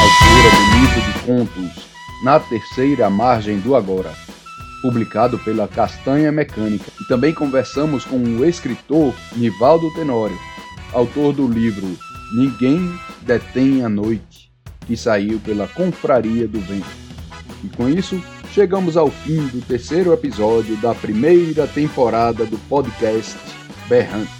autora 0.00 0.50
do 0.56 0.78
livro 0.80 1.12
de 1.12 1.26
contos 1.26 1.84
Na 2.24 2.40
Terceira 2.40 3.10
Margem 3.10 3.60
do 3.60 3.76
Agora 3.76 4.29
publicado 4.80 5.38
pela 5.38 5.68
Castanha 5.68 6.32
Mecânica. 6.32 6.90
E 7.00 7.08
também 7.08 7.32
conversamos 7.32 8.04
com 8.04 8.16
o 8.16 8.44
escritor 8.44 9.14
Nivaldo 9.36 9.92
Tenório, 9.94 10.38
autor 10.92 11.32
do 11.32 11.46
livro 11.46 11.96
Ninguém 12.34 12.92
Detém 13.22 13.84
a 13.84 13.88
Noite, 13.88 14.52
que 14.86 14.96
saiu 14.96 15.38
pela 15.40 15.68
Confraria 15.68 16.46
do 16.46 16.60
Vento. 16.60 16.86
E 17.64 17.68
com 17.68 17.88
isso, 17.88 18.22
chegamos 18.52 18.96
ao 18.96 19.10
fim 19.10 19.46
do 19.48 19.60
terceiro 19.60 20.12
episódio 20.12 20.76
da 20.76 20.94
primeira 20.94 21.66
temporada 21.66 22.46
do 22.46 22.58
podcast 22.68 23.36
Berrante. 23.88 24.30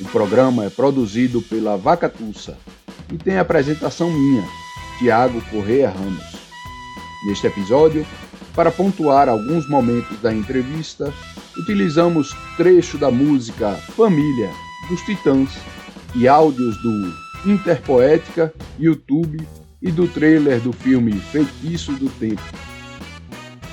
O 0.00 0.04
programa 0.10 0.64
é 0.64 0.70
produzido 0.70 1.42
pela 1.42 1.76
Vaca 1.76 2.08
Tussa 2.08 2.56
e 3.12 3.16
tem 3.16 3.38
apresentação 3.38 4.10
minha, 4.10 4.44
Tiago 4.98 5.40
Correia 5.50 5.90
Ramos. 5.90 6.38
Neste 7.26 7.48
episódio, 7.48 8.06
para 8.58 8.72
pontuar 8.72 9.28
alguns 9.28 9.68
momentos 9.68 10.18
da 10.20 10.34
entrevista, 10.34 11.14
utilizamos 11.56 12.34
trecho 12.56 12.98
da 12.98 13.08
música 13.08 13.74
Família 13.96 14.50
dos 14.90 15.00
Titãs 15.02 15.48
e 16.16 16.26
áudios 16.26 16.76
do 16.82 17.14
Interpoética, 17.46 18.52
YouTube 18.76 19.46
e 19.80 19.92
do 19.92 20.08
trailer 20.08 20.58
do 20.58 20.72
filme 20.72 21.12
Feitiço 21.12 21.92
do 21.92 22.10
Tempo. 22.10 22.42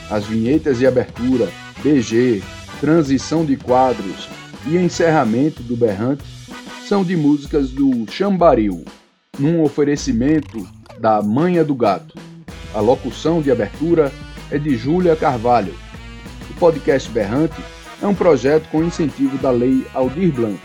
As 0.07 0.25
vinhetas 0.25 0.77
de 0.77 0.85
abertura, 0.85 1.49
BG, 1.81 2.43
transição 2.79 3.43
de 3.43 3.57
quadros 3.57 4.29
e 4.67 4.77
encerramento 4.77 5.63
do 5.63 5.75
Berrante 5.75 6.23
são 6.87 7.03
de 7.03 7.17
músicas 7.17 7.71
do 7.71 8.05
Chambaril, 8.11 8.85
num 9.39 9.63
oferecimento 9.63 10.63
da 10.99 11.23
Manha 11.23 11.63
do 11.63 11.73
Gato. 11.73 12.13
A 12.71 12.79
locução 12.79 13.41
de 13.41 13.49
abertura 13.49 14.11
é 14.51 14.57
de 14.57 14.75
Júlia 14.75 15.15
Carvalho. 15.15 15.73
O 16.49 16.53
podcast 16.59 17.09
Berrante 17.09 17.61
é 18.01 18.05
um 18.05 18.13
projeto 18.13 18.69
com 18.69 18.83
incentivo 18.83 19.37
da 19.37 19.51
Lei 19.51 19.85
Aldir 19.93 20.31
Blanc, 20.31 20.59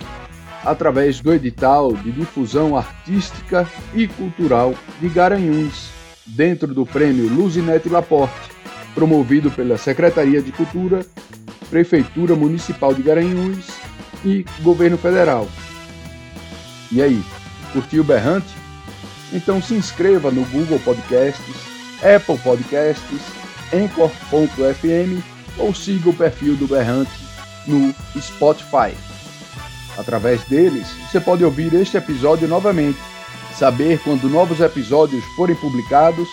através 0.65 1.21
do 1.21 1.33
edital 1.33 1.93
de 1.93 2.13
difusão 2.13 2.77
artística 2.77 3.69
e 3.95 4.07
cultural 4.07 4.75
de 5.01 5.09
Garanhuns, 5.09 5.91
dentro 6.27 6.75
do 6.75 6.85
prêmio 6.85 7.33
Luzinete 7.33 7.89
Laporte, 7.89 8.51
promovido 8.95 9.51
pela 9.51 9.79
Secretaria 9.79 10.43
de 10.43 10.53
Cultura, 10.53 11.05
Prefeitura 11.71 12.35
Municipal 12.35 12.93
de 12.93 13.03
Garanhuns 13.03 13.69
e 14.25 14.45
Governo 14.61 14.99
Federal. 14.99 15.49
E 16.93 17.01
aí, 17.01 17.23
curtiu 17.73 18.03
Berrante? 18.03 18.53
Então 19.33 19.63
se 19.63 19.75
inscreva 19.75 20.31
no 20.31 20.45
Google 20.47 20.81
Podcasts, 20.81 21.55
Apple 22.03 22.37
Podcasts, 22.39 23.40
Anchor.fm 23.73 25.23
ou 25.59 25.75
siga 25.75 26.11
o 26.11 26.15
perfil 26.15 26.57
do 26.57 26.67
Berrante 26.67 27.11
no 27.67 27.95
Spotify. 28.21 28.95
Através 29.99 30.43
deles, 30.45 30.89
você 31.11 31.21
pode 31.21 31.45
ouvir 31.45 31.75
este 31.75 31.97
episódio 31.97 32.49
novamente, 32.49 32.99
saber 33.55 34.01
quando 34.03 34.29
novos 34.29 34.61
episódios 34.61 35.25
forem 35.37 35.55
publicados 35.57 36.29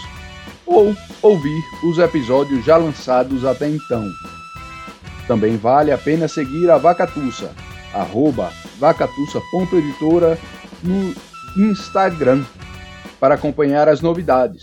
ou 0.65 0.95
ouvir 1.21 1.63
os 1.83 1.97
episódios 1.97 2.63
já 2.63 2.77
lançados 2.77 3.43
até 3.43 3.67
então. 3.67 4.07
Também 5.27 5.57
vale 5.57 5.91
a 5.91 5.97
pena 5.97 6.27
seguir 6.27 6.69
a 6.69 6.77
Vacatussa, 6.77 7.51
arroba 7.93 8.51
vacatussa.editora 8.79 10.37
no 10.83 11.13
Instagram 11.57 12.43
para 13.19 13.35
acompanhar 13.35 13.89
as 13.89 13.99
novidades, 13.99 14.61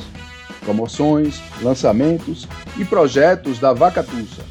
promoções, 0.65 1.41
lançamentos 1.62 2.49
e 2.77 2.85
projetos 2.85 3.59
da 3.59 3.73
Vacatussa. 3.73 4.43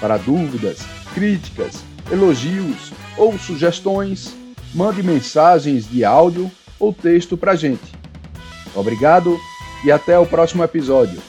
Para 0.00 0.16
dúvidas, 0.16 0.78
críticas, 1.14 1.82
elogios 2.10 2.92
ou 3.16 3.38
sugestões, 3.38 4.36
mande 4.74 5.02
mensagens 5.02 5.88
de 5.88 6.04
áudio 6.04 6.50
ou 6.78 6.92
texto 6.92 7.36
para 7.36 7.56
gente. 7.56 7.94
Obrigado 8.74 9.36
e 9.84 9.90
até 9.90 10.18
o 10.18 10.26
próximo 10.26 10.62
episódio. 10.62 11.20